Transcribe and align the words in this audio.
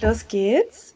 Los 0.00 0.28
geht's. 0.28 0.94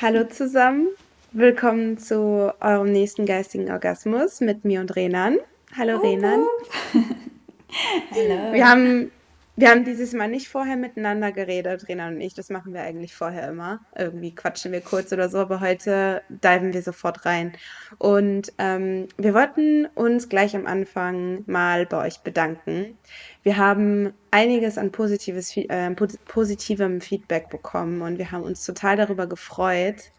Hallo 0.00 0.24
zusammen. 0.24 0.88
Willkommen 1.32 1.98
zu 1.98 2.50
eurem 2.60 2.90
nächsten 2.92 3.26
geistigen 3.26 3.70
Orgasmus 3.70 4.40
mit 4.40 4.64
mir 4.64 4.80
und 4.80 4.96
Renan. 4.96 5.36
Hallo 5.76 5.98
Renan. 5.98 6.46
Hallo. 8.10 8.52
Wir 8.54 8.66
haben, 8.66 9.10
wir 9.58 9.70
haben 9.70 9.84
dieses 9.84 10.12
Mal 10.12 10.28
nicht 10.28 10.48
vorher 10.48 10.76
miteinander 10.76 11.32
geredet, 11.32 11.88
Renan 11.88 12.14
und 12.14 12.20
ich. 12.20 12.32
Das 12.32 12.48
machen 12.48 12.72
wir 12.74 12.82
eigentlich 12.82 13.12
vorher 13.12 13.48
immer. 13.48 13.80
Irgendwie 13.96 14.32
quatschen 14.32 14.70
wir 14.70 14.80
kurz 14.80 15.12
oder 15.12 15.28
so, 15.28 15.38
aber 15.38 15.60
heute 15.60 16.22
diven 16.28 16.72
wir 16.72 16.80
sofort 16.82 17.26
rein. 17.26 17.52
Und 17.98 18.52
ähm, 18.58 19.08
wir 19.16 19.34
wollten 19.34 19.86
uns 19.96 20.28
gleich 20.28 20.54
am 20.54 20.66
Anfang 20.66 21.42
mal 21.46 21.86
bei 21.86 22.06
euch 22.06 22.20
bedanken. 22.20 22.96
Wir 23.42 23.56
haben 23.56 24.12
einiges 24.30 24.78
an 24.78 24.92
positives, 24.92 25.56
äh, 25.56 25.90
pos- 25.90 26.18
positivem 26.26 27.00
Feedback 27.00 27.50
bekommen 27.50 28.02
und 28.02 28.18
wir 28.18 28.30
haben 28.30 28.44
uns 28.44 28.64
total 28.64 28.96
darüber 28.96 29.26
gefreut. 29.26 30.12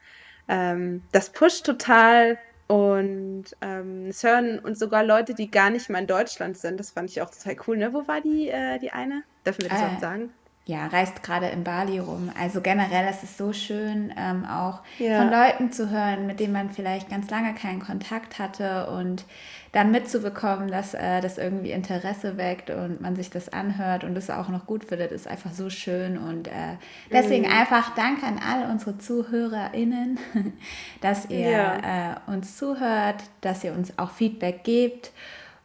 Ähm, 0.49 1.03
das 1.13 1.29
pusht 1.29 1.65
total 1.65 2.37
und 2.69 3.45
ähm, 3.61 4.07
es 4.09 4.23
hören 4.23 4.59
uns 4.59 4.77
sogar 4.77 5.03
Leute, 5.03 5.33
die 5.33 5.49
gar 5.49 5.71
nicht 5.71 5.89
mal 5.89 5.99
in 5.99 6.07
Deutschland 6.07 6.55
sind. 6.55 6.79
Das 6.79 6.91
fand 6.91 7.09
ich 7.09 7.19
auch 7.21 7.31
total 7.31 7.55
cool. 7.67 7.77
Ne? 7.77 7.93
Wo 7.93 8.07
war 8.07 8.21
die, 8.21 8.47
äh, 8.49 8.77
die 8.77 8.91
eine? 8.91 9.23
Dürfen 9.43 9.63
wir 9.63 9.69
das 9.69 9.79
Äh, 9.79 9.81
überhaupt 9.83 10.01
sagen? 10.01 10.29
ja, 10.65 10.85
reist 10.85 11.23
gerade 11.23 11.47
in 11.47 11.63
Bali 11.63 11.97
rum. 11.97 12.31
Also 12.39 12.61
generell 12.61 13.09
ist 13.09 13.23
es 13.23 13.39
so 13.39 13.53
schön, 13.53 14.13
ähm, 14.15 14.45
auch 14.45 14.83
von 14.97 15.05
Ja. 15.07 15.23
Leuten 15.47 15.71
zu 15.71 15.89
hören, 15.89 16.27
mit 16.27 16.39
denen 16.39 16.53
man 16.53 16.69
vielleicht 16.69 17.09
ganz 17.09 17.27
lange 17.31 17.55
keinen 17.55 17.79
Kontakt 17.79 18.37
hatte 18.37 18.87
und 18.91 19.25
dann 19.71 19.91
mitzubekommen, 19.91 20.69
dass 20.69 20.93
äh, 20.93 21.21
das 21.21 21.37
irgendwie 21.37 21.71
Interesse 21.71 22.37
weckt 22.37 22.69
und 22.69 23.01
man 23.01 23.15
sich 23.15 23.29
das 23.29 23.49
anhört 23.53 24.03
und 24.03 24.17
es 24.17 24.29
auch 24.29 24.49
noch 24.49 24.65
gut 24.65 24.83
findet, 24.83 25.11
ist 25.11 25.27
einfach 25.27 25.51
so 25.51 25.69
schön. 25.69 26.17
Und 26.17 26.47
äh, 26.47 26.77
deswegen 27.11 27.45
Mhm. 27.45 27.51
einfach 27.51 27.93
Dank 27.95 28.23
an 28.23 28.39
all 28.39 28.69
unsere 28.71 28.97
ZuhörerInnen, 28.97 30.17
dass 31.01 31.29
ihr 31.29 31.49
Ja. 31.49 32.13
äh, 32.13 32.15
uns 32.27 32.57
zuhört, 32.57 33.23
dass 33.41 33.63
ihr 33.63 33.73
uns 33.73 33.97
auch 33.97 34.11
Feedback 34.11 34.63
gebt. 34.63 35.11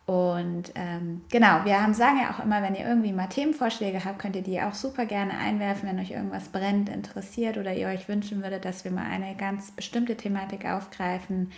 Und 0.06 0.72
ähm, 0.74 1.22
genau, 1.30 1.64
wir 1.64 1.80
haben, 1.80 1.94
sagen 1.94 2.18
ja 2.20 2.30
auch 2.30 2.44
immer, 2.44 2.62
wenn 2.62 2.74
ihr 2.74 2.86
irgendwie 2.86 3.12
mal 3.12 3.26
Themenvorschläge 3.26 4.04
habt, 4.04 4.18
könnt 4.18 4.36
ihr 4.36 4.42
die 4.42 4.60
auch 4.60 4.74
super 4.74 5.06
gerne 5.06 5.32
einwerfen, 5.38 5.88
wenn 5.88 5.98
euch 5.98 6.10
irgendwas 6.10 6.50
brennt, 6.50 6.90
interessiert 6.90 7.56
oder 7.56 7.72
ihr 7.72 7.88
euch 7.88 8.06
wünschen 8.06 8.42
würdet, 8.42 8.66
dass 8.66 8.84
wir 8.84 8.90
mal 8.90 9.06
eine 9.06 9.34
ganz 9.34 9.70
bestimmte 9.70 10.16
Thematik 10.16 10.66
aufgreifen, 10.66 11.50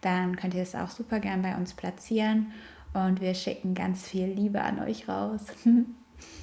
dann 0.00 0.34
könnt 0.34 0.54
ihr 0.54 0.62
es 0.62 0.74
auch 0.74 0.90
super 0.90 1.20
gern 1.20 1.42
bei 1.42 1.54
uns 1.54 1.74
platzieren 1.74 2.50
und 2.92 3.20
wir 3.20 3.34
schicken 3.34 3.74
ganz 3.74 4.06
viel 4.08 4.26
Liebe 4.26 4.62
an 4.62 4.80
euch 4.80 5.08
raus. 5.08 5.46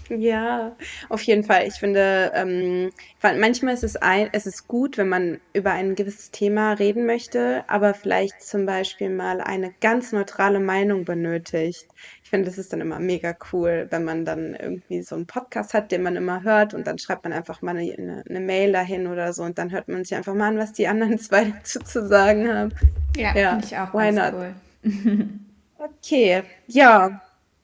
Ja, 0.10 0.76
auf 1.10 1.22
jeden 1.22 1.44
Fall. 1.44 1.68
Ich 1.68 1.76
finde, 1.76 2.32
ähm, 2.34 2.90
weil 3.22 3.38
manchmal 3.40 3.76
ist 3.76 3.84
es 3.84 3.96
ein, 3.96 4.30
es 4.32 4.48
ist 4.48 4.68
gut, 4.68 4.98
wenn 4.98 5.08
man 5.08 5.40
über 5.54 5.72
ein 5.74 5.94
gewisses 5.94 6.32
Thema 6.32 6.74
reden 6.74 7.06
möchte, 7.06 7.64
aber 7.68 7.94
vielleicht 7.94 8.42
zum 8.42 8.66
Beispiel 8.66 9.10
mal 9.12 9.40
eine 9.40 9.72
ganz 9.82 10.12
neutrale 10.12 10.60
Meinung 10.60 11.06
benötigt. 11.06 11.86
Ich 12.24 12.30
finde, 12.32 12.48
das 12.48 12.58
ist 12.58 12.74
dann 12.74 12.82
immer 12.82 13.00
mega 13.00 13.36
cool, 13.54 13.86
wenn 13.92 14.04
man 14.04 14.26
dann 14.26 14.56
irgendwie 14.56 15.04
so 15.04 15.14
einen 15.16 15.28
Podcast 15.28 15.76
hat, 15.76 15.92
den 15.92 16.02
man 16.02 16.16
immer 16.16 16.42
hört 16.42 16.74
und 16.74 16.88
dann 16.88 16.98
schreibt 16.98 17.24
man 17.24 17.34
einfach 17.34 17.62
mal 17.62 17.78
eine, 17.78 17.94
eine, 17.96 18.24
eine 18.28 18.40
Mail 18.40 18.72
dahin 18.72 19.06
oder 19.06 19.32
so 19.34 19.44
und 19.44 19.60
dann 19.60 19.72
hört 19.72 19.88
man 19.90 20.04
sich 20.04 20.16
einfach 20.18 20.34
mal 20.34 20.48
an, 20.48 20.58
was 20.58 20.74
die 20.74 20.88
anderen 20.88 21.20
zwei 21.20 21.46
dazu 21.46 21.80
zu 21.82 22.08
sagen 22.08 22.52
haben. 22.52 22.74
Ja, 23.16 23.36
Ja, 23.36 23.50
finde 23.50 23.66
ich 23.66 23.78
auch 23.78 23.94
why 23.94 24.12
ganz 24.12 24.16
not? 24.16 24.34
cool. 24.34 24.56
Okay, 25.78 26.44
ja, 26.68 27.22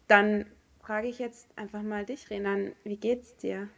dann 0.08 0.46
frage 0.86 1.08
ich 1.08 1.18
jetzt 1.20 1.48
einfach 1.58 1.82
mal 1.82 2.06
dich, 2.06 2.30
Renan, 2.30 2.74
wie 2.84 2.98
geht's 2.98 3.36
dir? 3.38 3.70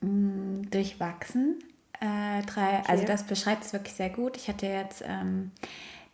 Mm, 0.00 0.62
Durchwachsen. 0.70 1.58
Äh, 2.00 2.42
drei, 2.42 2.84
also 2.86 3.04
Okay. 3.04 3.06
das 3.06 3.24
beschreibt 3.26 3.64
es 3.64 3.72
wirklich 3.72 3.94
sehr 3.94 4.10
gut. 4.10 4.36
Ich 4.36 4.48
hatte 4.48 4.66
jetzt 4.66 5.02
ähm, 5.06 5.50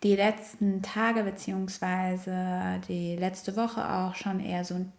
die 0.03 0.15
letzten 0.15 0.81
Tage 0.81 1.23
beziehungsweise 1.23 2.81
die 2.87 3.15
letzte 3.15 3.55
Woche 3.55 3.87
auch 3.89 4.15
schon 4.15 4.39
eher 4.39 4.63
so 4.65 4.75
einen 4.75 4.93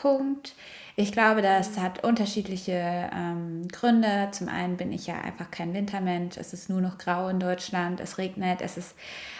Tiefpunkt. 0.00 0.54
Ich 0.96 1.12
glaube, 1.12 1.40
das 1.40 1.78
hat 1.78 2.04
unterschiedliche 2.04 3.10
ähm, 3.14 3.68
Gründe. 3.68 4.28
Zum 4.32 4.48
einen 4.48 4.76
bin 4.76 4.92
ich 4.92 5.06
ja 5.06 5.18
einfach 5.20 5.50
kein 5.50 5.72
Wintermensch. 5.72 6.36
Es 6.36 6.52
ist 6.52 6.68
nur 6.68 6.80
noch 6.80 6.98
grau 6.98 7.28
in 7.28 7.40
Deutschland. 7.40 8.00
Es 8.00 8.18
regnet. 8.18 8.60
Es 8.60 8.76
ist 8.76 8.94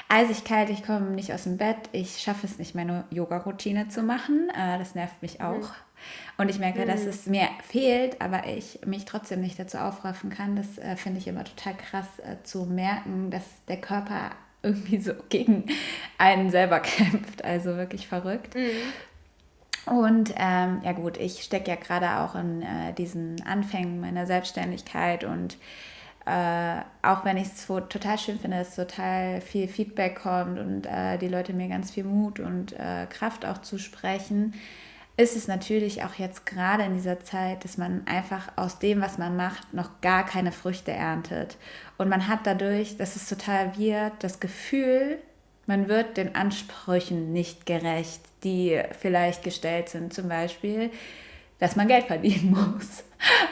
eisig 0.09 0.45
kalt. 0.45 0.71
Ich 0.71 0.85
komme 0.85 1.11
nicht 1.11 1.33
aus 1.33 1.45
dem 1.45 1.59
Bett. 1.59 1.77
Ich 1.93 2.19
schaffe 2.21 2.47
es 2.47 2.59
nicht, 2.59 2.75
meine 2.75 3.05
Yoga-Routine 3.11 3.89
zu 3.89 4.03
machen. 4.03 4.49
Äh, 4.51 4.79
das 4.79 4.95
nervt 4.95 5.21
mich 5.23 5.41
auch. 5.41 5.71
Und 6.39 6.49
ich 6.49 6.59
merke, 6.59 6.87
dass 6.87 7.03
Mhm. 7.03 7.09
es 7.11 7.27
mir 7.27 7.49
fehlt, 7.69 8.23
aber 8.23 8.47
ich 8.47 8.81
mich 8.87 9.05
trotzdem 9.05 9.43
nicht 9.43 9.59
dazu 9.59 9.77
aufraffen 9.79 10.31
kann. 10.31 10.57
Das 10.57 10.79
äh, 10.79 10.97
finde 10.97 11.19
ich 11.19 11.29
immer 11.29 11.45
total 11.45 11.75
krass 11.75 12.07
äh, 12.21 12.37
zu 12.43 12.65
merken, 12.65 13.31
dass 13.31 13.45
der 13.69 13.79
Körper 13.79 14.31
irgendwie 14.63 14.99
so 15.01 15.13
gegen 15.29 15.67
einen 16.17 16.49
selber 16.51 16.81
kämpft. 16.81 17.45
Also 17.45 17.77
wirklich 17.77 18.09
verrückt. 18.09 18.55
Mhm. 18.55 18.71
Und 19.91 20.33
ähm, 20.37 20.83
ja 20.85 20.93
gut, 20.93 21.17
ich 21.17 21.43
stecke 21.43 21.69
ja 21.69 21.75
gerade 21.75 22.21
auch 22.21 22.37
in 22.37 22.63
äh, 22.63 22.93
diesen 22.93 23.43
Anfängen 23.45 24.01
meiner 24.01 24.25
Selbstständigkeit 24.25 25.25
und 25.25 25.57
äh, 26.27 26.77
auch 27.03 27.25
wenn 27.25 27.37
ich 27.37 27.49
es 27.49 27.67
total 27.67 28.17
schön 28.17 28.39
finde, 28.39 28.59
dass 28.59 28.77
total 28.77 29.41
viel 29.41 29.67
Feedback 29.67 30.23
kommt 30.23 30.61
und 30.61 30.87
äh, 30.87 31.19
die 31.19 31.27
Leute 31.27 31.53
mir 31.53 31.67
ganz 31.67 31.91
viel 31.91 32.05
Mut 32.05 32.39
und 32.39 32.73
äh, 32.79 33.07
Kraft 33.11 33.45
auch 33.45 33.59
zusprechen, 33.63 34.55
ist 35.17 35.35
es 35.35 35.49
natürlich 35.49 36.05
auch 36.05 36.15
jetzt 36.15 36.47
gerade 36.47 36.85
in 36.85 36.95
dieser 36.95 37.19
Zeit, 37.25 37.65
dass 37.65 37.77
man 37.77 38.07
einfach 38.07 38.53
aus 38.55 38.79
dem, 38.79 39.01
was 39.01 39.19
man 39.19 39.35
macht, 39.35 39.75
noch 39.75 40.01
gar 40.03 40.25
keine 40.25 40.53
Früchte 40.53 40.93
erntet. 40.93 41.57
Und 41.99 42.09
man 42.09 42.29
hat 42.29 42.47
dadurch, 42.47 42.97
das 42.97 43.17
ist 43.17 43.29
total 43.29 43.77
weird, 43.77 44.13
das 44.21 44.39
Gefühl, 44.39 45.19
man 45.67 45.89
wird 45.89 46.17
den 46.17 46.35
Ansprüchen 46.35 47.33
nicht 47.33 47.67
gerecht, 47.67 48.21
die 48.45 48.81
vielleicht 48.99 49.45
gestellt 49.45 49.89
sind. 49.89 50.13
Zum 50.13 50.29
Beispiel, 50.29 50.91
dass 51.59 51.77
man 51.77 51.89
Geld 51.89 52.07
verdienen 52.07 52.51
muss. 52.79 53.05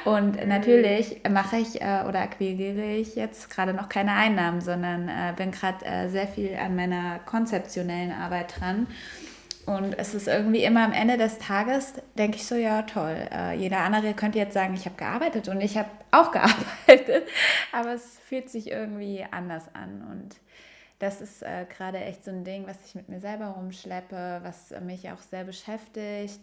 Und 0.04 0.47
natürlich 0.47 1.20
mache 1.28 1.58
ich 1.58 1.80
äh, 1.80 2.04
oder 2.08 2.20
akquiriere 2.20 2.97
ich 2.97 3.14
jetzt 3.14 3.50
gerade 3.50 3.74
noch 3.74 3.88
keine 3.88 4.12
Einnahmen, 4.12 4.60
sondern 4.60 5.08
äh, 5.08 5.34
bin 5.36 5.50
gerade 5.50 5.84
äh, 5.84 6.08
sehr 6.08 6.26
viel 6.26 6.56
an 6.56 6.74
meiner 6.74 7.18
konzeptionellen 7.20 8.12
Arbeit 8.12 8.58
dran. 8.58 8.86
Und 9.66 9.98
es 9.98 10.14
ist 10.14 10.28
irgendwie 10.28 10.64
immer 10.64 10.82
am 10.82 10.94
Ende 10.94 11.18
des 11.18 11.38
Tages, 11.38 11.92
denke 12.16 12.38
ich 12.38 12.47
so, 12.47 12.54
ja 12.54 12.82
toll. 12.82 13.28
Äh, 13.30 13.54
jeder 13.58 13.80
andere 13.80 14.14
könnte 14.14 14.38
jetzt 14.38 14.54
sagen, 14.54 14.72
ich 14.72 14.86
habe 14.86 14.97
gearbeitet 14.97 15.48
und 15.48 15.60
ich 15.60 15.76
habe 15.76 15.91
auch 16.10 16.32
gearbeitet. 16.32 17.28
Aber 17.70 17.92
es 17.92 18.18
fühlt 18.26 18.48
sich 18.48 18.70
irgendwie 18.70 19.26
anders 19.30 19.64
an. 19.74 20.06
Und 20.10 20.36
das 20.98 21.20
ist 21.20 21.42
äh, 21.42 21.66
gerade 21.69 21.98
echt 21.98 22.25
so 22.25 22.31
ein 22.31 22.44
Ding, 22.44 22.66
was 22.66 22.84
ich 22.84 22.94
mit 22.94 23.09
mir 23.09 23.20
selber 23.20 23.48
rumschleppe, 23.48 24.41
was 24.42 24.70
mich 24.81 25.10
auch 25.10 25.20
sehr 25.20 25.44
beschäftigt. 25.44 26.41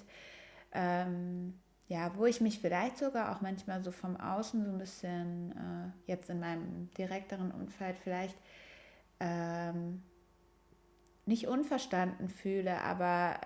Ähm, 0.74 1.60
ja, 1.88 2.12
wo 2.16 2.26
ich 2.26 2.42
mich 2.42 2.60
vielleicht 2.60 2.98
sogar 2.98 3.36
auch 3.36 3.42
manchmal 3.42 3.84
so 3.84 3.92
vom 3.92 4.20
Außen 4.20 4.66
so 4.66 4.72
ein 4.72 4.78
bisschen 4.78 5.52
äh, 5.52 6.12
jetzt 6.12 6.30
in 6.30 6.40
meinem 6.40 6.90
direkteren 6.98 7.52
Umfeld 7.52 7.98
vielleicht 8.04 8.38
ähm, 9.20 10.02
nicht 11.26 11.48
unverstanden 11.48 12.30
fühle, 12.30 12.82
aber 12.82 13.40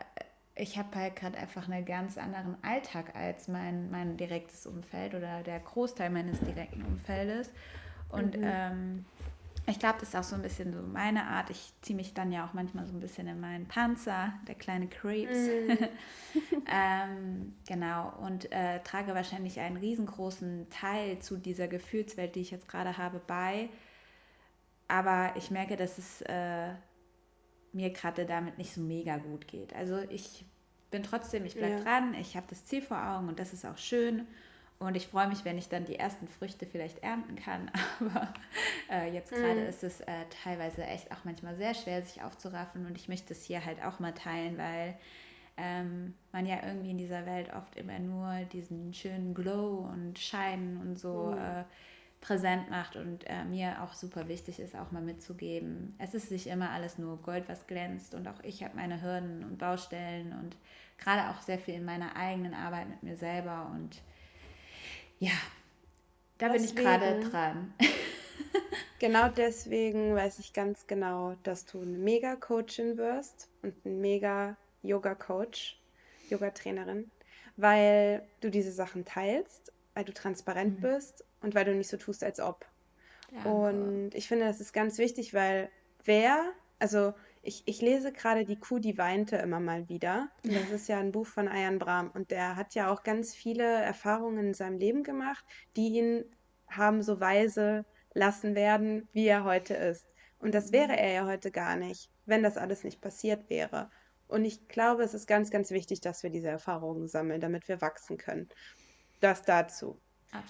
ich 0.56 0.78
habe 0.78 0.96
halt 0.96 1.16
gerade 1.16 1.38
einfach 1.38 1.70
einen 1.70 1.86
ganz 1.86 2.18
anderen 2.18 2.62
Alltag 2.64 3.16
als 3.16 3.48
mein, 3.48 3.90
mein 3.92 4.18
direktes 4.18 4.66
Umfeld 4.66 5.16
oder 5.16 5.42
der 5.44 5.60
Großteil 5.60 6.10
meines 6.10 6.40
direkten 6.42 6.84
Umfeldes. 6.84 7.52
Und 8.10 8.36
Mhm. 8.36 8.44
ähm, 8.44 9.06
ich 9.70 9.80
glaube, 9.80 10.00
das 10.00 10.10
ist 10.10 10.16
auch 10.16 10.24
so 10.24 10.36
ein 10.36 10.42
bisschen 10.42 10.74
so 10.74 10.82
meine 10.82 11.26
Art. 11.28 11.50
Ich 11.50 11.74
ziehe 11.82 11.96
mich 11.96 12.14
dann 12.14 12.32
ja 12.32 12.46
auch 12.46 12.54
manchmal 12.54 12.86
so 12.86 12.94
ein 12.94 13.00
bisschen 13.00 13.28
in 13.28 13.40
meinen 13.40 13.68
Panzer, 13.68 14.34
der 14.48 14.56
kleine 14.56 14.88
Creeps. 14.88 15.38
Mhm. 15.38 15.88
ähm, 16.68 17.56
genau, 17.68 18.14
und 18.20 18.52
äh, 18.52 18.82
trage 18.84 19.14
wahrscheinlich 19.14 19.60
einen 19.60 19.78
riesengroßen 19.78 20.70
Teil 20.70 21.20
zu 21.20 21.38
dieser 21.38 21.68
Gefühlswelt, 21.68 22.36
die 22.36 22.42
ich 22.42 22.52
jetzt 22.52 22.68
gerade 22.68 22.98
habe, 22.98 23.22
bei. 23.26 23.70
Aber 24.88 25.34
ich 25.36 25.52
merke, 25.52 25.76
dass 25.78 25.98
es 25.98 26.22
äh, 26.22 26.74
mir 27.74 27.92
gerade 27.92 28.26
damit 28.26 28.58
nicht 28.58 28.74
so 28.74 28.82
mega 28.82 29.18
gut 29.18 29.48
geht. 29.48 29.74
Also 29.76 30.00
ich 30.10 30.46
bin 30.92 31.04
trotzdem, 31.04 31.46
ich 31.46 31.56
bleibe 31.56 31.78
Ja. 31.78 31.84
dran, 31.84 32.14
ich 32.16 32.36
habe 32.36 32.48
das 32.50 32.66
Ziel 32.66 32.82
vor 32.82 32.98
Augen 32.98 33.28
und 33.30 33.40
das 33.40 33.54
ist 33.54 33.66
auch 33.66 33.78
schön. 33.78 34.28
Und 34.80 34.96
ich 34.96 35.08
freue 35.08 35.28
mich, 35.28 35.44
wenn 35.44 35.58
ich 35.58 35.68
dann 35.68 35.84
die 35.86 35.98
ersten 36.00 36.28
Früchte 36.28 36.66
vielleicht 36.66 37.04
ernten 37.04 37.36
kann. 37.36 37.70
Aber 38.00 38.34
äh, 38.90 39.14
jetzt 39.14 39.36
gerade 39.36 39.60
Mhm. 39.60 39.68
ist 39.68 39.84
es 39.84 40.00
äh, 40.02 40.26
teilweise 40.44 40.84
echt 40.86 41.12
auch 41.12 41.26
manchmal 41.26 41.56
sehr 41.56 41.74
schwer, 41.74 42.02
sich 42.02 42.22
aufzuraffen. 42.24 42.86
Und 42.86 42.96
ich 42.98 43.10
möchte 43.10 43.34
es 43.34 43.44
hier 43.44 43.66
halt 43.66 43.84
auch 43.84 44.00
mal 44.00 44.14
teilen, 44.14 44.58
weil 44.58 44.98
ähm, 45.58 46.14
man 46.32 46.46
ja 46.46 46.64
irgendwie 46.66 46.92
in 46.92 46.98
dieser 46.98 47.26
Welt 47.26 47.54
oft 47.54 47.76
immer 47.76 48.00
nur 48.00 48.46
diesen 48.54 48.94
schönen 48.94 49.34
Glow 49.34 49.90
und 49.92 50.18
Schein 50.18 50.78
und 50.82 50.98
so 50.98 51.32
Mhm. 51.32 51.34
äh, 51.34 51.64
präsent 52.22 52.70
macht 52.70 52.96
und 52.98 53.26
äh, 53.30 53.46
mir 53.46 53.82
auch 53.84 53.94
super 53.94 54.28
wichtig 54.28 54.60
ist, 54.60 54.76
auch 54.76 54.92
mal 54.92 55.02
mitzugeben. 55.02 55.96
Es 56.00 56.14
ist 56.14 56.32
nicht 56.32 56.48
immer 56.48 56.70
alles 56.72 56.98
nur 56.98 57.18
Gold, 57.22 57.48
was 57.48 57.66
glänzt 57.68 58.14
und 58.14 58.28
auch 58.28 58.42
ich 58.44 58.64
habe 58.64 58.76
meine 58.76 59.02
Hürden 59.02 59.44
und 59.46 59.58
Baustellen 59.58 60.34
und 60.34 60.58
gerade 60.98 61.30
auch 61.30 61.42
sehr 61.42 61.60
viel 61.60 61.76
in 61.76 61.86
meiner 61.86 62.16
eigenen 62.18 62.54
Arbeit 62.54 62.90
mit 62.90 63.04
mir 63.04 63.16
selber 63.16 63.72
und 63.74 64.02
ja, 65.20 65.32
Da 66.40 66.50
bin 66.50 66.64
ich 66.64 66.76
gerade 66.76 67.16
deswegen, 67.16 67.20
dran. 67.20 67.74
genau 69.00 69.30
deswegen 69.30 70.16
weiß 70.16 70.40
ich 70.40 70.54
ganz 70.54 70.88
genau, 70.88 71.36
dass 71.44 71.66
du 71.66 71.82
eine 71.82 71.98
Mega-Coachin 71.98 72.98
wirst 72.98 73.50
und 73.62 73.86
ein 73.86 74.00
Mega-Yoga-Coach, 74.02 75.80
Yoga-Trainerin, 76.30 77.12
weil 77.56 78.28
du 78.42 78.50
diese 78.52 78.72
Sachen 78.72 79.06
teilst, 79.06 79.74
weil 79.94 80.06
du 80.06 80.14
transparent 80.14 80.80
Mhm. 80.80 80.82
bist 80.82 81.26
und 81.42 81.56
weil 81.56 81.66
du 81.66 81.74
nicht 81.76 81.90
so 81.90 81.98
tust, 81.98 82.24
als 82.24 82.40
ob. 82.40 82.66
Danke. 83.32 83.44
Und 83.44 84.12
ich 84.16 84.28
finde, 84.28 84.46
das 84.46 84.62
ist 84.62 84.74
ganz 84.74 84.98
wichtig, 84.98 85.34
weil 85.34 85.72
wer, 86.06 86.54
also 86.80 87.14
ich, 87.42 87.64
ich 87.66 87.82
lese 87.82 88.12
gerade 88.12 88.46
Die 88.46 88.60
Kuh, 88.60 88.80
die 88.80 88.98
weinte 88.98 89.38
immer 89.38 89.60
mal 89.60 89.88
wieder. 89.90 90.30
Das 90.44 90.70
ist 90.72 90.88
ja 90.88 91.00
ein 91.00 91.12
Buch 91.12 91.28
von 91.28 91.48
Ayan 91.48 91.80
Brahm. 91.80 92.12
Und 92.12 92.32
der 92.32 92.56
hat 92.56 92.76
ja 92.76 92.92
auch 92.92 93.04
ganz 93.04 93.34
viele 93.36 93.64
Erfahrungen 93.64 94.48
in 94.48 94.54
seinem 94.54 94.78
Leben 94.78 95.04
gemacht, 95.04 95.44
die 95.76 95.90
ihn 95.90 96.26
haben 96.68 97.02
so 97.02 97.20
weise 97.20 97.86
lassen 98.14 98.56
werden, 98.56 99.08
wie 99.14 99.28
er 99.28 99.44
heute 99.44 99.74
ist. 99.76 100.08
Und 100.40 100.54
das 100.54 100.72
wäre 100.72 100.94
Mhm. 100.94 100.98
er 100.98 101.12
ja 101.12 101.26
heute 101.26 101.52
gar 101.52 101.76
nicht, 101.76 102.10
wenn 102.26 102.44
das 102.44 102.58
alles 102.58 102.84
nicht 102.84 103.02
passiert 103.02 103.50
wäre. 103.50 103.90
Und 104.28 104.46
ich 104.46 104.68
glaube, 104.68 105.04
es 105.04 105.14
ist 105.14 105.28
ganz, 105.28 105.50
ganz 105.52 105.72
wichtig, 105.72 106.02
dass 106.02 106.24
wir 106.24 106.30
diese 106.30 106.50
Erfahrungen 106.50 107.08
sammeln, 107.08 107.42
damit 107.42 107.68
wir 107.68 107.82
wachsen 107.82 108.18
können. 108.18 108.50
Das 109.22 109.44
dazu. 109.44 110.02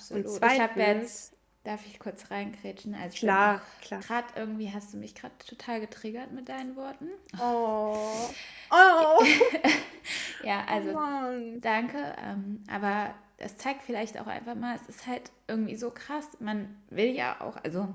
Und 0.10 0.28
Absolut. 0.28 0.44
Ich 0.44 0.60
habe 0.60 0.82
jetzt, 0.82 1.28
zweitens, 1.28 1.39
darf 1.70 1.86
ich 1.86 2.00
kurz 2.00 2.32
reingrätschen? 2.32 2.96
Also 2.96 3.18
klar, 3.18 3.62
klar. 3.82 4.02
gerade 4.02 4.28
irgendwie, 4.36 4.72
hast 4.74 4.92
du 4.94 4.98
mich 4.98 5.14
gerade 5.14 5.36
total 5.48 5.80
getriggert 5.80 6.32
mit 6.32 6.50
deinen 6.50 6.76
Worten. 6.76 7.10
Oh. 7.42 7.98
Oh. 8.72 9.24
Ja, 10.44 10.66
Oh 10.68 10.72
also 10.72 10.94
Mann. 10.94 11.60
danke. 11.60 12.16
Ähm, 12.24 12.64
aber 12.72 13.14
das 13.38 13.58
zeigt 13.58 13.84
vielleicht 13.84 14.20
auch 14.20 14.28
einfach 14.28 14.56
mal, 14.56 14.76
es 14.76 14.88
ist 14.88 15.08
halt 15.08 15.32
irgendwie 15.48 15.76
so 15.76 15.90
krass. 15.90 16.28
Man 16.40 16.78
will 16.90 17.10
ja 17.10 17.42
auch, 17.42 17.58
also, 17.64 17.90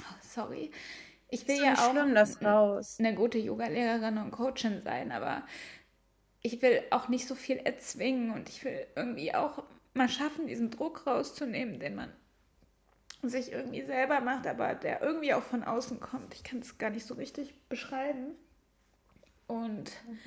oh, 0.00 0.14
sorry, 0.20 0.72
ich 1.30 1.46
will 1.46 1.54
nicht 1.54 1.64
ja 1.64 1.74
auch 1.74 1.94
eine 2.98 3.14
gute 3.14 3.38
Yogalehrerin 3.38 4.18
und 4.18 4.30
Coachin 4.32 4.82
sein, 4.82 5.12
aber 5.12 5.44
ich 6.42 6.60
will 6.60 6.82
auch 6.90 7.08
nicht 7.08 7.26
so 7.26 7.34
viel 7.34 7.56
erzwingen 7.56 8.32
und 8.32 8.48
ich 8.48 8.64
will 8.64 8.86
irgendwie 8.94 9.34
auch 9.34 9.62
mal 9.94 10.08
schaffen, 10.08 10.46
diesen 10.48 10.70
Druck 10.70 11.06
rauszunehmen, 11.06 11.78
den 11.78 11.94
man 11.94 12.12
sich 13.28 13.52
irgendwie 13.52 13.82
selber 13.82 14.20
macht, 14.20 14.46
aber 14.46 14.74
der 14.74 15.02
irgendwie 15.02 15.34
auch 15.34 15.42
von 15.42 15.64
außen 15.64 16.00
kommt. 16.00 16.34
Ich 16.34 16.44
kann 16.44 16.60
es 16.60 16.78
gar 16.78 16.90
nicht 16.90 17.06
so 17.06 17.14
richtig 17.14 17.54
beschreiben. 17.68 18.34
Und 19.46 19.90
Mhm. 20.06 20.18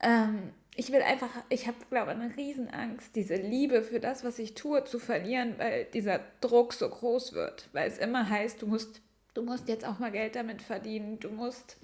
ähm, 0.00 0.52
ich 0.76 0.92
will 0.92 1.02
einfach, 1.02 1.30
ich 1.48 1.66
habe, 1.66 1.76
glaube 1.90 2.12
ich, 2.12 2.18
eine 2.18 2.36
Riesenangst, 2.36 3.14
diese 3.16 3.34
Liebe 3.34 3.82
für 3.82 4.00
das, 4.00 4.24
was 4.24 4.38
ich 4.38 4.54
tue, 4.54 4.84
zu 4.84 4.98
verlieren, 4.98 5.54
weil 5.58 5.86
dieser 5.86 6.20
Druck 6.40 6.72
so 6.72 6.88
groß 6.88 7.32
wird. 7.34 7.68
Weil 7.72 7.88
es 7.88 7.98
immer 7.98 8.28
heißt, 8.28 8.62
du 8.62 8.66
musst, 8.66 9.02
du 9.34 9.42
musst 9.42 9.68
jetzt 9.68 9.84
auch 9.84 9.98
mal 9.98 10.12
Geld 10.12 10.36
damit 10.36 10.62
verdienen, 10.62 11.18
du 11.20 11.30
musst 11.30 11.76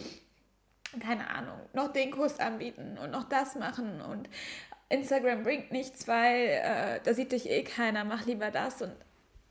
keine 1.01 1.29
Ahnung, 1.29 1.59
noch 1.75 1.93
den 1.93 2.11
Kurs 2.11 2.39
anbieten 2.39 2.97
und 2.99 3.11
noch 3.11 3.29
das 3.29 3.57
machen 3.57 4.01
und 4.01 4.29
Instagram 4.89 5.43
bringt 5.43 5.73
nichts, 5.73 6.07
weil 6.07 6.47
äh, 6.47 7.01
da 7.03 7.13
sieht 7.13 7.33
dich 7.33 7.51
eh 7.51 7.65
keiner, 7.65 8.05
mach 8.05 8.25
lieber 8.25 8.51
das. 8.53 8.83
Und 8.83 8.95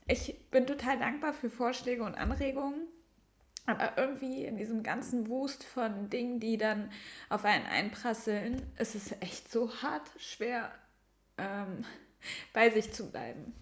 ich 0.07 0.50
bin 0.52 0.68
total 0.68 1.00
dankbar 1.00 1.34
für 1.34 1.50
Vorschläge 1.50 2.04
und 2.04 2.16
Anregungen, 2.16 2.88
aber 3.66 3.98
irgendwie 3.98 4.46
in 4.46 4.57
diesem 4.57 4.84
ganzen 4.84 5.28
Wust 5.28 5.63
von 5.63 6.10
Dingen, 6.10 6.40
die 6.40 6.57
dann 6.57 6.92
auf 7.30 7.46
einen 7.46 7.66
einprasseln, 7.66 8.62
ist 8.78 8.94
es 8.94 9.12
echt 9.22 9.52
so 9.52 9.81
hart 9.81 10.10
schwer, 10.18 10.72
ähm, 11.38 11.84
bei 12.54 12.69
sich 12.69 12.94
zu 12.94 13.10
bleiben. 13.10 13.54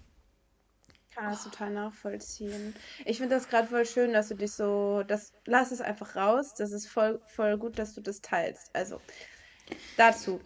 Ich 1.10 1.16
kann 1.16 1.30
das 1.30 1.44
total 1.44 1.70
nachvollziehen. 1.70 2.76
Ich 3.06 3.20
finde 3.20 3.36
das 3.36 3.48
gerade 3.48 3.68
voll 3.68 3.86
schön, 3.86 4.14
dass 4.14 4.30
du 4.30 4.36
dich 4.36 4.52
so, 4.52 5.04
das, 5.04 5.32
lass 5.46 5.72
es 5.72 5.80
einfach 5.80 6.16
raus. 6.16 6.56
Das 6.56 6.72
ist 6.72 6.88
voll, 6.88 7.22
voll 7.28 7.58
gut, 7.60 7.78
dass 7.78 7.94
du 7.94 8.02
das 8.02 8.22
teilst. 8.22 8.76
Also 8.76 9.00
dazu. 9.96 10.42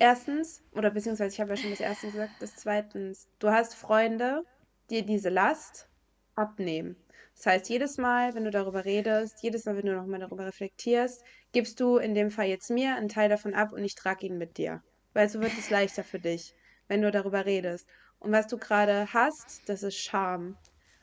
Erstens, 0.00 0.62
oder 0.72 0.90
beziehungsweise 0.90 1.32
ich 1.34 1.40
habe 1.40 1.50
ja 1.50 1.56
schon 1.56 1.70
das 1.70 1.80
erste 1.80 2.10
gesagt, 2.10 2.32
das 2.40 2.56
zweitens, 2.56 3.28
du 3.38 3.50
hast 3.50 3.74
Freunde, 3.74 4.44
die 4.90 5.04
diese 5.04 5.28
Last 5.28 5.88
abnehmen. 6.34 6.96
Das 7.36 7.46
heißt, 7.46 7.68
jedes 7.68 7.98
Mal, 7.98 8.34
wenn 8.34 8.44
du 8.44 8.50
darüber 8.50 8.84
redest, 8.84 9.42
jedes 9.42 9.64
Mal, 9.64 9.76
wenn 9.76 9.86
du 9.86 9.94
nochmal 9.94 10.20
darüber 10.20 10.46
reflektierst, 10.46 11.24
gibst 11.52 11.80
du 11.80 11.96
in 11.96 12.14
dem 12.14 12.30
Fall 12.30 12.46
jetzt 12.46 12.70
mir 12.70 12.96
einen 12.96 13.08
Teil 13.08 13.28
davon 13.28 13.54
ab 13.54 13.72
und 13.72 13.84
ich 13.84 13.94
trage 13.94 14.26
ihn 14.26 14.38
mit 14.38 14.56
dir. 14.56 14.82
Weil 15.12 15.28
so 15.28 15.40
wird 15.40 15.52
es 15.58 15.70
leichter 15.70 16.04
für 16.04 16.18
dich, 16.18 16.54
wenn 16.88 17.02
du 17.02 17.10
darüber 17.10 17.44
redest. 17.46 17.86
Und 18.18 18.32
was 18.32 18.46
du 18.46 18.56
gerade 18.56 19.12
hast, 19.12 19.68
das 19.68 19.82
ist 19.82 19.96
Scham. 19.96 20.56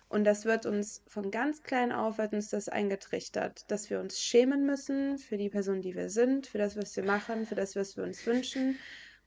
Und 0.09 0.25
das 0.25 0.43
wird 0.43 0.65
uns 0.65 1.03
von 1.07 1.31
ganz 1.31 1.63
klein 1.63 1.93
auf, 1.93 2.17
wird 2.17 2.33
uns 2.33 2.49
das 2.49 2.67
eingetrichtert, 2.67 3.69
dass 3.71 3.89
wir 3.89 4.01
uns 4.01 4.19
schämen 4.19 4.65
müssen 4.65 5.17
für 5.17 5.37
die 5.37 5.49
Person, 5.49 5.81
die 5.81 5.95
wir 5.95 6.09
sind, 6.09 6.47
für 6.47 6.57
das, 6.57 6.75
was 6.75 6.95
wir 6.97 7.05
machen, 7.05 7.45
für 7.45 7.55
das, 7.55 7.77
was 7.77 7.95
wir 7.95 8.03
uns 8.03 8.25
wünschen, 8.25 8.77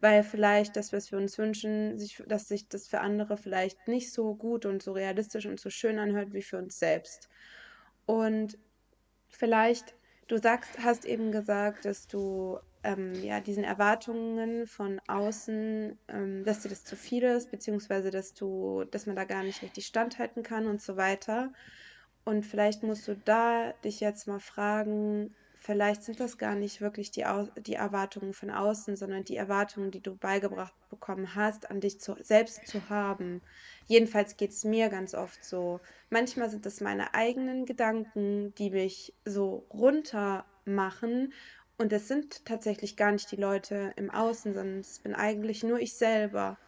weil 0.04 0.22
vielleicht 0.22 0.76
das, 0.76 0.92
was 0.92 1.10
wir 1.10 1.18
uns 1.18 1.38
wünschen, 1.38 1.98
sich, 1.98 2.22
dass 2.28 2.48
sich 2.48 2.68
das 2.68 2.86
für 2.88 3.00
andere 3.00 3.36
vielleicht 3.36 3.88
nicht 3.88 4.12
so 4.12 4.34
gut 4.36 4.66
und 4.66 4.82
so 4.84 4.92
realistisch 4.92 5.46
und 5.46 5.58
so 5.58 5.70
schön 5.70 5.98
anhört 5.98 6.32
wie 6.34 6.42
für 6.42 6.58
uns 6.58 6.78
selbst. 6.78 7.28
Und 8.06 8.58
Vielleicht, 9.36 9.96
du 10.28 10.38
sagst, 10.38 10.78
hast 10.78 11.04
eben 11.04 11.32
gesagt, 11.32 11.84
dass 11.84 12.06
du 12.06 12.58
ähm, 12.84 13.14
ja 13.22 13.40
diesen 13.40 13.64
Erwartungen 13.64 14.66
von 14.66 15.00
außen, 15.08 15.98
ähm, 16.08 16.44
dass 16.44 16.62
dir 16.62 16.68
das 16.68 16.84
zu 16.84 16.96
viel 16.96 17.24
ist, 17.24 17.50
beziehungsweise 17.50 18.10
dass 18.10 18.34
du, 18.34 18.84
dass 18.92 19.06
man 19.06 19.16
da 19.16 19.24
gar 19.24 19.42
nicht 19.42 19.62
richtig 19.62 19.86
standhalten 19.86 20.44
kann 20.44 20.66
und 20.68 20.80
so 20.80 20.96
weiter. 20.96 21.52
Und 22.24 22.46
vielleicht 22.46 22.82
musst 22.84 23.08
du 23.08 23.16
da 23.16 23.72
dich 23.84 24.00
jetzt 24.00 24.28
mal 24.28 24.40
fragen, 24.40 25.34
vielleicht 25.64 26.02
sind 26.02 26.20
das 26.20 26.36
gar 26.38 26.54
nicht 26.56 26.80
wirklich 26.82 27.10
die, 27.10 27.24
Au 27.26 27.48
die 27.56 27.74
Erwartungen 27.74 28.34
von 28.34 28.50
außen, 28.50 28.96
sondern 28.96 29.24
die 29.24 29.36
Erwartungen, 29.36 29.90
die 29.90 30.02
du 30.02 30.16
beigebracht 30.16 30.74
bekommen 30.90 31.34
hast, 31.34 31.70
an 31.70 31.80
dich 31.80 32.00
zu, 32.00 32.16
selbst 32.20 32.66
zu 32.66 32.88
haben. 32.90 33.42
Jedenfalls 33.86 34.36
geht 34.36 34.50
es 34.50 34.64
mir 34.64 34.90
ganz 34.90 35.14
oft 35.14 35.42
so. 35.42 35.80
Manchmal 36.10 36.50
sind 36.50 36.66
es 36.66 36.80
meine 36.80 37.14
eigenen 37.14 37.64
Gedanken, 37.66 38.54
die 38.56 38.70
mich 38.70 39.16
so 39.24 39.66
runter 39.72 40.46
machen. 40.66 41.32
Und 41.78 41.92
es 41.92 42.08
sind 42.08 42.44
tatsächlich 42.44 42.96
gar 42.96 43.12
nicht 43.12 43.30
die 43.32 43.36
Leute 43.36 43.92
im 43.96 44.10
Außen, 44.10 44.54
sondern 44.54 44.80
es 44.80 45.00
bin 45.00 45.14
eigentlich 45.14 45.62
nur 45.64 45.80
ich 45.80 45.96
selber. 45.96 46.58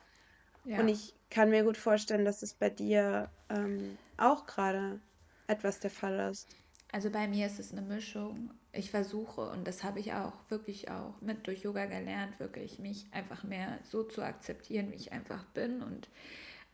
Und 0.76 0.88
Ja, 0.88 0.88
ich 0.88 1.14
kann 1.31 1.50
mir 1.50 1.64
gut 1.64 1.76
vorstellen, 1.76 2.25
dass 2.25 2.43
es 2.43 2.54
bei 2.54 2.70
dir 2.70 3.32
ähm, 3.50 3.98
auch 4.16 4.46
gerade 4.46 5.03
etwas 5.48 5.81
der 5.81 5.91
Fall 5.91 6.31
ist. 6.31 6.56
Also 6.93 7.10
bei 7.10 7.28
mir 7.28 7.46
ist 7.46 7.58
es 7.58 7.72
eine 7.72 7.82
Mischung. 7.82 8.50
Ich 8.72 8.90
versuche, 8.90 9.50
und 9.50 9.66
das 9.66 9.84
habe 9.84 10.00
ich 10.00 10.12
auch 10.12 10.34
wirklich 10.48 10.90
auch 10.90 11.20
mit 11.20 11.46
durch 11.46 11.62
Yoga 11.62 11.86
gelernt, 11.86 12.38
wirklich 12.38 12.78
mich 12.78 13.06
einfach 13.12 13.44
mehr 13.44 13.78
so 13.84 14.02
zu 14.05 14.22
akzeptieren, 14.22 14.93
wie 14.93 14.96
ich 14.96 15.12
einfach 15.12 15.44
bin 15.46 15.82
und 15.82 16.08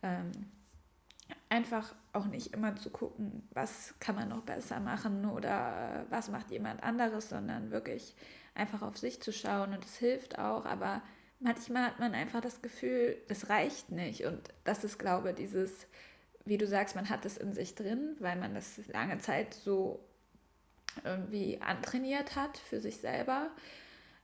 ähm, 0.02 0.32
einfach 1.48 1.94
auch 2.12 2.26
nicht 2.26 2.54
immer 2.54 2.76
zu 2.76 2.90
gucken, 2.90 3.48
was 3.52 3.94
kann 4.00 4.16
man 4.16 4.28
noch 4.28 4.42
besser 4.42 4.80
machen 4.80 5.24
oder 5.24 6.06
was 6.10 6.28
macht 6.28 6.50
jemand 6.50 6.82
anderes, 6.82 7.28
sondern 7.28 7.70
wirklich 7.70 8.14
einfach 8.54 8.82
auf 8.82 8.98
sich 8.98 9.22
zu 9.22 9.32
schauen 9.32 9.72
und 9.72 9.84
es 9.84 9.96
hilft 9.96 10.38
auch, 10.38 10.66
aber 10.66 11.02
manchmal 11.40 11.86
hat 11.86 12.00
man 12.00 12.14
einfach 12.14 12.40
das 12.40 12.62
Gefühl, 12.62 13.16
das 13.28 13.48
reicht 13.48 13.90
nicht 13.90 14.24
und 14.24 14.40
das 14.64 14.84
ist, 14.84 14.98
glaube 14.98 15.30
ich, 15.30 15.36
dieses, 15.36 15.86
wie 16.44 16.58
du 16.58 16.66
sagst, 16.66 16.96
man 16.96 17.08
hat 17.08 17.24
es 17.24 17.36
in 17.36 17.52
sich 17.52 17.74
drin, 17.74 18.16
weil 18.18 18.36
man 18.36 18.54
das 18.54 18.80
lange 18.88 19.18
Zeit 19.18 19.54
so 19.54 20.00
irgendwie 21.04 21.60
antrainiert 21.60 22.36
hat 22.36 22.58
für 22.58 22.80
sich 22.80 22.98
selber, 22.98 23.50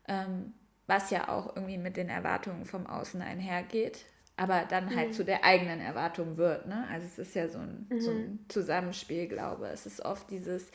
ähm, 0.06 0.52
was 0.86 1.10
ja 1.10 1.28
auch 1.28 1.54
irgendwie 1.56 1.78
mit 1.78 1.96
den 1.96 2.08
Erwartungen 2.08 2.64
vom 2.64 2.86
Außen 2.86 3.20
einhergeht, 3.22 4.04
aber 4.36 4.64
dann 4.68 4.94
halt 4.94 5.08
Mhm. 5.08 5.12
zu 5.12 5.24
der 5.24 5.44
eigenen 5.44 5.80
Erwartung 5.80 6.36
wird. 6.36 6.66
Ne? 6.66 6.86
Also 6.90 7.06
es 7.06 7.18
ist 7.18 7.34
ja 7.34 7.48
so 7.48 7.58
ein, 7.58 7.90
so 7.98 8.10
Mhm. 8.10 8.16
ein 8.16 8.44
Zusammenspiel, 8.48 9.28
glaube 9.28 9.66
ich. 9.66 9.72
Es 9.72 9.86
ist 9.86 10.04
oft 10.04 10.30
dieses, 10.30 10.70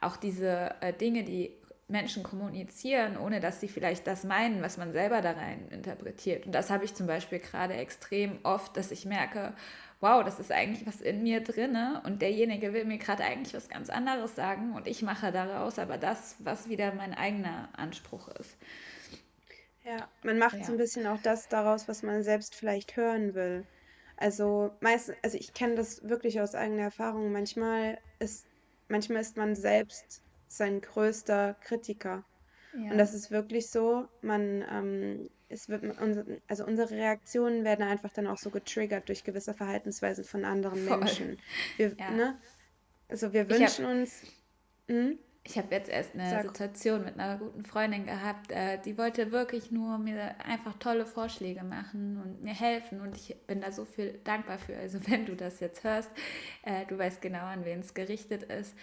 auch 0.00 0.16
diese 0.16 0.74
äh, 0.80 0.92
Dinge, 0.92 1.24
die 1.24 1.54
Menschen 1.88 2.22
kommunizieren, 2.22 3.16
ohne 3.16 3.40
dass 3.40 3.60
sie 3.60 3.68
vielleicht 3.68 4.06
das 4.06 4.24
meinen, 4.24 4.60
was 4.62 4.76
man 4.76 4.92
selber 4.92 5.22
da 5.22 5.32
rein 5.32 5.68
interpretiert. 5.70 6.44
Und 6.44 6.52
das 6.52 6.68
habe 6.70 6.84
ich 6.84 6.94
zum 6.94 7.06
Beispiel 7.06 7.38
gerade 7.38 7.74
extrem 7.74 8.38
oft, 8.42 8.76
dass 8.76 8.90
ich 8.90 9.06
merke, 9.06 9.54
wow, 10.00 10.22
das 10.24 10.38
ist 10.40 10.52
eigentlich 10.52 10.86
was 10.86 11.00
in 11.00 11.22
mir 11.22 11.42
drinne 11.42 12.02
und 12.04 12.22
derjenige 12.22 12.72
will 12.72 12.84
mir 12.84 12.98
gerade 12.98 13.24
eigentlich 13.24 13.54
was 13.54 13.68
ganz 13.68 13.90
anderes 13.90 14.34
sagen 14.36 14.74
und 14.74 14.86
ich 14.86 15.02
mache 15.02 15.32
daraus 15.32 15.78
aber 15.78 15.98
das, 15.98 16.36
was 16.40 16.68
wieder 16.68 16.94
mein 16.94 17.14
eigener 17.14 17.68
Anspruch 17.76 18.28
ist. 18.28 18.56
Ja, 19.82 20.08
man 20.22 20.38
macht 20.38 20.64
so 20.64 20.70
Ja. 20.70 20.72
ein 20.72 20.78
bisschen 20.78 21.06
auch 21.08 21.18
das 21.18 21.48
daraus, 21.48 21.88
was 21.88 22.02
man 22.04 22.22
selbst 22.22 22.54
vielleicht 22.54 22.96
hören 22.96 23.34
will. 23.34 23.66
Also 24.16 24.70
meist, 24.80 25.12
also 25.22 25.36
ich 25.36 25.52
kenne 25.54 25.74
das 25.76 26.02
wirklich 26.08 26.40
aus 26.40 26.54
eigener 26.54 26.82
Erfahrung. 26.84 27.32
Manchmal 27.32 28.00
ist, 28.20 28.46
manchmal 28.88 29.20
ist 29.22 29.36
man 29.36 29.54
selbst 29.56 30.22
sein 30.48 30.80
größter 30.80 31.54
Kritiker. 31.60 32.24
Ja. 32.74 32.90
Und 32.92 32.98
das 32.98 33.14
ist 33.14 33.30
wirklich 33.30 33.70
so, 33.70 34.08
man, 34.22 34.64
ähm, 34.70 35.30
es 35.48 35.68
wird, 35.68 35.84
also 36.48 36.64
unsere 36.64 36.90
Reaktionen 36.90 37.64
werden 37.64 37.86
einfach 37.86 38.12
dann 38.12 38.26
auch 38.26 38.38
so 38.38 38.50
getriggert 38.50 39.08
durch 39.08 39.24
gewisse 39.24 39.54
Verhaltensweisen 39.54 40.24
von 40.24 40.44
anderen 40.44 40.86
Voll. 40.86 40.98
Menschen. 40.98 41.38
Wir, 41.76 41.94
ja. 41.98 42.10
ne? 42.10 42.38
Also 43.08 43.32
wir 43.32 43.48
wünschen 43.48 43.86
hab, 43.86 43.92
uns. 43.92 44.22
Hm? 44.88 45.18
Ich 45.44 45.56
habe 45.56 45.74
jetzt 45.74 45.88
erst 45.88 46.14
eine 46.14 46.28
Sag. 46.28 46.42
Situation 46.42 47.06
mit 47.06 47.18
einer 47.18 47.38
guten 47.38 47.64
Freundin 47.64 48.04
gehabt, 48.04 48.52
äh, 48.52 48.78
die 48.84 48.98
wollte 48.98 49.32
wirklich 49.32 49.70
nur 49.70 49.96
mir 49.96 50.34
einfach 50.44 50.74
tolle 50.78 51.06
Vorschläge 51.06 51.64
machen 51.64 52.20
und 52.22 52.44
mir 52.44 52.52
helfen 52.52 53.00
und 53.00 53.16
ich 53.16 53.34
bin 53.46 53.62
da 53.62 53.72
so 53.72 53.86
viel 53.86 54.20
dankbar 54.24 54.58
für. 54.58 54.76
Also 54.76 54.98
wenn 55.08 55.24
du 55.24 55.34
das 55.34 55.60
jetzt 55.60 55.84
hörst, 55.84 56.10
äh, 56.64 56.84
du 56.84 56.98
weißt 56.98 57.22
genau, 57.22 57.46
an 57.46 57.64
wen 57.64 57.80
es 57.80 57.94
gerichtet 57.94 58.42
ist. 58.42 58.74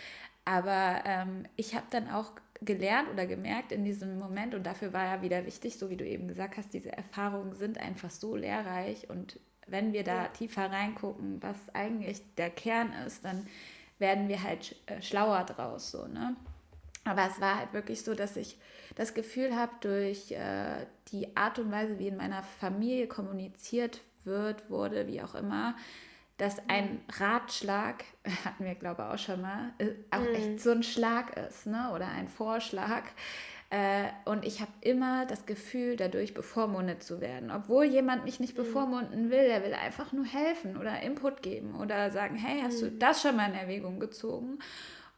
Aber 0.44 1.04
ähm, 1.06 1.46
ich 1.56 1.76
habe 1.76 1.86
dann 1.92 2.10
auch 2.10 2.32
gelernt 2.62 3.10
oder 3.12 3.26
gemerkt 3.26 3.72
in 3.72 3.84
diesem 3.84 4.18
Moment. 4.18 4.56
Und 4.56 4.64
dafür 4.64 4.94
war 4.94 5.06
ja 5.06 5.22
wieder 5.22 5.46
wichtig, 5.46 5.78
so 5.78 5.90
wie 5.90 5.98
du 5.98 6.06
eben 6.06 6.28
gesagt 6.28 6.58
hast, 6.58 6.74
diese 6.74 6.92
Erfahrungen 6.92 7.56
sind 7.56 7.80
einfach 7.80 8.10
so 8.10 8.36
lehrreich. 8.36 9.10
Und 9.10 9.40
wenn 9.68 9.94
wir 9.94 10.04
da 10.04 10.28
tiefer 10.28 10.72
reingucken, 10.72 11.42
was 11.42 11.58
eigentlich 11.74 12.22
der 12.38 12.50
Kern 12.50 12.94
ist, 13.06 13.26
dann 13.26 13.48
werden 14.00 14.28
wir 14.28 14.44
halt 14.44 14.76
äh, 14.88 15.02
schlauer 15.02 15.44
draus 15.44 15.92
so, 15.92 16.08
ne? 16.08 16.36
Aber 17.06 17.28
es 17.28 17.40
war 17.40 17.60
halt 17.60 17.74
wirklich 17.74 18.02
so, 18.02 18.16
dass 18.16 18.36
ich 18.36 18.58
das 18.96 19.14
Gefühl 19.14 19.56
habe, 19.56 19.72
durch 19.82 20.32
äh, 20.32 20.88
die 21.10 21.38
Art 21.38 21.60
und 21.60 21.72
Weise, 21.72 22.00
wie 22.00 22.08
in 22.08 22.18
meiner 22.18 22.42
Familie 22.42 23.08
kommuniziert 23.08 24.02
wird, 24.24 24.70
wurde, 24.72 25.06
wie 25.08 25.22
auch 25.22 25.36
immer, 25.36 25.76
dass 26.38 26.58
ein 26.68 27.02
Ratschlag, 27.18 28.04
hatten 28.46 28.66
wir 28.66 28.76
glaube 28.76 29.04
ich 29.04 29.14
auch 29.14 29.20
schon 29.20 29.42
mal, 29.42 29.74
äh, 29.78 29.92
auch 30.12 30.20
mhm. 30.20 30.36
echt 30.36 30.60
so 30.60 30.72
ein 30.72 30.84
Schlag 30.84 31.38
ist, 31.38 31.68
ne? 31.68 31.92
oder 31.94 32.08
ein 32.08 32.28
Vorschlag. 32.28 33.04
Äh, 33.72 34.10
und 34.26 34.46
ich 34.46 34.62
habe 34.62 34.72
immer 34.82 35.26
das 35.26 35.46
Gefühl, 35.46 35.96
dadurch 35.96 36.34
bevormundet 36.34 37.04
zu 37.04 37.20
werden. 37.20 37.52
Obwohl 37.52 37.86
jemand 37.86 38.24
mich 38.24 38.40
nicht 38.40 38.54
mhm. 38.54 38.64
bevormunden 38.64 39.32
will, 39.32 39.40
er 39.40 39.64
will 39.64 39.74
einfach 39.74 40.14
nur 40.14 40.26
helfen 40.26 40.78
oder 40.78 41.02
Input 41.02 41.42
geben 41.42 41.76
oder 41.76 42.12
sagen, 42.12 42.36
hey, 42.36 42.62
hast 42.62 42.82
du 42.82 42.88
mhm. 42.88 43.00
das 43.00 43.22
schon 43.22 43.36
mal 43.36 43.50
in 43.50 43.56
Erwägung 43.56 44.00
gezogen? 44.00 44.60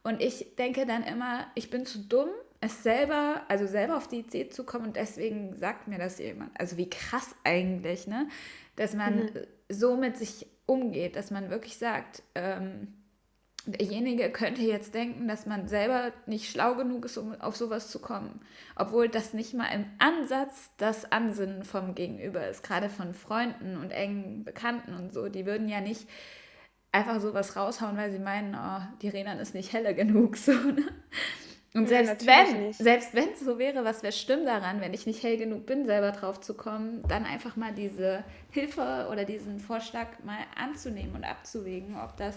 Und 0.04 0.22
ich 0.22 0.56
denke 0.56 0.86
dann 0.86 1.04
immer, 1.04 1.48
ich 1.56 1.70
bin 1.70 1.86
zu 1.86 2.00
dumm, 2.00 2.30
es 2.62 2.82
selber, 2.82 3.42
also 3.50 3.68
selber 3.68 3.98
auf 3.98 4.08
die 4.08 4.20
Idee 4.20 4.50
zu 4.50 4.64
kommen 4.64 4.88
und 4.88 4.96
deswegen 4.96 5.56
sagt 5.56 5.88
mir 5.88 6.00
das 6.00 6.18
jemand. 6.18 6.58
Also 6.60 6.78
wie 6.78 6.90
krass 6.90 7.36
eigentlich, 7.44 8.08
ne? 8.08 8.28
Dass 8.78 8.94
man 8.94 9.26
mhm. 9.26 9.30
so 9.70 9.96
mit 9.98 10.18
sich 10.18 10.48
umgeht, 10.68 11.16
dass 11.16 11.32
man 11.32 11.50
wirklich 11.50 11.78
sagt, 11.78 12.22
ähm, 12.36 12.94
derjenige 13.66 14.30
könnte 14.32 14.62
jetzt 14.62 14.94
denken, 14.94 15.28
dass 15.28 15.46
man 15.46 15.68
selber 15.68 16.14
nicht 16.26 16.50
schlau 16.50 16.76
genug 16.76 17.06
ist, 17.06 17.18
um 17.18 17.40
auf 17.42 17.56
sowas 17.56 17.90
zu 17.90 18.00
kommen. 18.00 18.40
Obwohl 18.76 19.10
das 19.10 19.34
nicht 19.34 19.54
mal 19.54 19.68
im 19.74 19.86
Ansatz 20.00 20.70
das 20.78 21.12
Ansinnen 21.12 21.64
vom 21.64 21.96
Gegenüber 21.96 22.48
ist, 22.48 22.64
gerade 22.64 22.90
von 22.90 23.14
Freunden 23.14 23.78
und 23.78 23.92
engen 23.92 24.44
Bekannten 24.44 24.94
und 24.94 25.14
so. 25.14 25.28
Die 25.28 25.46
würden 25.46 25.68
ja 25.68 25.82
nicht 25.82 26.08
einfach 26.92 27.20
sowas 27.20 27.56
raushauen, 27.56 27.98
weil 27.98 28.12
sie 28.12 28.20
meinen, 28.20 28.56
oh, 28.56 28.82
die 29.02 29.10
Renan 29.10 29.40
ist 29.40 29.54
nicht 29.54 29.74
helle 29.74 29.94
genug. 29.94 30.38
So, 30.48 30.54
ne? 30.54 30.84
Und 31.78 31.88
selbst 31.88 32.24
ja, 32.24 32.46
wenn, 32.46 32.74
selbst 32.74 33.14
wenn 33.14 33.30
es 33.30 33.40
so 33.40 33.60
wäre, 33.60 33.86
was 33.86 34.02
wäre 34.02 34.14
schlimm 34.14 34.46
daran, 34.46 34.82
wenn 34.82 34.94
ich 34.94 35.06
nicht 35.06 35.22
hell 35.22 35.38
genug 35.38 35.66
bin, 35.66 35.86
selber 35.86 36.12
drauf 36.12 36.42
zu 36.42 36.56
kommen, 36.56 37.04
dann 37.08 37.26
einfach 37.26 37.56
mal 37.56 37.74
diese 37.74 38.24
Hilfe 38.52 39.08
oder 39.12 39.26
diesen 39.26 39.60
Vorschlag 39.60 40.08
mal 40.24 40.40
anzunehmen 40.56 41.16
und 41.16 41.24
abzuwägen, 41.24 41.96
ob 42.00 42.18
das 42.18 42.36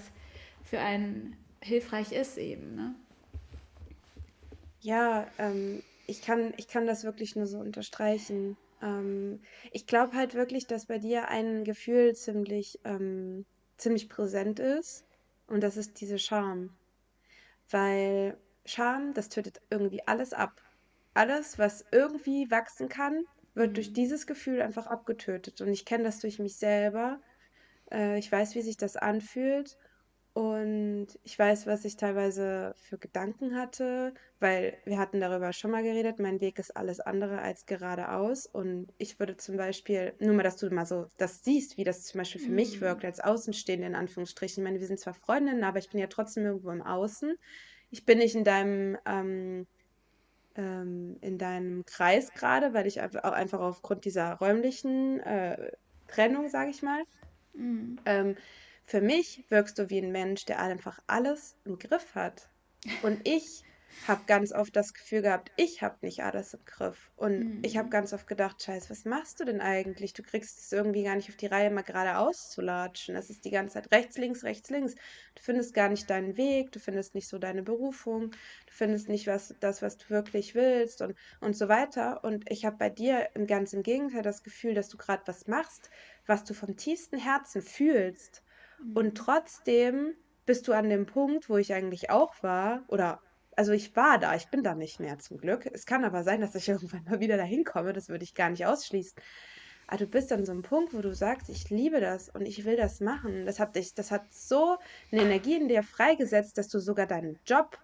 für 0.65 0.79
einen 0.79 1.37
hilfreich 1.61 2.13
ist 2.13 2.37
eben. 2.37 2.75
Ne? 2.75 2.95
Ja, 4.83 5.27
ähm, 5.39 5.83
ich, 6.07 6.23
kann, 6.23 6.53
ich 6.57 6.69
kann 6.69 6.87
das 6.87 7.05
wirklich 7.05 7.35
nur 7.35 7.47
so 7.47 7.59
unterstreichen. 7.59 8.57
Ähm, 8.83 9.41
ich 9.73 9.87
glaube 9.87 10.17
halt 10.17 10.35
wirklich, 10.35 10.67
dass 10.67 10.87
bei 10.87 10.99
dir 10.99 11.29
ein 11.29 11.65
Gefühl 11.65 12.15
ziemlich 12.15 12.79
ähm, 12.85 13.47
ziemlich 13.81 14.09
präsent 14.09 14.61
ist. 14.61 15.05
Und 15.49 15.63
das 15.63 15.77
ist 15.77 16.01
diese 16.01 16.19
Scham. 16.19 16.71
Weil 17.71 18.37
Scham, 18.71 19.15
das 19.15 19.29
tötet 19.29 19.61
irgendwie 19.71 20.07
alles 20.07 20.33
ab. 20.33 20.63
Alles, 21.15 21.59
was 21.59 21.85
irgendwie 21.91 22.51
wachsen 22.51 22.89
kann, 22.89 23.25
wird 23.55 23.77
durch 23.77 23.91
mhm. 23.91 23.95
dieses 23.95 24.27
Gefühl 24.27 24.63
einfach 24.63 24.87
abgetötet. 24.87 25.61
Und 25.61 25.69
ich 25.69 25.85
kenne 25.85 26.05
das 26.05 26.21
durch 26.21 26.39
mich 26.39 26.57
selber. 26.57 27.21
Äh, 27.91 28.19
ich 28.19 28.31
weiß, 28.31 28.55
wie 28.55 28.63
sich 28.63 28.77
das 28.77 28.97
anfühlt. 28.97 29.77
Und 30.33 31.09
ich 31.25 31.37
weiß, 31.37 31.67
was 31.67 31.85
ich 31.85 31.97
teilweise 31.97 32.73
für 32.77 32.99
Gedanken 32.99 33.57
hatte, 33.57 34.15
weil 34.39 34.79
wir 34.85 34.97
hatten 34.99 35.21
darüber 35.21 35.53
schon 35.53 35.73
mal 35.73 35.83
geredet. 35.83 36.21
Mein 36.21 36.41
Weg 36.41 36.61
ist 36.61 36.77
alles 36.77 37.01
andere 37.01 37.41
als 37.41 37.67
geradeaus. 37.67 38.47
Und 38.47 38.93
ich 38.99 39.19
würde 39.19 39.37
zum 39.37 39.57
Beispiel, 39.57 40.15
nur 40.21 40.35
mal, 40.35 40.45
dass 40.45 40.57
du 40.57 40.71
mal 40.71 40.87
so 40.87 41.09
das 41.17 41.43
siehst, 41.43 41.77
wie 41.77 41.85
das 41.85 42.05
zum 42.05 42.19
Beispiel 42.19 42.41
für 42.41 42.53
mich 42.53 42.77
mhm. 42.77 42.83
wirkt, 42.83 43.05
als 43.05 43.19
Außenstehende 43.19 43.89
in 43.89 43.97
Anführungsstrichen. 43.97 44.63
Ich 44.63 44.65
meine, 44.65 44.79
wir 44.79 44.87
sind 44.87 45.01
zwar 45.01 45.15
Freundinnen, 45.15 45.65
aber 45.65 45.81
ich 45.81 45.91
bin 45.91 45.99
ja 45.99 46.07
trotzdem 46.07 46.45
irgendwo 46.45 46.71
im 46.71 46.83
Außen. 46.83 47.37
Ich 47.91 48.05
bin 48.05 48.19
nicht 48.19 48.35
in 48.35 48.45
deinem, 48.45 48.97
ähm, 49.05 49.67
ähm, 50.57 51.17
in 51.21 51.39
deinem 51.39 51.85
Kreis 51.87 52.33
gerade, 52.33 52.73
weil 52.73 52.87
ich 52.87 53.01
auch 53.03 53.33
einfach 53.33 53.61
aufgrund 53.61 54.05
dieser 54.05 54.35
räumlichen 54.35 55.21
äh, 55.21 55.73
Trennung, 56.09 56.49
sage 56.49 56.71
ich 56.71 56.83
mal, 56.83 57.03
mhm. 57.55 57.99
ähm, 58.05 58.37
für 58.85 59.01
mich 59.01 59.45
wirkst 59.49 59.79
du 59.79 59.89
wie 59.91 59.99
ein 59.99 60.11
Mensch, 60.11 60.45
der 60.47 60.61
einfach 60.61 61.01
alles 61.07 61.57
im 61.65 61.79
Griff 61.79 62.15
hat. 62.15 62.49
Und 63.03 63.21
ich 63.29 63.63
habe 64.07 64.23
ganz 64.27 64.53
oft 64.53 64.75
das 64.75 64.95
Gefühl 64.95 65.23
gehabt, 65.23 65.51
ich 65.57 65.83
habe 65.83 65.97
nicht 66.03 66.23
alles 66.23 66.55
im 66.55 66.65
Griff. 66.65 67.11
Und 67.17 67.39
mhm. 67.39 67.59
ich 67.63 67.77
habe 67.77 67.89
ganz 67.89 68.13
oft 68.13 68.27
gedacht, 68.27 68.63
scheiße, 68.63 68.91
was 68.91 69.05
machst 69.05 69.41
du 69.41 69.45
denn 69.45 69.61
eigentlich? 69.61 70.13
Du 70.13 70.23
kriegst 70.23 70.59
es 70.59 70.73
irgendwie 70.73 71.05
gar 71.05 71.17
nicht 71.17 71.29
auf 71.29 71.37
die 71.37 71.47
Reihe, 71.47 71.71
mal 71.71 71.83
geradeaus 71.83 72.51
zu 72.51 72.61
latschen. 72.61 73.17
Es 73.17 73.31
ist 73.31 73.45
die 73.45 73.51
ganze 73.51 73.75
Zeit 73.75 73.93
rechts, 73.93 74.19
links, 74.19 74.45
rechts, 74.45 74.71
links. 74.71 74.95
Du 74.95 75.43
findest 75.43 75.75
gar 75.75 75.89
nicht 75.89 76.09
deinen 76.09 76.37
Weg, 76.37 76.73
du 76.73 76.79
findest 76.79 77.15
nicht 77.15 77.29
so 77.29 77.39
deine 77.39 77.63
Berufung, 77.63 78.31
du 78.31 78.73
findest 78.73 79.09
nicht 79.09 79.27
was, 79.27 79.55
das, 79.61 79.83
was 79.83 79.99
du 79.99 80.11
wirklich 80.11 80.55
willst 80.55 81.03
und, 81.03 81.15
und 81.41 81.57
so 81.57 81.69
weiter. 81.69 82.25
Und 82.25 82.51
ich 82.51 82.65
habe 82.65 82.77
bei 82.77 82.91
dir 82.91 83.29
im 83.35 83.47
ganzen 83.47 83.83
Gegenteil 83.83 84.23
das 84.23 84.43
Gefühl, 84.43 84.75
dass 84.75 84.89
du 84.89 84.97
gerade 84.97 85.23
was 85.27 85.47
machst, 85.47 85.91
was 86.27 86.45
du 86.45 86.55
vom 86.55 86.77
tiefsten 86.77 87.19
Herzen 87.19 87.63
fühlst 87.63 88.43
und 88.95 89.07
mhm. 89.07 89.15
trotzdem 89.15 90.15
bist 90.47 90.67
du 90.69 90.73
an 90.73 90.89
dem 90.89 91.07
Punkt, 91.07 91.49
wo 91.49 91.57
ich 91.57 91.73
eigentlich 91.73 92.11
auch 92.11 92.43
war, 92.43 92.83
oder 92.89 93.21
also 93.57 93.73
ich 93.73 93.95
war 93.97 94.19
da, 94.19 94.35
ich 94.35 94.49
bin 94.49 94.63
da 94.63 94.75
nicht 94.75 95.01
mehr 95.01 95.19
zum 95.19 95.39
Glück. 95.39 95.67
Es 95.73 95.87
kann 95.87 96.05
aber 96.05 96.25
sein, 96.25 96.41
dass 96.41 96.55
ich 96.55 96.69
irgendwann 96.69 97.05
mal 97.05 97.21
wieder 97.21 97.37
dahin 97.37 97.65
komme, 97.65 97.93
das 97.93 98.09
würde 98.09 98.25
ich 98.25 98.35
gar 98.35 98.51
nicht 98.51 98.67
ausschließen. 98.67 99.21
Aber 99.87 99.99
du 99.99 100.07
bist 100.07 100.33
an 100.33 100.47
so 100.47 100.53
einem 100.53 100.63
Punkt, 100.63 100.95
wo 100.95 101.01
du 101.01 101.13
sagst, 101.13 101.49
ich 101.49 101.69
liebe 101.69 102.01
das 102.01 102.29
und 102.29 102.47
ich 102.47 102.65
will 102.65 102.77
das 102.77 103.01
machen. 103.01 103.45
Das 103.45 103.59
hat 103.59 103.75
dich, 103.75 103.93
das 103.95 104.13
hat 104.13 104.33
so 104.33 104.79
eine 105.11 105.23
Energie 105.23 105.57
in 105.57 105.67
dir 105.67 105.83
freigesetzt, 105.83 106.57
dass 106.59 106.69
du 106.69 106.79
sogar 106.79 107.07
deinen 107.07 107.41
Job, 107.45 107.77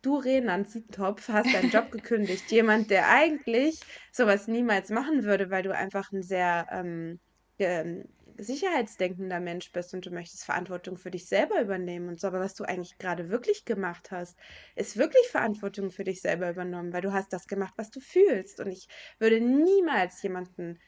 du 0.00 0.16
Renan 0.16 0.64
Sietopf, 0.64 1.28
hast 1.28 1.52
deinen 1.54 1.70
Job 1.70 1.90
gekündigt. 1.92 2.50
Jemand, 2.50 2.90
der 2.90 3.10
eigentlich 3.10 3.80
sowas 4.10 4.48
niemals 4.48 4.88
machen 4.88 5.24
würde, 5.24 5.50
weil 5.50 5.62
du 5.62 5.74
einfach 5.74 6.10
ein 6.12 6.22
sehr 6.22 6.66
ähm, 6.72 7.20
ähm, 7.58 8.04
sicherheitsdenkender 8.42 9.40
Mensch 9.40 9.70
bist 9.72 9.94
und 9.94 10.06
du 10.06 10.10
möchtest 10.10 10.44
Verantwortung 10.44 10.96
für 10.96 11.10
dich 11.10 11.26
selber 11.26 11.60
übernehmen 11.60 12.08
und 12.08 12.20
so, 12.20 12.26
aber 12.26 12.40
was 12.40 12.54
du 12.54 12.64
eigentlich 12.64 12.98
gerade 12.98 13.30
wirklich 13.30 13.64
gemacht 13.64 14.10
hast, 14.10 14.38
ist 14.76 14.96
wirklich 14.96 15.28
Verantwortung 15.28 15.90
für 15.90 16.04
dich 16.04 16.20
selber 16.20 16.50
übernommen, 16.50 16.92
weil 16.92 17.02
du 17.02 17.12
hast 17.12 17.32
das 17.32 17.46
gemacht, 17.46 17.74
was 17.76 17.90
du 17.90 18.00
fühlst. 18.00 18.60
Und 18.60 18.68
ich 18.68 18.88
würde 19.18 19.40
niemals 19.40 20.22
jemanden 20.22 20.78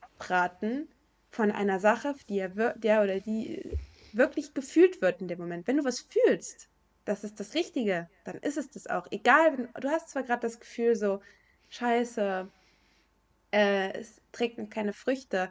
abraten 0.00 0.88
von 1.30 1.50
einer 1.50 1.80
Sache, 1.80 2.14
die 2.28 2.38
er, 2.38 2.74
der 2.74 3.02
oder 3.02 3.20
die 3.20 3.76
wirklich 4.12 4.54
gefühlt 4.54 5.02
wird 5.02 5.20
in 5.20 5.28
dem 5.28 5.38
Moment. 5.38 5.66
Wenn 5.66 5.78
du 5.78 5.84
was 5.84 6.00
fühlst, 6.00 6.68
das 7.04 7.24
ist 7.24 7.38
das 7.40 7.54
Richtige, 7.54 8.08
dann 8.24 8.36
ist 8.38 8.56
es 8.56 8.70
das 8.70 8.86
auch. 8.86 9.06
Egal, 9.10 9.58
wenn, 9.58 9.68
du 9.80 9.90
hast 9.90 10.10
zwar 10.10 10.22
gerade 10.22 10.40
das 10.40 10.60
Gefühl 10.60 10.96
so, 10.96 11.20
scheiße, 11.68 12.48
äh, 13.52 13.92
es 13.92 14.20
trägt 14.32 14.70
keine 14.70 14.92
Früchte, 14.92 15.50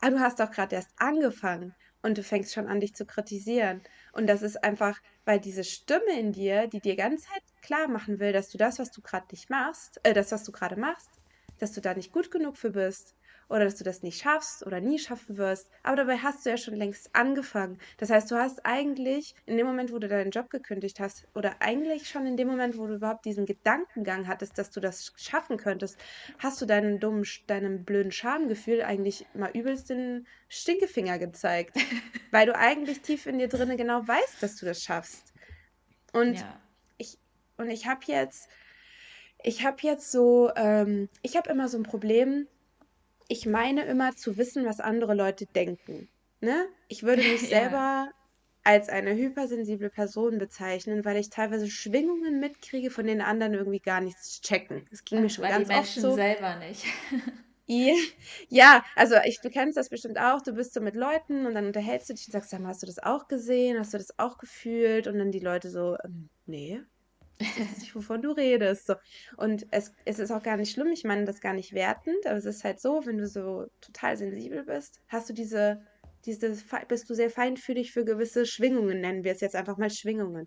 aber 0.00 0.12
du 0.12 0.20
hast 0.20 0.40
doch 0.40 0.50
gerade 0.50 0.76
erst 0.76 0.90
angefangen 0.96 1.74
und 2.02 2.18
du 2.18 2.22
fängst 2.22 2.54
schon 2.54 2.68
an, 2.68 2.80
dich 2.80 2.94
zu 2.94 3.04
kritisieren. 3.04 3.82
Und 4.12 4.26
das 4.28 4.42
ist 4.42 4.62
einfach, 4.62 5.00
weil 5.24 5.40
diese 5.40 5.64
Stimme 5.64 6.18
in 6.18 6.32
dir, 6.32 6.68
die 6.68 6.80
dir 6.80 6.96
ganz 6.96 7.22
Zeit 7.22 7.42
klar 7.62 7.88
machen 7.88 8.20
will, 8.20 8.32
dass 8.32 8.50
du 8.50 8.58
das, 8.58 8.78
was 8.78 8.90
du 8.92 9.02
gerade 9.02 9.26
nicht 9.32 9.50
machst, 9.50 10.00
äh, 10.04 10.14
das, 10.14 10.32
was 10.32 10.44
du 10.44 10.52
gerade 10.52 10.78
machst, 10.78 11.10
dass 11.58 11.72
du 11.72 11.80
da 11.80 11.94
nicht 11.94 12.12
gut 12.12 12.30
genug 12.30 12.56
für 12.56 12.70
bist 12.70 13.17
oder 13.48 13.64
dass 13.64 13.76
du 13.76 13.84
das 13.84 14.02
nicht 14.02 14.22
schaffst 14.22 14.66
oder 14.66 14.80
nie 14.80 14.98
schaffen 14.98 15.38
wirst. 15.38 15.70
Aber 15.82 15.96
dabei 15.96 16.18
hast 16.18 16.44
du 16.44 16.50
ja 16.50 16.56
schon 16.56 16.74
längst 16.74 17.14
angefangen. 17.14 17.78
Das 17.96 18.10
heißt, 18.10 18.30
du 18.30 18.36
hast 18.36 18.64
eigentlich 18.66 19.34
in 19.46 19.56
dem 19.56 19.66
Moment, 19.66 19.92
wo 19.92 19.98
du 19.98 20.08
deinen 20.08 20.30
Job 20.30 20.50
gekündigt 20.50 21.00
hast, 21.00 21.26
oder 21.34 21.56
eigentlich 21.60 22.08
schon 22.08 22.26
in 22.26 22.36
dem 22.36 22.48
Moment, 22.48 22.76
wo 22.78 22.86
du 22.86 22.94
überhaupt 22.94 23.24
diesen 23.24 23.46
Gedankengang 23.46 24.26
hattest, 24.26 24.58
dass 24.58 24.70
du 24.70 24.80
das 24.80 25.12
schaffen 25.16 25.56
könntest, 25.56 25.98
hast 26.38 26.60
du 26.60 26.66
deinen 26.66 27.00
dummen, 27.00 27.24
deinem 27.46 27.84
blöden 27.84 28.12
Schamgefühl 28.12 28.82
eigentlich 28.82 29.26
mal 29.34 29.50
übelst 29.50 29.90
den 29.90 30.26
Stinkefinger 30.48 31.18
gezeigt. 31.18 31.76
weil 32.30 32.46
du 32.46 32.54
eigentlich 32.54 33.00
tief 33.00 33.26
in 33.26 33.38
dir 33.38 33.48
drinne 33.48 33.76
genau 33.76 34.06
weißt, 34.06 34.42
dass 34.42 34.56
du 34.56 34.66
das 34.66 34.82
schaffst. 34.82 35.32
Und 36.12 36.34
ja. 36.34 36.60
ich, 36.98 37.18
und 37.56 37.70
ich 37.70 37.86
habe 37.86 38.00
jetzt 38.06 38.48
Ich 39.42 39.64
habe 39.64 39.78
jetzt 39.82 40.10
so, 40.10 40.50
ähm, 40.56 41.08
ich 41.22 41.36
habe 41.36 41.50
immer 41.50 41.68
so 41.68 41.78
ein 41.78 41.84
Problem. 41.84 42.48
Ich 43.28 43.46
meine 43.46 43.84
immer 43.84 44.14
zu 44.16 44.36
wissen, 44.36 44.64
was 44.64 44.80
andere 44.80 45.14
Leute 45.14 45.46
denken. 45.46 46.08
Ne? 46.40 46.66
Ich 46.88 47.02
würde 47.02 47.24
mich 47.24 47.42
Ja. 47.50 47.58
selber 47.60 48.10
als 48.64 48.88
eine 48.88 49.14
hypersensible 49.14 49.90
Person 49.90 50.38
bezeichnen, 50.38 51.04
weil 51.04 51.16
ich 51.16 51.30
teilweise 51.30 51.68
Schwingungen 51.68 52.40
mitkriege, 52.40 52.90
von 52.90 53.06
denen 53.06 53.22
anderen 53.22 53.54
irgendwie 53.54 53.80
gar 53.80 54.00
nichts 54.00 54.40
checken. 54.42 54.86
Es 54.90 55.04
ging 55.04 55.20
mir 55.20 55.30
schon 55.30 55.44
die 55.44 55.48
ganz 55.48 55.70
oft 55.70 55.76
Menschen 55.76 56.02
so. 56.02 56.14
selber 56.14 56.56
nicht. 56.56 56.84
Ja, 58.48 58.84
also 58.96 59.16
ich, 59.24 59.40
du 59.40 59.50
kennst 59.50 59.76
das 59.76 59.88
bestimmt 59.90 60.18
auch. 60.18 60.40
Du 60.42 60.52
bist 60.52 60.74
so 60.74 60.80
mit 60.80 60.96
Leuten 60.96 61.46
und 61.46 61.54
dann 61.54 61.66
unterhältst 61.66 62.08
du 62.08 62.14
dich 62.14 62.26
und 62.28 62.32
sagst, 62.32 62.50
sag 62.50 62.60
mal, 62.60 62.68
hast 62.68 62.82
du 62.82 62.86
das 62.86 62.98
auch 62.98 63.28
gesehen? 63.28 63.78
Hast 63.78 63.94
du 63.94 63.98
das 63.98 64.18
auch 64.18 64.38
gefühlt? 64.38 65.06
Und 65.06 65.18
dann 65.18 65.30
die 65.32 65.38
Leute 65.40 65.70
so, 65.70 65.96
ähm, 66.04 66.30
nee, 66.46 66.80
ich 67.38 67.60
weiß 67.60 67.78
nicht, 67.78 67.94
wovon 67.94 68.22
du 68.22 68.32
redest. 68.32 68.86
So. 68.86 68.94
Und 69.36 69.66
es, 69.70 69.94
es 70.04 70.18
ist 70.18 70.30
auch 70.30 70.42
gar 70.42 70.56
nicht 70.56 70.72
schlimm, 70.72 70.88
ich 70.88 71.04
meine 71.04 71.24
das 71.24 71.40
gar 71.40 71.54
nicht 71.54 71.72
wertend, 71.72 72.26
aber 72.26 72.36
es 72.36 72.44
ist 72.44 72.64
halt 72.64 72.80
so, 72.80 73.04
wenn 73.06 73.18
du 73.18 73.26
so 73.26 73.66
total 73.80 74.16
sensibel 74.16 74.64
bist, 74.64 75.00
hast 75.08 75.28
du 75.28 75.32
diese, 75.32 75.80
diese, 76.24 76.56
bist 76.88 77.08
du 77.08 77.14
sehr 77.14 77.30
feinfühlig 77.30 77.92
für 77.92 78.04
gewisse 78.04 78.46
Schwingungen, 78.46 79.00
nennen 79.00 79.24
wir 79.24 79.32
es 79.32 79.40
jetzt 79.40 79.56
einfach 79.56 79.78
mal 79.78 79.90
Schwingungen. 79.90 80.46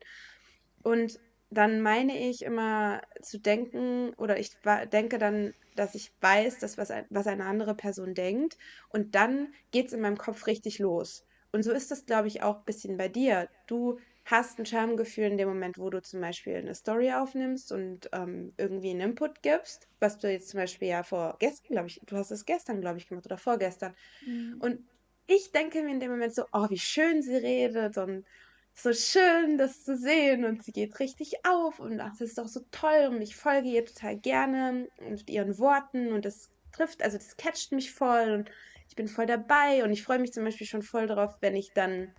Und 0.83 1.19
dann 1.49 1.81
meine 1.81 2.17
ich 2.17 2.43
immer 2.43 3.01
zu 3.21 3.37
denken, 3.37 4.13
oder 4.15 4.39
ich 4.39 4.55
denke 4.91 5.17
dann, 5.17 5.53
dass 5.75 5.95
ich 5.95 6.13
weiß, 6.21 6.59
dass 6.59 6.77
was, 6.77 6.91
was 7.09 7.27
eine 7.27 7.45
andere 7.45 7.75
Person 7.75 8.13
denkt. 8.13 8.57
Und 8.89 9.15
dann 9.15 9.53
geht 9.71 9.87
es 9.87 9.93
in 9.93 9.99
meinem 9.99 10.17
Kopf 10.17 10.47
richtig 10.47 10.79
los. 10.79 11.25
Und 11.51 11.63
so 11.63 11.71
ist 11.71 11.91
das, 11.91 12.05
glaube 12.05 12.29
ich, 12.29 12.41
auch 12.41 12.59
ein 12.59 12.65
bisschen 12.65 12.95
bei 12.95 13.09
dir. 13.09 13.49
Du 13.67 13.99
hast 14.31 14.57
ein 14.57 14.65
Schamgefühl 14.65 15.25
in 15.25 15.37
dem 15.37 15.49
Moment, 15.49 15.77
wo 15.77 15.89
du 15.89 16.01
zum 16.01 16.21
Beispiel 16.21 16.55
eine 16.55 16.73
Story 16.73 17.11
aufnimmst 17.11 17.71
und 17.71 18.09
ähm, 18.13 18.53
irgendwie 18.57 18.91
einen 18.91 19.11
Input 19.11 19.41
gibst, 19.41 19.87
was 19.99 20.17
du 20.17 20.31
jetzt 20.31 20.49
zum 20.49 20.59
Beispiel 20.59 20.87
ja 20.87 21.03
vor 21.03 21.35
gestern, 21.39 21.73
glaube 21.73 21.87
ich, 21.87 22.01
du 22.05 22.15
hast 22.15 22.31
es 22.31 22.45
gestern, 22.45 22.81
glaube 22.81 22.97
ich, 22.97 23.07
gemacht 23.07 23.25
oder 23.25 23.37
vorgestern. 23.37 23.93
Mhm. 24.25 24.57
Und 24.59 24.79
ich 25.27 25.51
denke 25.51 25.83
mir 25.83 25.91
in 25.91 25.99
dem 25.99 26.11
Moment 26.11 26.33
so, 26.33 26.45
oh, 26.51 26.69
wie 26.69 26.79
schön 26.79 27.21
sie 27.21 27.35
redet 27.35 27.97
und 27.97 28.25
so 28.73 28.93
schön, 28.93 29.57
das 29.57 29.83
zu 29.83 29.97
sehen. 29.97 30.45
Und 30.45 30.63
sie 30.63 30.71
geht 30.71 30.99
richtig 30.99 31.45
auf 31.45 31.79
und 31.79 31.99
ach, 31.99 32.11
das 32.11 32.21
ist 32.21 32.37
doch 32.37 32.47
so 32.47 32.61
toll 32.71 33.09
und 33.09 33.21
ich 33.21 33.35
folge 33.35 33.67
ihr 33.67 33.85
total 33.85 34.17
gerne 34.17 34.87
und 34.99 35.29
ihren 35.29 35.57
Worten 35.59 36.11
und 36.13 36.25
das 36.25 36.49
trifft, 36.71 37.03
also 37.03 37.17
das 37.17 37.35
catcht 37.37 37.73
mich 37.73 37.91
voll 37.91 38.31
und 38.31 38.51
ich 38.87 38.95
bin 38.95 39.07
voll 39.07 39.25
dabei 39.25 39.83
und 39.83 39.91
ich 39.91 40.03
freue 40.03 40.19
mich 40.19 40.31
zum 40.31 40.43
Beispiel 40.43 40.67
schon 40.67 40.81
voll 40.81 41.07
drauf, 41.07 41.37
wenn 41.41 41.55
ich 41.55 41.73
dann 41.73 42.13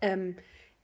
ähm, 0.00 0.36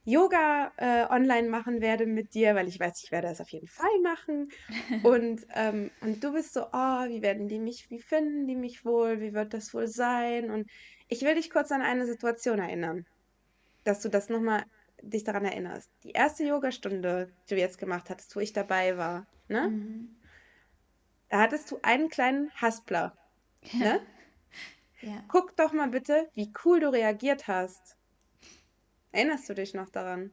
Yoga 0.09 0.73
äh, 0.79 1.05
online 1.13 1.51
machen 1.51 1.83
werde 1.83 2.07
mit 2.07 2.33
dir, 2.33 2.55
weil 2.55 2.67
ich 2.67 2.81
weiß, 2.81 3.03
ich 3.05 3.13
werde 3.13 3.29
das 3.29 3.43
auf 3.43 3.51
jeden 3.51 3.67
Fall 3.67 4.01
machen. 4.03 4.49
Und, 5.05 5.47
ähm, 5.55 5.91
und 6.01 6.25
du 6.25 6.33
bist 6.33 6.55
so, 6.55 6.63
oh, 6.63 7.09
wie 7.09 7.21
werden 7.21 7.47
die 7.47 7.59
mich, 7.59 7.91
wie 7.91 8.01
finden 8.01 8.47
die 8.47 8.57
mich 8.57 8.87
wohl, 8.87 9.21
wie 9.21 9.35
wird 9.35 9.53
das 9.53 9.75
wohl 9.75 9.87
sein? 9.87 10.51
Und 10.51 10.67
ich 11.09 11.21
will 11.21 11.35
dich 11.35 11.51
kurz 11.51 11.71
an 11.73 11.83
eine 11.83 12.07
Situation 12.07 12.59
erinnern, 12.59 13.05
dass 13.85 14.01
du 14.01 14.09
das 14.09 14.31
nochmal 14.31 14.65
dich 15.03 15.25
daran 15.25 15.45
erinnerst. 15.45 15.91
Die 16.05 16.13
erste 16.13 16.43
Yogastunde, 16.45 17.31
die 17.51 17.55
du 17.55 17.61
jetzt 17.61 17.77
gemacht 17.77 18.09
hattest, 18.09 18.35
wo 18.35 18.41
ich 18.41 18.55
dabei 18.55 18.97
war, 18.97 19.27
ne? 19.49 19.69
Mhm. 19.69 20.17
Da 21.29 21.41
hattest 21.41 21.71
du 21.71 21.79
einen 21.83 22.09
kleinen 22.09 22.51
Haspler, 22.55 23.15
ne? 23.75 24.01
Ja. 25.03 25.23
Guck 25.29 25.55
doch 25.57 25.75
mal 25.75 25.89
bitte, 25.89 26.31
wie 26.35 26.51
cool 26.65 26.81
du 26.81 26.91
reagiert 26.91 27.47
hast. 27.47 27.98
Erinnerst 29.13 29.49
du 29.49 29.55
dich 29.55 29.75
noch 29.75 29.89
daran? 29.89 30.31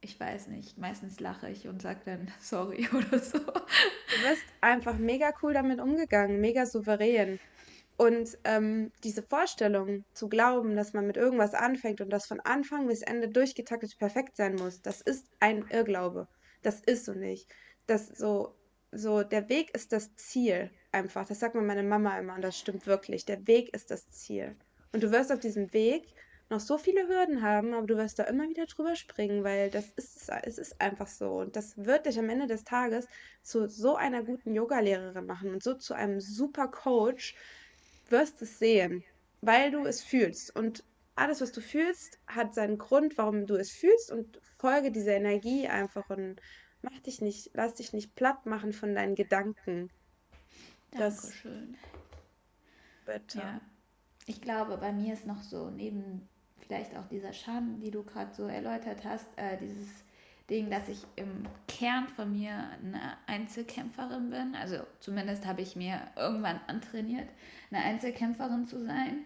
Ich 0.00 0.18
weiß 0.18 0.48
nicht. 0.48 0.78
Meistens 0.78 1.18
lache 1.18 1.50
ich 1.50 1.66
und 1.66 1.82
sage 1.82 2.00
dann 2.04 2.30
sorry 2.40 2.88
oder 2.94 3.18
so. 3.18 3.38
Du 3.38 4.28
bist 4.28 4.44
einfach 4.60 4.98
mega 4.98 5.32
cool 5.42 5.54
damit 5.54 5.80
umgegangen, 5.80 6.40
mega 6.40 6.66
souverän. 6.66 7.38
Und 7.96 8.38
ähm, 8.44 8.92
diese 9.02 9.24
Vorstellung 9.24 10.04
zu 10.12 10.28
glauben, 10.28 10.76
dass 10.76 10.92
man 10.92 11.08
mit 11.08 11.16
irgendwas 11.16 11.52
anfängt 11.52 12.00
und 12.00 12.10
das 12.10 12.26
von 12.26 12.38
Anfang 12.40 12.86
bis 12.86 13.02
Ende 13.02 13.28
durchgetaktet 13.28 13.98
perfekt 13.98 14.36
sein 14.36 14.54
muss, 14.54 14.80
das 14.82 15.00
ist 15.00 15.26
ein 15.40 15.66
Irrglaube. 15.68 16.28
Das 16.62 16.78
ist 16.78 17.06
so 17.06 17.12
nicht. 17.12 17.52
Das 17.88 18.06
so, 18.06 18.54
so, 18.92 19.24
der 19.24 19.48
Weg 19.48 19.74
ist 19.74 19.92
das 19.92 20.14
Ziel 20.14 20.70
einfach. 20.92 21.26
Das 21.26 21.40
sagt 21.40 21.56
mir 21.56 21.62
meine 21.62 21.82
Mama 21.82 22.16
immer 22.18 22.36
und 22.36 22.42
das 22.42 22.56
stimmt 22.56 22.86
wirklich. 22.86 23.24
Der 23.24 23.44
Weg 23.48 23.74
ist 23.74 23.90
das 23.90 24.08
Ziel. 24.10 24.54
Und 24.92 25.02
du 25.02 25.10
wirst 25.10 25.32
auf 25.32 25.40
diesem 25.40 25.72
Weg 25.72 26.04
noch 26.50 26.60
so 26.60 26.78
viele 26.78 27.08
Hürden 27.08 27.42
haben, 27.42 27.74
aber 27.74 27.86
du 27.86 27.96
wirst 27.96 28.18
da 28.18 28.24
immer 28.24 28.48
wieder 28.48 28.66
drüber 28.66 28.96
springen, 28.96 29.44
weil 29.44 29.70
das 29.70 29.90
ist, 29.90 30.30
es 30.42 30.58
ist 30.58 30.80
einfach 30.80 31.06
so. 31.06 31.32
Und 31.40 31.56
das 31.56 31.76
wird 31.76 32.06
dich 32.06 32.18
am 32.18 32.30
Ende 32.30 32.46
des 32.46 32.64
Tages 32.64 33.06
zu 33.42 33.68
so 33.68 33.96
einer 33.96 34.22
guten 34.22 34.54
Yogalehrerin 34.54 35.26
machen 35.26 35.52
und 35.52 35.62
so 35.62 35.74
zu 35.74 35.94
einem 35.94 36.20
super 36.20 36.68
Coach, 36.68 37.36
wirst 38.08 38.40
es 38.40 38.58
sehen, 38.58 39.04
weil 39.42 39.70
du 39.70 39.84
es 39.84 40.02
fühlst. 40.02 40.56
Und 40.56 40.84
alles, 41.16 41.40
was 41.40 41.52
du 41.52 41.60
fühlst, 41.60 42.18
hat 42.26 42.54
seinen 42.54 42.78
Grund, 42.78 43.18
warum 43.18 43.46
du 43.46 43.56
es 43.56 43.70
fühlst 43.70 44.10
und 44.10 44.40
folge 44.56 44.90
dieser 44.90 45.16
Energie 45.16 45.68
einfach 45.68 46.08
und 46.08 46.40
mach 46.80 46.98
dich 47.00 47.20
nicht, 47.20 47.50
lass 47.54 47.74
dich 47.74 47.92
nicht 47.92 48.14
platt 48.14 48.46
machen 48.46 48.72
von 48.72 48.94
deinen 48.94 49.14
Gedanken. 49.14 49.90
Das 50.92 51.22
Dankeschön. 51.22 51.76
bitte. 53.04 53.38
Ja. 53.38 53.60
Ich 54.26 54.40
glaube, 54.40 54.78
bei 54.78 54.92
mir 54.92 55.14
ist 55.14 55.26
noch 55.26 55.42
so 55.42 55.70
neben 55.70 56.28
vielleicht 56.68 56.96
auch 56.96 57.06
dieser 57.06 57.32
Scham, 57.32 57.80
die 57.80 57.90
du 57.90 58.02
gerade 58.04 58.32
so 58.34 58.44
erläutert 58.46 59.04
hast, 59.04 59.26
äh, 59.36 59.56
dieses 59.56 59.88
Ding, 60.50 60.70
dass 60.70 60.88
ich 60.88 61.02
im 61.16 61.44
Kern 61.66 62.06
von 62.08 62.32
mir 62.32 62.52
eine 62.82 63.16
Einzelkämpferin 63.26 64.30
bin. 64.30 64.54
Also 64.54 64.76
zumindest 65.00 65.46
habe 65.46 65.62
ich 65.62 65.76
mir 65.76 66.00
irgendwann 66.16 66.60
antrainiert, 66.66 67.28
eine 67.70 67.82
Einzelkämpferin 67.82 68.66
zu 68.66 68.84
sein. 68.84 69.24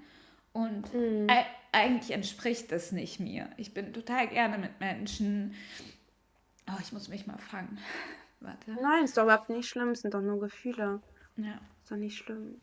Und 0.52 0.94
ei- 1.28 1.46
eigentlich 1.72 2.10
entspricht 2.12 2.70
das 2.72 2.92
nicht 2.92 3.18
mir. 3.20 3.48
Ich 3.56 3.72
bin 3.74 3.92
total 3.92 4.28
gerne 4.28 4.58
mit 4.58 4.78
Menschen. 4.80 5.54
Oh, 6.68 6.78
ich 6.80 6.92
muss 6.92 7.08
mich 7.08 7.26
mal 7.26 7.38
fangen. 7.38 7.78
Warte. 8.40 8.72
Nein, 8.80 9.04
ist 9.04 9.16
doch 9.16 9.24
überhaupt 9.24 9.48
nicht 9.50 9.68
schlimm, 9.68 9.90
es 9.90 10.00
sind 10.02 10.14
doch 10.14 10.20
nur 10.20 10.40
Gefühle. 10.40 11.00
Ja. 11.36 11.60
Ist 11.82 11.90
doch 11.90 11.96
nicht 11.96 12.16
schlimm. 12.16 12.60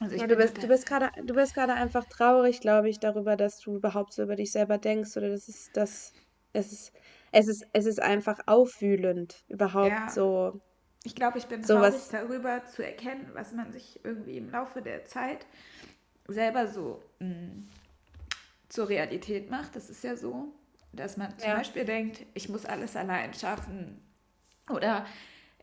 Also 0.00 0.16
Ja, 0.16 0.26
du 0.26 0.36
bist, 0.36 0.62
du 0.62 0.68
bist 0.68 0.86
gerade, 0.86 1.10
du 1.24 1.34
bist 1.34 1.54
gerade 1.54 1.74
einfach 1.74 2.04
traurig, 2.08 2.60
glaube 2.60 2.88
ich, 2.88 3.00
darüber, 3.00 3.36
dass 3.36 3.58
du 3.58 3.76
überhaupt 3.76 4.12
so 4.12 4.22
über 4.22 4.36
dich 4.36 4.52
selber 4.52 4.78
denkst 4.78 5.16
oder 5.16 5.28
das 5.30 5.48
ist 5.48 5.76
das, 5.76 6.12
es 6.52 6.72
ist, 6.72 6.92
es 7.32 7.48
ist, 7.48 7.64
es 7.72 7.86
ist 7.86 8.00
einfach 8.00 8.38
aufwühlend, 8.46 9.42
überhaupt 9.48 9.98
Ja, 9.98 10.10
so, 10.10 10.60
ich 11.04 11.14
glaube, 11.14 11.38
ich 11.38 11.46
bin 11.46 11.62
traurig 11.62 12.02
darüber 12.10 12.64
zu 12.66 12.84
erkennen, 12.84 13.30
was 13.34 13.52
man 13.52 13.72
sich 13.72 14.04
irgendwie 14.04 14.38
im 14.38 14.50
Laufe 14.50 14.82
der 14.82 15.04
Zeit 15.06 15.46
selber 16.28 16.68
so 16.68 17.02
mh, 17.20 17.64
zur 18.68 18.88
Realität 18.88 19.50
macht. 19.50 19.76
Das 19.76 19.90
ist 19.90 20.04
ja 20.04 20.16
so, 20.16 20.54
dass 20.92 21.16
man 21.16 21.38
zum 21.38 21.48
Ja. 21.48 21.58
Beispiel 21.58 21.84
denkt, 21.84 22.24
ich 22.34 22.48
muss 22.48 22.64
alles 22.66 22.96
allein 22.96 23.34
schaffen. 23.34 24.00
Oder 24.70 25.06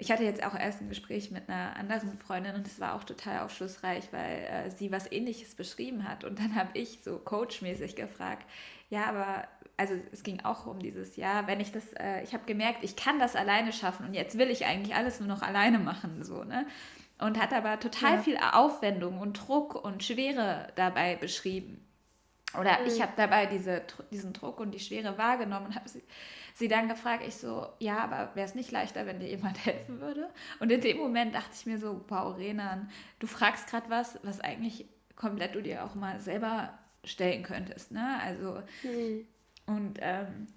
ich 0.02 0.12
hatte 0.12 0.24
jetzt 0.24 0.44
auch 0.44 0.56
erst 0.56 0.82
ein 0.82 0.90
Gespräch 0.90 1.30
mit 1.30 1.48
einer 1.48 1.76
anderen 1.76 2.18
Freundin 2.18 2.56
und 2.56 2.66
es 2.66 2.80
war 2.80 2.96
auch 2.96 3.04
total 3.04 3.42
aufschlussreich, 3.42 4.06
weil 4.12 4.40
äh, 4.50 4.72
sie 4.72 4.92
was 4.92 5.12
Ähnliches 5.12 5.54
beschrieben 5.54 6.10
hat. 6.10 6.24
Und 6.24 6.40
dann 6.40 6.56
habe 6.56 6.72
ich 6.74 7.04
so 7.04 7.20
coachmäßig 7.20 7.96
gefragt, 7.96 8.48
ja, 8.90 9.06
aber 9.06 9.48
also 9.78 9.94
es 10.12 10.24
ging 10.24 10.42
auch 10.44 10.66
um 10.66 10.80
dieses 10.80 11.18
Jahr, 11.18 11.46
wenn 11.46 11.60
ich 11.60 11.72
das, 11.72 11.94
äh, 11.94 12.24
ich 12.24 12.34
habe 12.34 12.46
gemerkt, 12.46 12.84
ich 12.84 12.96
kann 12.96 13.20
das 13.20 13.36
alleine 13.36 13.72
schaffen 13.72 14.08
und 14.08 14.16
jetzt 14.16 14.40
will 14.40 14.50
ich 14.50 14.66
eigentlich 14.66 14.96
alles 14.96 15.20
nur 15.20 15.30
noch 15.30 15.44
alleine 15.44 15.78
machen, 15.78 16.24
so, 16.24 16.44
ne? 16.44 16.66
Und 17.20 17.40
hat 17.40 17.54
aber 17.54 17.80
total 17.80 18.16
Ja. 18.16 18.22
viel 18.24 18.38
Aufwendung 18.38 19.20
und 19.20 19.34
Druck 19.34 19.76
und 19.76 20.04
Schwere 20.04 20.70
dabei 20.76 21.16
beschrieben. 21.16 21.88
Oder 22.60 22.84
ich 22.88 23.00
habe 23.04 23.14
dabei 23.16 23.46
diese, 23.46 23.84
diesen 24.12 24.34
Druck 24.34 24.60
und 24.60 24.72
die 24.72 24.80
Schwere 24.80 25.16
wahrgenommen 25.20 25.68
und 25.68 25.76
habe 25.76 25.88
sie, 25.88 26.02
sie 26.54 26.68
dann 26.68 26.88
gefragt, 26.88 27.24
ich 27.26 27.36
so, 27.36 27.68
ja, 27.80 28.00
aber 28.00 28.36
wäre 28.36 28.46
es 28.46 28.56
nicht 28.56 28.72
leichter, 28.72 29.06
wenn 29.06 29.20
dir 29.20 29.28
jemand 29.30 29.58
helfen 29.66 30.00
würde? 30.00 30.30
Und 30.60 30.72
in 30.72 30.82
dem 30.82 30.98
Moment 30.98 31.36
dachte 31.36 31.52
ich 31.54 31.66
mir 31.66 31.78
so, 31.78 32.04
wow, 32.08 32.38
Renan, 32.38 32.90
du 33.20 33.28
fragst 33.28 33.68
gerade 33.68 33.90
was, 33.90 34.20
was 34.24 34.40
eigentlich 34.40 34.86
komplett 35.16 35.56
du 35.56 35.62
dir 35.62 35.84
auch 35.86 35.96
mal 35.96 36.20
selber 36.20 36.78
stellen 37.04 37.44
könntest, 37.44 37.92
ne? 37.92 38.20
Also, 38.22 38.62
Hm. 38.82 39.28
und 39.68 40.00
ähm, 40.02 40.48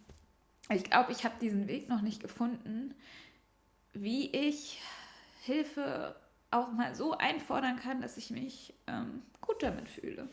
ich 0.71 0.85
glaube, 0.85 1.13
ich 1.13 1.25
habe 1.25 1.35
diesen 1.41 1.69
Weg 1.69 1.89
noch 1.89 2.01
nicht 2.01 2.23
gefunden, 2.23 2.95
wie 3.93 4.31
ich 4.31 4.81
Hilfe 5.43 6.17
auch 6.51 6.73
mal 6.73 6.95
so 6.95 7.17
einfordern 7.17 7.77
kann, 7.77 8.01
dass 8.01 8.17
ich 8.17 8.31
mich 8.31 8.75
ähm, 8.87 9.23
gut 9.41 9.63
damit 9.63 9.89
fühle. 9.89 10.29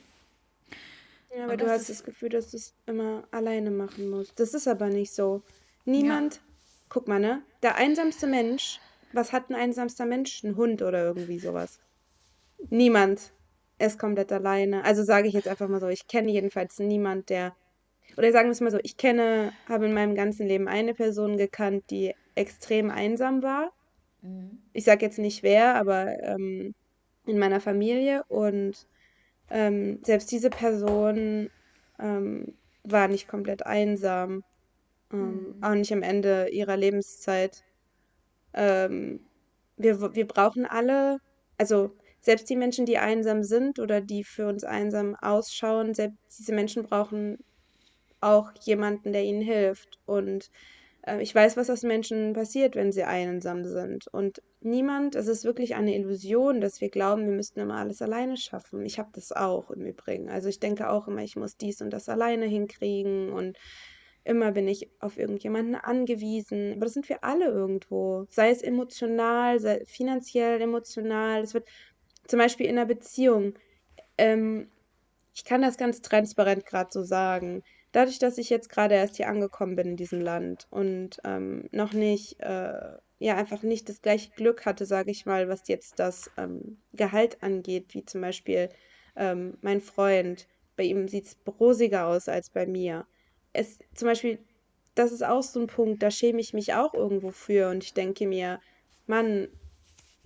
Ja, 1.36 1.46
aber 1.46 1.58
du 1.58 1.70
hast 1.70 1.90
das 1.90 2.04
Gefühl, 2.04 2.30
dass 2.30 2.52
du 2.52 2.58
es 2.58 2.74
immer 2.86 3.28
alleine 3.32 3.72
machen 3.72 4.10
musst. 4.10 4.40
Das 4.40 4.54
ist 4.54 4.68
aber 4.68 4.90
nicht 4.90 5.14
so. 5.14 5.42
ja, 5.86 5.92
Niemand, 5.94 6.42
guck 6.90 7.08
mal, 7.08 7.20
ne? 7.20 7.42
Der 7.64 7.76
einsamste 7.76 8.28
Mensch, 8.28 8.80
was 9.14 9.32
hat 9.32 9.50
ein 9.50 9.56
einsamster 9.56 10.06
Mensch? 10.06 10.44
Ein 10.44 10.56
Hund 10.56 10.82
oder 10.82 11.04
irgendwie 11.04 11.40
sowas. 11.40 11.80
Niemand 12.70 13.34
ist 13.80 14.00
komplett 14.00 14.32
alleine. 14.32 14.84
Also 14.84 15.04
sage 15.04 15.28
ich 15.28 15.34
jetzt 15.34 15.48
einfach 15.48 15.68
mal 15.68 15.80
so, 15.80 15.88
ich 15.88 16.08
kenne 16.08 16.32
jedenfalls 16.32 16.80
niemand, 16.80 17.30
der, 17.30 17.56
oder 18.18 18.32
sagen 18.32 18.50
wir 18.50 18.54
es 18.54 18.62
mal 18.62 18.72
so, 18.72 18.80
ich 18.84 18.98
kenne, 18.98 19.54
habe 19.68 19.86
in 19.86 19.94
meinem 19.94 20.16
ganzen 20.16 20.48
Leben 20.48 20.68
eine 20.68 20.94
Person 20.94 21.38
gekannt, 21.38 21.86
die 21.90 22.14
extrem 22.36 22.90
einsam 22.92 23.42
war 23.44 23.72
Mhm. 24.22 24.62
Ich 24.74 24.84
sage 24.86 25.06
jetzt 25.06 25.20
nicht 25.20 25.44
wer, 25.44 25.76
aber 25.76 26.08
ähm, 26.24 26.74
in 27.26 27.40
meiner 27.40 27.60
Familie 27.62 28.24
und 28.28 28.88
ähm, 29.52 30.02
selbst 30.06 30.32
diese 30.32 30.52
Person 30.52 31.50
ähm, 32.00 32.58
war 32.84 33.08
nicht 33.10 33.28
komplett 33.28 33.66
einsam, 33.66 34.44
ähm, 35.14 35.56
Mhm. 35.56 35.62
auch 35.62 35.76
nicht 35.76 35.94
am 35.94 36.04
Ende 36.04 36.50
ihrer 36.50 36.78
Lebenszeit. 36.78 37.64
Ähm, 38.54 39.30
wir, 39.78 40.16
wir 40.16 40.28
brauchen 40.28 40.66
alle, 40.66 41.18
also 41.58 41.98
selbst 42.22 42.50
die 42.50 42.56
Menschen, 42.56 42.86
die 42.86 42.98
einsam 42.98 43.44
sind 43.44 43.80
oder 43.80 44.02
die 44.02 44.24
für 44.24 44.48
uns 44.48 44.64
einsam 44.64 45.16
ausschauen, 45.16 45.94
selbst 45.94 46.18
diese 46.40 46.54
Menschen 46.54 46.84
brauchen 46.84 47.38
auch 48.22 48.52
jemanden, 48.66 49.14
der 49.14 49.24
ihnen 49.24 49.42
hilft. 49.42 50.00
Und 50.06 50.50
äh, 51.04 51.22
ich 51.22 51.34
weiß, 51.34 51.58
was 51.58 51.70
aus 51.70 51.84
Menschen 51.84 52.34
passiert, 52.34 52.76
wenn 52.76 52.92
sie 52.92 53.04
einsam 53.04 53.66
sind. 53.66 54.08
Und 54.08 54.42
niemand, 54.62 55.16
es 55.16 55.28
ist 55.28 55.46
wirklich 55.46 55.76
eine 55.76 55.96
Illusion, 55.96 56.62
dass 56.62 56.82
wir 56.82 56.90
glauben, 56.90 57.26
wir 57.26 57.36
müssten 57.36 57.60
immer 57.60 57.78
alles 57.78 58.02
alleine 58.02 58.38
schaffen. 58.38 58.86
Ich 58.86 59.00
habe 59.00 59.10
das 59.14 59.32
auch 59.32 59.72
im 59.72 59.86
Übrigen. 59.86 60.30
Also 60.30 60.50
ich 60.50 60.60
denke 60.60 60.90
auch 60.90 61.08
immer, 61.08 61.24
ich 61.24 61.36
muss 61.36 61.58
dies 61.58 61.82
und 61.82 61.92
das 61.92 62.10
alleine 62.10 62.46
hinkriegen 62.46 63.32
und 63.32 63.58
immer 64.24 64.52
bin 64.52 64.68
ich 64.68 64.90
auf 65.00 65.18
irgendjemanden 65.18 65.76
angewiesen. 65.76 66.74
Aber 66.74 66.86
das 66.86 66.94
sind 66.94 67.10
wir 67.10 67.24
alle 67.24 67.46
irgendwo. 67.46 68.26
Sei 68.30 68.52
es 68.52 68.62
emotional, 68.62 69.60
sei 69.60 69.84
finanziell, 69.86 70.62
emotional. 70.62 71.42
Es 71.42 71.54
wird 71.54 71.68
zum 72.28 72.40
Beispiel 72.40 72.68
in 72.68 72.78
einer 72.78 72.86
Beziehung. 72.86 73.56
Ähm, 74.18 74.70
ich 75.34 75.46
kann 75.46 75.62
das 75.62 75.78
ganz 75.78 76.02
transparent 76.02 76.66
gerade 76.66 76.90
so 76.92 77.04
sagen. 77.04 77.64
Dadurch, 77.92 78.20
dass 78.20 78.38
ich 78.38 78.50
jetzt 78.50 78.70
gerade 78.70 78.96
erst 78.96 79.18
hier 79.18 79.28
angekommen 79.28 79.76
bin 79.76 79.90
in 79.90 79.98
diesem 79.98 80.22
Land 80.22 80.68
und 80.70 81.20
ähm, 81.26 81.68
noch 81.72 81.94
nicht, 81.94 82.40
äh, 82.40 82.98
ja, 83.20 83.36
einfach 83.36 83.64
nicht 83.64 83.90
das 83.90 84.02
gleiche 84.02 84.32
Glück 84.32 84.66
hatte, 84.66 84.86
sage 84.86 85.12
ich 85.12 85.26
mal, 85.26 85.50
was 85.50 85.68
jetzt 85.68 86.00
das 86.00 86.32
ähm, 86.38 86.78
Gehalt 86.94 87.44
angeht, 87.44 87.94
wie 87.94 88.06
zum 88.06 88.22
Beispiel 88.22 88.70
ähm, 89.16 89.58
mein 89.62 89.82
Freund. 89.82 90.48
Bei 90.78 90.84
ihm 90.84 91.08
sieht 91.08 91.26
es 91.26 91.38
rosiger 91.60 92.08
aus 92.08 92.30
als 92.30 92.50
bei 92.50 92.66
mir. 92.66 93.06
Es, 93.54 93.80
zum 93.94 94.08
Beispiel, 94.08 94.40
das 94.96 95.12
ist 95.12 95.24
auch 95.24 95.44
so 95.44 95.60
ein 95.60 95.68
Punkt, 95.68 96.02
da 96.02 96.12
schäme 96.12 96.40
ich 96.40 96.54
mich 96.54 96.74
auch 96.74 96.94
irgendwo 96.94 97.32
für 97.32 97.70
und 97.70 97.84
ich 97.84 97.94
denke 97.94 98.26
mir, 98.26 98.62
Mann, 99.06 99.50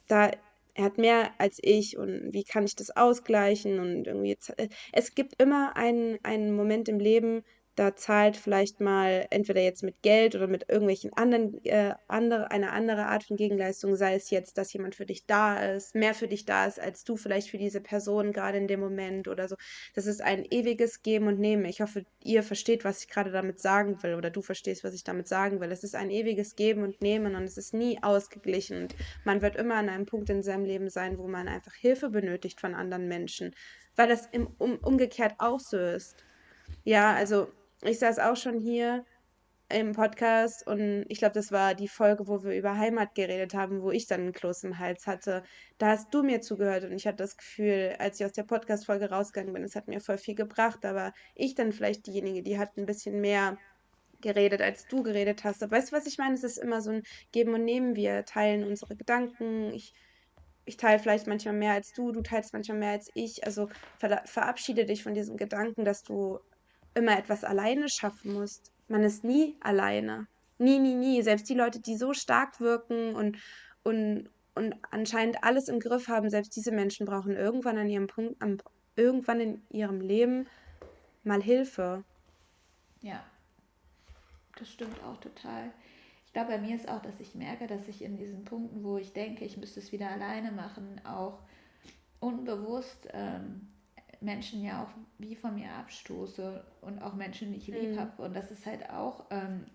da 0.08 0.30
er 0.76 0.86
hat 0.86 0.98
mehr 0.98 1.34
als 1.40 1.60
ich 1.62 1.98
und 1.98 2.34
wie 2.34 2.44
kann 2.44 2.66
ich 2.66 2.76
das 2.76 2.92
ausgleichen? 2.96 3.80
Und 3.80 4.08
irgendwie 4.08 4.38
äh, 4.58 4.70
es 4.92 5.16
gibt 5.16 5.42
immer 5.42 5.76
einen, 5.78 6.20
einen 6.24 6.56
Moment 6.56 6.90
im 6.90 7.00
Leben, 7.00 7.44
da 7.76 7.96
zahlt 7.96 8.38
vielleicht 8.38 8.80
mal 8.80 9.28
entweder 9.30 9.62
jetzt 9.62 9.84
mit 9.84 10.02
Geld 10.02 10.34
oder 10.34 10.48
mit 10.48 10.70
irgendwelchen 10.70 11.12
anderen, 11.14 11.64
äh, 11.66 11.94
andere, 12.08 12.50
eine 12.50 12.72
andere 12.72 13.08
Art 13.08 13.26
von 13.26 13.36
Gegenleistung, 13.36 13.98
sei 13.98 14.16
es 14.16 14.30
jetzt, 14.30 14.58
dass 14.58 14.72
jemand 14.72 14.96
für 14.96 15.06
dich 15.06 15.26
da 15.26 15.58
ist, 15.58 15.94
mehr 15.94 16.14
für 16.14 16.30
dich 16.30 16.46
da 16.46 16.66
ist, 16.66 16.80
als 16.80 17.04
du 17.04 17.18
vielleicht 17.18 17.50
für 17.50 17.58
diese 17.58 17.82
Person 17.82 18.32
gerade 18.32 18.58
in 18.58 18.68
dem 18.68 18.80
Moment 18.80 19.28
oder 19.28 19.50
so. 19.50 19.56
Das 19.94 20.06
ist 20.06 20.22
ein 20.22 20.46
ewiges 20.50 21.04
Geben 21.04 21.28
und 21.28 21.40
Nehmen. 21.40 21.66
Ich 21.66 21.82
hoffe, 21.82 22.06
ihr 22.24 22.44
versteht, 22.44 22.86
was 22.86 23.02
ich 23.02 23.10
gerade 23.10 23.32
damit 23.32 23.60
sagen 23.60 24.02
will 24.04 24.16
oder 24.16 24.30
du 24.30 24.42
verstehst, 24.42 24.86
was 24.86 24.94
ich 24.94 25.04
damit 25.04 25.28
sagen 25.28 25.60
will. 25.60 25.72
Es 25.72 25.84
ist 25.84 25.96
ein 25.96 26.12
ewiges 26.12 26.56
Geben 26.56 26.84
und 26.84 27.02
Nehmen 27.02 27.36
und 27.36 27.44
es 27.44 27.58
ist 27.58 27.74
nie 27.74 28.02
ausgeglichen. 28.02 28.84
Und 28.84 28.96
man 29.26 29.42
wird 29.42 29.58
immer 29.58 29.76
an 29.76 29.90
einem 29.90 30.06
Punkt 30.06 30.30
in 30.30 30.44
seinem 30.44 30.64
Leben 30.64 30.90
sein, 30.90 31.18
wo 31.18 31.28
man 31.28 31.50
einfach 31.50 31.74
Hilfe 31.74 32.10
benötigt 32.10 32.62
von 32.62 32.74
anderen 32.74 33.10
Menschen, 33.10 33.54
weil 33.98 34.08
das 34.08 34.28
im, 34.28 34.48
um, 34.60 34.78
umgekehrt 34.78 35.36
auch 35.40 35.60
so 35.60 35.78
ist. 35.78 36.16
Ja. 36.84 37.14
also 37.14 37.48
ich 37.88 38.00
saß 38.00 38.19
auch 38.19 38.36
schon 38.36 38.60
hier 38.60 39.06
im 39.69 39.93
Podcast 39.93 40.67
und 40.67 41.06
ich 41.10 41.17
glaube, 41.17 41.34
das 41.34 41.52
war 41.52 41.74
die 41.74 41.88
Folge, 41.88 42.28
wo 42.28 42.43
wir 42.43 42.56
über 42.56 42.78
Heimat 42.78 43.15
geredet 43.15 43.56
haben, 43.56 43.82
wo 43.82 43.89
ich 43.91 44.06
dann 44.06 44.21
einen 44.21 44.34
Kloß 44.34 44.63
im 44.63 44.78
Hals 44.78 45.08
hatte. 45.08 45.43
Da 45.80 45.88
hast 45.88 46.13
du 46.13 46.21
mir 46.21 46.41
zugehört 46.41 46.84
und 46.84 46.93
ich 46.93 47.08
hatte 47.08 47.17
das 47.17 47.36
Gefühl, 47.36 47.95
als 47.98 48.19
ich 48.19 48.26
aus 48.26 48.34
der 48.34 48.43
Podcast-Folge 48.43 49.10
rausgegangen 49.10 49.54
bin, 49.54 49.63
es 49.63 49.76
hat 49.76 49.88
mir 49.88 50.02
voll 50.02 50.19
viel 50.19 50.36
gebracht, 50.36 50.86
aber 50.86 51.13
ich 51.34 51.56
dann 51.56 51.71
vielleicht 51.71 52.06
diejenige, 52.06 52.43
die 52.43 52.60
hat 52.60 52.78
ein 52.78 52.86
bisschen 52.86 53.21
mehr 53.21 53.58
geredet, 54.21 54.62
als 54.62 54.88
du 54.88 55.02
geredet 55.02 55.43
hast. 55.43 55.63
Aber 55.63 55.76
weißt 55.76 55.91
du, 55.91 55.95
was 55.95 56.06
ich 56.06 56.19
meine? 56.19 56.36
Es 56.36 56.43
ist 56.43 56.58
immer 56.58 56.82
so 56.82 56.91
ein 56.91 57.04
Geben 57.32 57.54
und 57.56 57.65
Nehmen. 57.65 57.95
Wir 57.95 58.24
teilen 58.26 58.63
unsere 58.63 58.95
Gedanken. 58.95 59.74
Ich 59.74 59.93
ich 60.65 60.78
teile 60.78 61.00
vielleicht 61.00 61.28
manchmal 61.28 61.54
mehr 61.54 61.74
als 61.74 61.93
du, 61.93 62.12
du 62.12 62.21
teilst 62.21 62.54
manchmal 62.54 62.80
mehr 62.80 62.91
als 62.91 63.12
ich. 63.13 63.45
Also 63.45 63.69
ver 64.00 64.21
verabschiede 64.26 64.86
dich 64.86 65.04
von 65.04 65.13
diesem 65.13 65.38
Gedanken, 65.38 65.86
dass 65.86 66.04
du 66.04 66.39
immer 66.95 67.17
etwas 67.17 67.43
alleine 67.43 67.89
schaffen 67.89 68.34
musst. 68.34 68.71
Man 68.88 69.03
ist 69.03 69.23
nie 69.23 69.58
alleine. 69.62 70.27
Nie, 70.58 70.79
nie, 70.79 70.95
nie. 70.95 71.21
Selbst 71.21 71.49
die 71.49 71.53
Leute, 71.53 71.81
die 71.81 71.97
so 71.97 72.13
stark 72.13 72.60
wirken 72.60 73.13
und, 73.15 73.38
und, 73.84 74.29
und 74.55 74.75
anscheinend 74.91 75.43
alles 75.43 75.67
im 75.67 75.79
Griff 75.79 76.08
haben, 76.08 76.29
selbst 76.29 76.55
diese 76.55 76.71
Menschen 76.71 77.05
brauchen 77.05 77.36
irgendwann 77.36 77.77
an 77.77 77.89
ihrem 77.89 78.08
Punkt, 78.08 78.41
am, 78.41 78.58
irgendwann 78.95 79.41
in 79.41 79.67
ihrem 79.69 79.99
Leben 79.99 80.47
mal 81.23 81.41
Hilfe. 81.41 82.03
Ja, 83.01 83.23
das 84.58 84.69
stimmt 84.69 85.03
auch 85.03 85.17
total. 85.17 85.71
Ich 86.25 86.34
glaube, 86.34 86.51
bei 86.51 86.58
mir 86.58 86.75
ist 86.75 86.88
auch, 86.88 87.01
dass 87.01 87.19
ich 87.19 87.36
merke, 87.36 87.67
dass 87.67 87.88
ich 87.88 88.01
in 88.01 88.17
diesen 88.17 88.45
Punkten, 88.45 88.84
wo 88.84 88.97
ich 88.97 89.13
denke, 89.13 89.43
ich 89.43 89.58
müsste 89.58 89.79
es 89.79 89.91
wieder 89.91 90.10
alleine 90.10 90.51
machen, 90.51 91.01
auch 91.05 91.39
unbewusst 92.19 93.08
ähm, 93.12 93.67
Menschen 94.21 94.63
ja 94.63 94.84
auch 94.84 94.89
wie 95.17 95.36
von 95.36 95.56
mir 95.56 95.71
abstoße 95.73 96.63
und 96.82 97.01
auch 97.01 97.13
Menschen, 97.13 97.51
die 97.51 97.58
ich 97.58 97.67
lieb 97.67 97.95
Mm, 97.95 97.99
habe. 97.99 98.21
Und 98.23 98.36
das 98.36 98.51
ist 98.51 98.65
halt 98.65 98.89
auch, 98.89 99.25
ähm, 99.32 99.65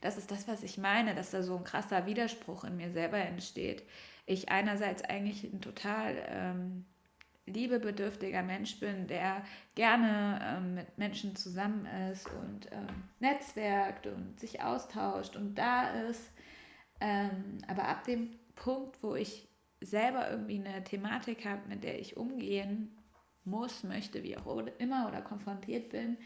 das 0.00 0.16
ist 0.18 0.30
das, 0.30 0.48
was 0.48 0.62
ich 0.62 0.78
meine, 0.78 1.14
dass 1.14 1.30
da 1.30 1.42
so 1.42 1.56
ein 1.56 1.64
krasser 1.64 2.06
Widerspruch 2.06 2.64
in 2.64 2.76
mir 2.76 2.90
selber 2.90 3.18
entsteht. 3.18 3.82
Ich 4.26 4.48
einerseits 4.48 5.02
eigentlich 5.02 5.44
ein 5.44 5.60
total 5.60 6.16
ähm, 6.28 6.84
liebebedürftiger 7.46 8.42
Mensch 8.42 8.78
bin, 8.80 9.06
der 9.06 9.42
gerne 9.74 10.40
ähm, 10.42 10.74
mit 10.74 10.98
Menschen 10.98 11.36
zusammen 11.36 11.86
ist 12.10 12.28
und 12.28 12.70
ähm, 12.72 13.04
netzwerkt 13.18 14.06
und 14.06 14.38
sich 14.38 14.62
austauscht 14.62 15.36
und 15.36 15.56
da 15.56 15.90
ist. 16.08 16.30
Ähm, 17.00 17.58
aber 17.66 17.88
ab 17.88 18.04
dem 18.04 18.30
Punkt, 18.54 19.02
wo 19.02 19.14
ich 19.14 19.48
selber 19.80 20.30
irgendwie 20.30 20.62
eine 20.62 20.84
Thematik 20.84 21.46
habe, 21.46 21.66
mit 21.68 21.82
der 21.84 21.98
ich 21.98 22.16
umgehen 22.16 22.96
muss, 23.50 23.82
möchte, 23.82 24.22
wie 24.22 24.36
auch 24.36 24.46
immer 24.78 25.08
oder 25.08 25.20
konfrontiert 25.20 25.90
bin, 25.90 26.16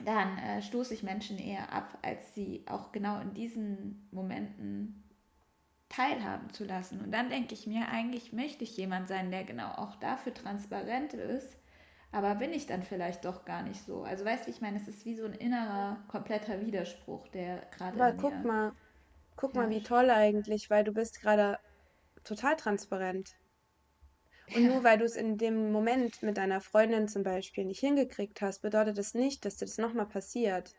dann 0.00 0.38
äh, 0.38 0.60
stoße 0.60 0.94
ich 0.94 1.02
Menschen 1.02 1.38
eher 1.38 1.72
ab, 1.72 1.98
als 2.02 2.34
sie 2.34 2.64
auch 2.66 2.92
genau 2.92 3.20
in 3.20 3.32
diesen 3.34 4.08
Momenten 4.10 5.04
teilhaben 5.88 6.50
zu 6.50 6.64
lassen. 6.64 7.00
Und 7.00 7.12
dann 7.12 7.30
denke 7.30 7.54
ich 7.54 7.66
mir, 7.66 7.88
eigentlich 7.88 8.32
möchte 8.32 8.64
ich 8.64 8.76
jemand 8.76 9.06
sein, 9.08 9.30
der 9.30 9.44
genau 9.44 9.70
auch 9.72 9.94
dafür 9.96 10.34
transparent 10.34 11.14
ist, 11.14 11.56
aber 12.10 12.34
bin 12.36 12.52
ich 12.52 12.66
dann 12.66 12.82
vielleicht 12.82 13.24
doch 13.24 13.44
gar 13.44 13.62
nicht 13.62 13.84
so. 13.84 14.02
Also 14.02 14.24
weißt 14.24 14.46
du, 14.46 14.50
ich 14.50 14.60
meine, 14.60 14.78
es 14.78 14.88
ist 14.88 15.04
wie 15.04 15.16
so 15.16 15.24
ein 15.24 15.34
innerer, 15.34 16.02
kompletter 16.08 16.60
Widerspruch, 16.60 17.28
der 17.28 17.66
gerade 17.76 18.00
Aber 18.00 18.12
guck 18.16 18.44
mal, 18.44 18.72
guck 19.36 19.54
mal, 19.54 19.70
wie 19.70 19.82
toll 19.82 20.10
eigentlich, 20.10 20.70
weil 20.70 20.84
du 20.84 20.92
bist 20.92 21.20
gerade 21.20 21.58
total 22.24 22.56
transparent. 22.56 23.34
Und 24.52 24.64
nur 24.66 24.84
weil 24.84 24.98
du 24.98 25.04
es 25.04 25.16
in 25.16 25.36
dem 25.38 25.72
Moment 25.72 26.22
mit 26.22 26.36
deiner 26.36 26.60
Freundin 26.60 27.08
zum 27.08 27.22
Beispiel 27.22 27.64
nicht 27.64 27.80
hingekriegt 27.80 28.40
hast, 28.40 28.60
bedeutet 28.62 28.98
das 28.98 29.14
nicht, 29.14 29.44
dass 29.44 29.56
dir 29.56 29.66
das 29.66 29.78
nochmal 29.78 30.08
passiert. 30.08 30.74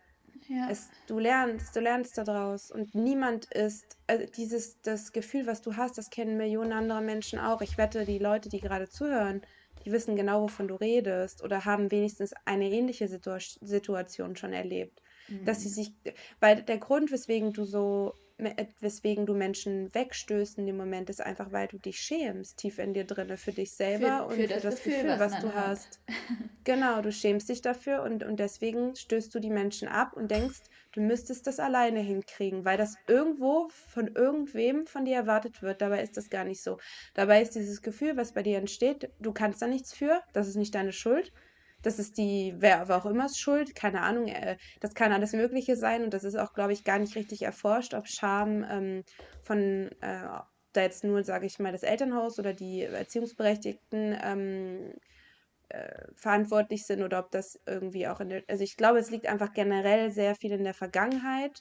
ja, 0.50 0.68
Es, 0.68 0.94
du 1.08 1.20
lernst, 1.20 1.76
du 1.76 1.80
lernst 1.80 2.18
daraus 2.18 2.72
und 2.72 2.96
niemand 2.96 3.46
ist, 3.54 3.98
also 4.08 4.26
dieses, 4.26 4.82
das 4.82 5.12
Gefühl, 5.12 5.46
was 5.48 5.62
du 5.62 5.76
hast, 5.78 5.98
das 5.98 6.10
kennen 6.10 6.38
Millionen 6.38 6.74
andere 6.74 7.02
Menschen 7.02 7.40
auch. 7.40 7.62
Ich 7.62 7.78
wette, 7.78 8.06
die 8.06 8.18
Leute, 8.20 8.50
die 8.50 8.60
gerade 8.62 8.90
zuhören, 8.90 9.42
die 9.86 9.92
wissen 9.92 10.16
genau, 10.16 10.42
wovon 10.44 10.68
du 10.68 10.76
redest 10.76 11.44
oder 11.44 11.66
haben 11.66 11.92
wenigstens 11.92 12.34
eine 12.46 12.70
ähnliche 12.72 13.08
Situa 13.08 13.38
Situation 13.62 14.36
schon 14.36 14.54
erlebt. 14.54 15.02
Dass 15.44 15.62
sie 15.62 15.70
mm, 15.70 15.72
sich, 15.72 15.96
weil 16.40 16.64
der 16.64 16.80
Grund, 16.80 17.12
weswegen 17.12 17.54
du 17.54 17.64
so, 17.66 18.16
weswegen 18.38 19.26
du 19.26 19.34
Menschen 19.34 19.94
wegstößt 19.94 20.58
in 20.58 20.66
dem 20.66 20.78
Moment, 20.78 21.10
ist 21.10 21.22
einfach, 21.22 21.52
weil 21.52 21.68
du 21.68 21.78
dich 21.78 22.00
schämst, 22.00 22.58
tief 22.58 22.80
in 22.80 22.94
dir 22.94 23.06
drinne, 23.06 23.38
für 23.38 23.54
dich 23.54 23.70
für, 23.70 23.76
selber 23.76 24.18
für 24.18 24.26
und 24.26 24.36
für 24.36 24.48
das 24.48 24.64
das 24.64 24.76
Gefühl, 24.76 24.94
Gefühl, 25.04 25.10
was 25.20 25.20
was 25.20 25.40
du 25.42 25.54
hat. 25.54 25.68
hast. 25.68 26.00
Genau, 26.66 27.02
du 27.02 27.12
schämst 27.12 27.48
dich 27.50 27.62
dafür 27.62 28.02
und, 28.02 28.24
und 28.24 28.40
deswegen 28.40 28.96
stößt 28.96 29.34
du 29.36 29.40
die 29.40 29.52
Menschen 29.52 29.88
ab 29.88 30.14
und 30.14 30.32
denkst, 30.32 30.62
du 30.94 31.02
müsstest 31.02 31.46
das 31.46 31.60
alleine 31.60 32.00
hinkriegen, 32.00 32.66
weil 32.66 32.76
das 32.76 32.96
irgendwo 33.08 33.70
von 33.70 34.08
irgendwem 34.16 34.88
von 34.88 35.06
dir 35.06 35.16
erwartet 35.16 35.62
wird. 35.62 35.82
Dabei 35.82 36.02
ist 36.02 36.18
das 36.18 36.32
gar 36.32 36.44
nicht 36.44 36.64
so. 36.64 36.80
Dabei 37.14 37.44
ist 37.44 37.54
dieses 37.54 37.84
Gefühl, 37.84 38.18
was 38.18 38.34
bei 38.34 38.42
dir 38.42 38.58
entsteht, 38.58 39.12
du 39.20 39.32
kannst 39.32 39.62
da 39.62 39.68
nichts 39.68 39.94
für, 39.94 40.24
das 40.34 40.48
ist 40.48 40.56
nicht 40.56 40.74
deine 40.74 40.92
Schuld. 40.92 41.32
Das 41.86 42.00
ist 42.00 42.18
die, 42.18 42.56
wer, 42.58 42.90
auch 42.96 43.06
immer 43.06 43.26
ist 43.28 43.40
schuld, 43.40 43.76
keine 43.76 44.02
Ahnung, 44.02 44.28
äh, 44.28 44.58
das 44.80 44.96
kann 44.96 45.12
alles 45.12 45.34
Mögliche 45.34 45.76
sein 45.76 46.04
und 46.04 46.14
das 46.14 46.24
ist 46.24 46.36
auch, 46.36 46.54
glaube 46.54 46.74
ich, 46.74 46.84
gar 46.84 47.00
nicht 47.00 47.16
richtig 47.16 47.44
erforscht, 47.44 47.94
ob 47.94 48.08
Scham 48.08 48.66
ähm, 48.70 49.04
von 49.44 49.90
äh, 50.02 50.28
da 50.74 50.82
jetzt 50.82 51.04
nur, 51.04 51.24
sage 51.24 51.46
ich 51.46 51.60
mal, 51.60 51.72
das 51.72 51.84
Elternhaus 51.84 52.40
oder 52.40 52.54
die 52.54 52.82
Erziehungsberechtigten 52.82 54.18
ähm, 54.22 54.94
verantwortlich 56.14 56.86
sind 56.86 57.02
oder 57.02 57.20
ob 57.20 57.32
das 57.32 57.60
irgendwie 57.66 58.08
auch 58.08 58.20
in 58.20 58.30
der, 58.30 58.44
also 58.48 58.64
ich 58.64 58.78
glaube, 58.78 59.00
es 59.00 59.10
liegt 59.10 59.28
einfach 59.28 59.52
generell 59.54 60.12
sehr 60.12 60.36
viel 60.36 60.52
in 60.52 60.64
der 60.64 60.74
Vergangenheit. 60.74 61.60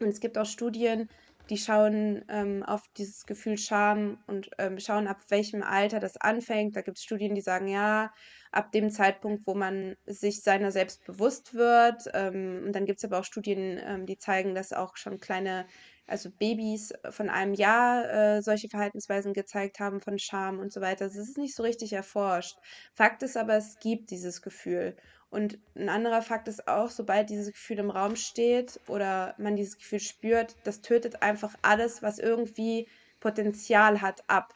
Und 0.00 0.08
es 0.08 0.20
gibt 0.20 0.36
auch 0.38 0.46
Studien, 0.46 1.08
die 1.50 1.58
schauen 1.58 2.24
ähm, 2.28 2.62
auf 2.62 2.82
dieses 2.96 3.26
Gefühl 3.26 3.58
Scham 3.58 4.18
und 4.26 4.50
ähm, 4.58 4.78
schauen, 4.78 5.06
ab 5.06 5.18
welchem 5.28 5.62
Alter 5.62 6.00
das 6.00 6.16
anfängt. 6.16 6.76
Da 6.76 6.82
gibt 6.82 6.98
es 6.98 7.04
Studien, 7.04 7.34
die 7.34 7.40
sagen, 7.40 7.68
ja, 7.68 8.12
ab 8.52 8.70
dem 8.72 8.90
Zeitpunkt, 8.90 9.46
wo 9.46 9.54
man 9.54 9.96
sich 10.06 10.42
seiner 10.42 10.70
selbst 10.70 11.04
bewusst 11.04 11.54
wird. 11.54 12.04
Ähm, 12.14 12.62
und 12.66 12.72
dann 12.72 12.86
gibt 12.86 12.98
es 12.98 13.04
aber 13.04 13.18
auch 13.18 13.24
Studien, 13.24 13.80
ähm, 13.84 14.06
die 14.06 14.18
zeigen, 14.18 14.54
dass 14.54 14.72
auch 14.72 14.96
schon 14.96 15.18
kleine, 15.18 15.66
also 16.06 16.30
Babys 16.30 16.92
von 17.10 17.28
einem 17.28 17.54
Jahr 17.54 18.10
äh, 18.10 18.42
solche 18.42 18.68
Verhaltensweisen 18.68 19.32
gezeigt 19.32 19.80
haben 19.80 20.00
von 20.00 20.18
Scham 20.18 20.58
und 20.58 20.72
so 20.72 20.80
weiter. 20.80 21.06
Das 21.06 21.16
ist 21.16 21.38
nicht 21.38 21.56
so 21.56 21.62
richtig 21.62 21.92
erforscht. 21.92 22.56
Fakt 22.94 23.22
ist 23.22 23.36
aber, 23.36 23.56
es 23.56 23.78
gibt 23.78 24.10
dieses 24.10 24.42
Gefühl. 24.42 24.96
Und 25.32 25.58
ein 25.74 25.88
anderer 25.88 26.22
Fakt 26.22 26.46
ist 26.48 26.68
auch, 26.68 26.90
sobald 26.90 27.30
dieses 27.30 27.52
Gefühl 27.52 27.78
im 27.78 27.90
Raum 27.90 28.16
steht 28.16 28.78
oder 28.86 29.34
man 29.38 29.56
dieses 29.56 29.78
Gefühl 29.78 30.00
spürt, 30.00 30.56
das 30.64 30.82
tötet 30.82 31.22
einfach 31.22 31.54
alles, 31.62 32.02
was 32.02 32.18
irgendwie 32.18 32.88
Potenzial 33.20 34.02
hat, 34.02 34.22
ab. 34.28 34.52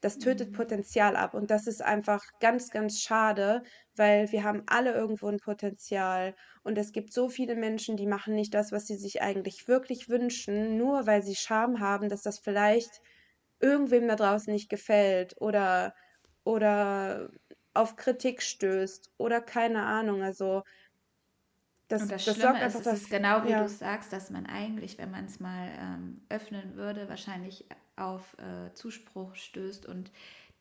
Das 0.00 0.18
tötet 0.18 0.50
Mhm. 0.50 0.52
Potenzial 0.52 1.16
ab. 1.16 1.34
Und 1.34 1.50
das 1.50 1.66
ist 1.66 1.82
einfach 1.82 2.22
ganz, 2.40 2.70
ganz 2.70 3.00
schade, 3.02 3.62
weil 3.96 4.32
wir 4.32 4.44
haben 4.44 4.62
alle 4.66 4.92
irgendwo 4.94 5.28
ein 5.28 5.40
Potenzial. 5.40 6.34
Und 6.62 6.78
es 6.78 6.92
gibt 6.92 7.12
so 7.12 7.28
viele 7.28 7.54
Menschen, 7.56 7.96
die 7.98 8.06
machen 8.06 8.34
nicht 8.34 8.54
das, 8.54 8.72
was 8.72 8.86
sie 8.86 8.96
sich 8.96 9.20
eigentlich 9.22 9.68
wirklich 9.68 10.08
wünschen, 10.08 10.78
nur 10.78 11.06
weil 11.06 11.22
sie 11.22 11.36
Scham 11.36 11.80
haben, 11.80 12.08
dass 12.08 12.22
das 12.22 12.38
vielleicht 12.38 13.00
irgendwem 13.60 14.08
da 14.08 14.16
draußen 14.16 14.52
nicht 14.52 14.68
gefällt 14.70 15.34
oder, 15.40 15.94
oder 16.44 17.30
auf 17.74 17.96
Kritik 17.96 18.42
stößt 18.42 19.10
oder 19.18 19.40
keine 19.40 19.84
Ahnung. 19.84 20.22
Also 20.22 20.64
Und 21.98 22.08
das, 22.08 22.08
das 22.08 22.24
das 22.24 22.36
Schlimme 22.36 22.64
ist, 22.64 22.76
einfach 22.76 22.80
es 22.80 22.92
ist 22.92 23.10
genau 23.10 23.44
wie 23.44 23.54
du 23.54 23.54
ja. 23.60 23.68
sagst, 23.68 24.12
dass 24.12 24.30
man 24.30 24.46
eigentlich, 24.46 24.98
wenn 24.98 25.10
man 25.10 25.26
es 25.26 25.40
mal 25.40 25.68
ähm, 25.78 26.22
öffnen 26.28 26.76
würde, 26.76 27.08
wahrscheinlich 27.08 27.66
auf 27.96 28.36
äh, 28.38 28.72
Zuspruch 28.74 29.34
stößt 29.36 29.86
und 29.86 30.10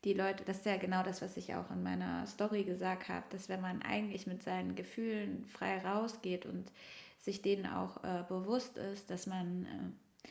die 0.03 0.13
Leute, 0.13 0.43
das 0.43 0.57
ist 0.57 0.65
ja 0.65 0.77
genau 0.77 1.01
das, 1.03 1.21
was 1.21 1.37
ich 1.37 1.55
auch 1.55 1.71
in 1.71 1.81
meiner 1.81 2.27
Story 2.27 2.63
gesagt 2.65 3.07
habe, 3.09 3.25
dass 3.29 3.47
wenn 3.49 3.61
man 3.61 3.81
eigentlich 3.83 4.27
mit 4.27 4.43
seinen 4.43 4.75
Gefühlen 4.75 5.45
frei 5.45 5.79
rausgeht 5.79 6.45
und 6.45 6.71
sich 7.19 7.41
denen 7.41 7.65
auch 7.67 8.03
äh, 8.03 8.23
bewusst 8.27 8.77
ist, 8.77 9.09
dass 9.09 9.27
man 9.27 9.65
äh, 9.65 10.29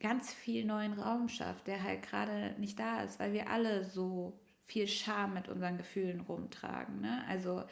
ganz 0.00 0.32
viel 0.32 0.64
neuen 0.64 0.92
Raum 0.92 1.28
schafft, 1.28 1.66
der 1.66 1.82
halt 1.82 2.02
gerade 2.02 2.54
nicht 2.58 2.78
da 2.78 3.02
ist, 3.02 3.18
weil 3.18 3.32
wir 3.32 3.50
alle 3.50 3.84
so 3.84 4.38
viel 4.66 4.86
Scham 4.88 5.34
mit 5.34 5.48
unseren 5.48 5.78
Gefühlen 5.78 6.20
rumtragen. 6.20 7.00
Ne? 7.00 7.24
Also, 7.28 7.64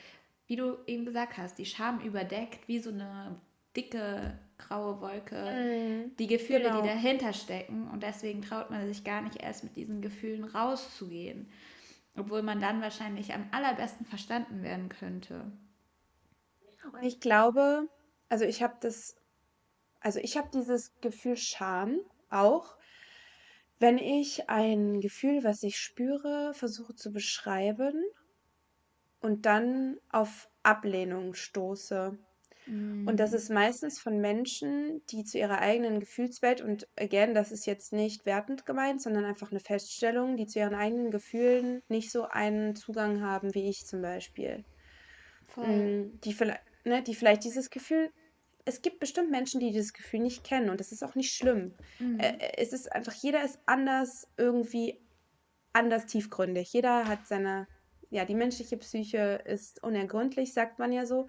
wie 0.47 0.57
du 0.57 0.79
eben 0.87 1.05
gesagt 1.05 1.37
hast, 1.39 1.59
die 1.59 1.67
Scham 1.67 2.01
überdeckt 2.01 2.69
wie 2.69 2.79
so 2.79 2.91
eine 2.91 3.37
dicke 3.77 4.39
graue 4.59 5.01
Wolke 5.01 5.37
Mhm. 5.37 6.17
die 6.19 6.29
Gefühle, 6.29 6.71
die 6.73 6.81
Genau. 6.81 6.83
dahinter 6.83 7.33
stecken. 7.33 7.89
Und 7.89 8.03
deswegen 8.03 8.43
traut 8.43 8.71
man 8.71 8.87
sich 8.87 9.05
gar 9.05 9.23
nicht 9.23 9.43
erst 9.43 9.65
mit 9.65 9.77
diesen 9.77 10.01
Gefühlen 10.01 10.45
rauszugehen. 10.45 11.49
Obwohl 12.17 12.43
man 12.43 12.61
dann 12.61 12.81
wahrscheinlich 12.81 13.35
am 13.35 13.47
allerbesten 13.51 14.07
verstanden 14.07 14.63
werden 14.63 14.89
könnte. 14.89 15.51
Und 16.93 17.03
ich 17.03 17.21
glaube, 17.21 17.89
also 18.29 18.45
ich 18.45 18.63
habe 18.63 18.75
das, 18.81 19.17
also 20.01 20.21
ich 20.21 20.37
habe 20.37 20.49
dieses 20.55 20.93
Gefühl 21.01 21.37
Scham 21.37 21.99
auch, 22.31 22.77
wenn 23.85 23.99
ich 23.99 24.49
ein 24.49 25.03
Gefühl, 25.03 25.45
was 25.45 25.63
ich 25.63 25.79
spüre, 25.79 26.55
versuche 26.55 26.95
zu 26.95 27.13
beschreiben 27.13 28.03
und 29.21 29.45
dann 29.45 29.99
auf 30.11 30.49
Ablehnung 30.63 31.35
stoße. 31.35 32.17
Und 33.05 33.21
das 33.21 33.35
ist 33.35 33.51
meistens 33.51 34.01
von 34.01 34.23
Menschen, 34.23 35.03
die 35.11 35.25
zu 35.25 35.37
ihrer 35.37 35.59
eigenen 35.59 36.01
Gefühlswelt 36.01 36.63
und 36.63 36.89
again, 36.99 37.35
das 37.35 37.53
ist 37.53 37.67
jetzt 37.67 37.93
nicht 37.93 38.25
wertend 38.25 38.65
gemeint, 38.65 39.03
sondern 39.03 39.27
einfach 39.27 39.51
eine 39.51 39.61
Feststellung, 39.61 40.39
die 40.39 40.47
zu 40.47 40.61
ihren 40.61 40.75
eigenen 40.75 41.11
Gefühlen 41.11 41.83
nicht 41.89 42.11
so 42.11 42.23
einen 42.23 42.77
Zugang 42.77 43.21
haben 43.21 43.55
wie 43.55 43.69
ich 43.69 43.85
zum 43.85 44.01
Beispiel. 44.01 44.65
Voll. 45.43 45.67
Hm, 45.67 46.21
die 46.25 46.35
ne, 46.85 47.03
die 47.03 47.15
vielleicht 47.15 47.45
dieses 47.45 47.69
Gefühl 47.69 48.11
es 48.65 48.83
gibt 48.83 49.01
bestimmt 49.01 49.31
Menschen, 49.31 49.61
die 49.61 49.73
dieses 49.73 49.93
Gefühl 49.93 50.21
nicht 50.21 50.45
kennen 50.45 50.71
und 50.71 50.81
das 50.81 50.93
ist 50.93 51.03
auch 51.03 51.15
nicht 51.15 51.35
schlimm. 51.35 51.75
Äh, 52.19 52.33
Mhm. 52.33 52.41
äh, 52.41 52.53
es 52.59 52.73
ist 52.73 52.91
einfach 52.93 53.15
jeder 53.15 53.45
ist 53.45 53.59
anders 53.67 54.27
irgendwie 54.37 55.01
anders 55.73 56.07
tiefgründig. 56.07 56.73
Jeder 56.73 57.07
hat 57.07 57.27
seine 57.27 57.67
ja, 58.11 58.25
die 58.25 58.35
menschliche 58.37 58.77
Psyche 58.77 59.43
ist 59.45 59.83
unergründlich, 59.83 60.53
sagt 60.53 60.79
man 60.79 60.93
ja 60.93 61.05
so. 61.05 61.27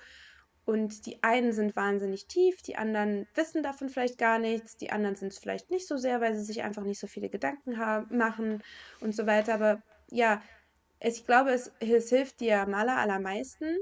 Und 0.66 1.06
die 1.06 1.22
einen 1.24 1.52
sind 1.52 1.76
wahnsinnig 1.76 2.28
tief, 2.28 2.62
die 2.62 2.76
anderen 2.76 3.28
wissen 3.36 3.64
davon 3.64 3.90
vielleicht 3.90 4.18
gar 4.18 4.40
nichts, 4.40 4.78
die 4.78 4.92
anderen 4.92 5.16
sind 5.16 5.32
es 5.32 5.40
vielleicht 5.40 5.70
nicht 5.70 5.88
so 5.88 5.98
sehr, 5.98 6.22
weil 6.22 6.36
sie 6.36 6.44
sich 6.44 6.64
einfach 6.64 6.84
nicht 6.84 7.00
so 7.00 7.08
viele 7.08 7.30
Gedanken 7.30 7.78
haben, 7.78 8.16
machen 8.18 8.64
und 9.00 9.16
so 9.16 9.28
weiter. 9.28 9.54
Aber 9.56 9.82
ja, 10.10 10.42
es, 11.00 11.18
ich 11.18 11.26
glaube, 11.26 11.52
es, 11.52 11.72
es 11.80 12.10
hilft 12.10 12.40
dir 12.40 12.62
am 12.62 12.74
aller, 12.74 12.98
allermeisten, 12.98 13.78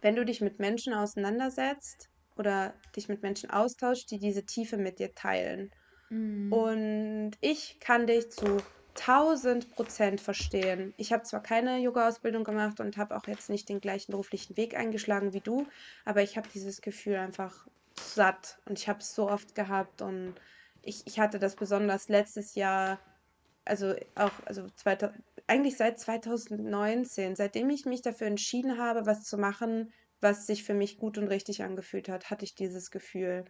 wenn 0.00 0.16
du 0.16 0.24
dich 0.24 0.40
mit 0.40 0.58
Menschen 0.58 0.94
auseinandersetzt 0.94 2.08
oder 2.40 2.82
dich 2.96 3.08
mit 3.10 3.22
Menschen 3.22 3.50
austauschst, 3.50 4.10
die 4.12 4.20
diese 4.20 4.46
Tiefe 4.46 4.78
mit 4.78 5.00
dir 5.00 5.14
teilen. 5.14 5.70
Mhm. 6.10 6.50
Und 6.50 7.32
ich 7.40 7.78
kann 7.80 8.06
dich 8.06 8.30
zu 8.30 8.66
tausend 8.94 9.70
Prozent 9.70 10.20
verstehen. 10.20 10.94
Ich 10.96 11.12
habe 11.12 11.22
zwar 11.22 11.42
keine 11.42 11.78
Yoga-Ausbildung 11.78 12.42
gemacht 12.44 12.80
und 12.80 12.96
habe 12.96 13.16
auch 13.16 13.26
jetzt 13.28 13.48
nicht 13.48 13.68
den 13.68 13.80
gleichen 13.80 14.12
beruflichen 14.12 14.56
Weg 14.56 14.76
eingeschlagen 14.76 15.32
wie 15.32 15.40
du, 15.42 15.68
aber 16.04 16.22
ich 16.22 16.36
habe 16.36 16.48
dieses 16.48 16.80
Gefühl 16.80 17.16
einfach 17.16 17.66
satt 17.94 18.58
und 18.64 18.78
ich 18.80 18.88
habe 18.88 18.98
es 19.00 19.14
so 19.14 19.28
oft 19.30 19.54
gehabt 19.54 20.02
und 20.02 20.40
ich, 20.82 21.02
ich 21.06 21.20
hatte 21.20 21.38
das 21.38 21.56
besonders 21.58 22.08
letztes 22.08 22.54
Jahr, 22.54 23.00
also 23.64 23.94
auch, 24.14 24.40
also 24.46 24.68
2000, 24.70 25.22
eigentlich 25.46 25.76
seit 25.76 25.98
2019, 26.00 27.36
seitdem 27.36 27.70
ich 27.70 27.84
mich 27.86 28.02
dafür 28.02 28.26
entschieden 28.28 28.78
habe, 28.78 29.06
was 29.06 29.24
zu 29.24 29.38
machen, 29.38 29.92
was 30.20 30.46
sich 30.46 30.64
für 30.64 30.74
mich 30.74 30.98
gut 30.98 31.18
und 31.18 31.28
richtig 31.28 31.62
angefühlt 31.62 32.08
hat, 32.08 32.30
hatte 32.30 32.44
ich 32.44 32.54
dieses 32.54 32.90
Gefühl. 32.90 33.44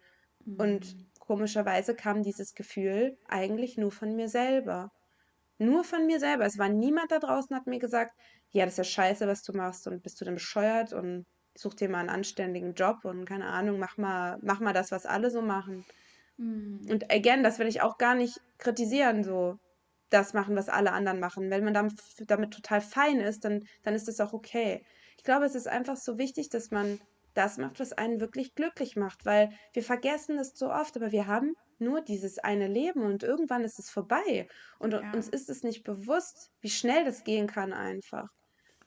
Und 0.57 0.95
Mhm. 0.95 1.11
komischerweise 1.21 1.95
kam 1.97 2.23
dieses 2.23 2.55
Gefühl 2.55 3.19
eigentlich 3.29 3.77
nur 3.79 3.93
von 3.93 4.17
mir 4.17 4.29
selber. 4.29 4.91
Nur 5.59 5.85
von 5.85 6.07
mir 6.07 6.19
selber. 6.21 6.45
Es 6.47 6.59
war 6.59 6.69
niemand 6.69 7.13
da 7.13 7.19
draußen, 7.21 7.55
hat 7.57 7.67
mir 7.69 7.79
gesagt, 7.79 8.13
ja, 8.51 8.65
das 8.65 8.75
ist 8.75 8.79
ja 8.79 8.85
scheiße, 8.85 9.29
was 9.29 9.43
du 9.43 9.53
machst 9.53 9.87
und 9.87 10.03
bist 10.03 10.21
du 10.21 10.25
denn 10.25 10.35
bescheuert 10.35 10.93
und 10.93 11.25
such 11.57 11.75
dir 11.75 11.89
mal 11.89 12.01
einen 12.01 12.09
anständigen 12.11 12.75
Job 12.75 13.05
und 13.05 13.27
keine 13.27 13.47
Ahnung, 13.47 13.79
mach 13.79 13.97
mal, 13.97 14.39
mach 14.43 14.61
mal 14.61 14.73
das, 14.73 14.91
was 14.91 15.07
alle 15.07 15.31
so 15.31 15.43
machen. 15.43 15.85
Mhm. 16.39 16.91
Und 16.91 17.11
again, 17.13 17.43
das 17.43 17.59
will 17.59 17.67
ich 17.69 17.81
auch 17.83 17.97
gar 17.99 18.15
nicht 18.15 18.39
kritisieren, 18.59 19.23
so 19.25 19.57
das 20.11 20.33
machen, 20.35 20.57
was 20.57 20.69
alle 20.69 20.93
anderen 20.93 21.21
machen. 21.21 21.51
Wenn 21.51 21.65
man 21.65 21.75
damit, 21.75 21.95
damit 22.27 22.53
total 22.53 22.81
fein 22.81 23.21
ist, 23.21 23.45
dann, 23.45 23.61
dann 23.83 23.95
ist 23.95 24.09
das 24.09 24.21
auch 24.21 24.33
okay. 24.33 24.85
Ich 25.21 25.25
glaube, 25.25 25.45
es 25.45 25.55
ist 25.55 25.69
einfach 25.69 25.99
so 25.99 26.17
wichtig, 26.17 26.49
dass 26.49 26.71
man 26.71 26.99
das 27.35 27.59
macht, 27.59 27.79
was 27.79 27.93
einen 27.93 28.21
wirklich 28.21 28.55
glücklich 28.55 28.97
macht, 28.97 29.27
weil 29.27 29.51
wir 29.75 29.83
vergessen 29.83 30.39
es 30.39 30.53
so 30.57 30.73
oft, 30.73 30.97
aber 30.97 31.13
wir 31.13 31.27
haben 31.27 31.53
nur 31.79 32.01
dieses 32.01 32.39
eine 32.39 32.67
Leben 32.69 33.03
und 33.03 33.23
irgendwann 33.23 33.63
ist 33.63 33.79
es 33.79 33.91
vorbei. 33.91 34.49
Und 34.79 34.95
Ja. 34.95 35.13
uns 35.13 35.29
ist 35.29 35.51
es 35.51 35.63
nicht 35.63 35.85
bewusst, 35.85 36.51
wie 36.63 36.71
schnell 36.71 37.05
das 37.05 37.23
gehen 37.23 37.47
kann 37.47 37.75
einfach. 37.75 38.29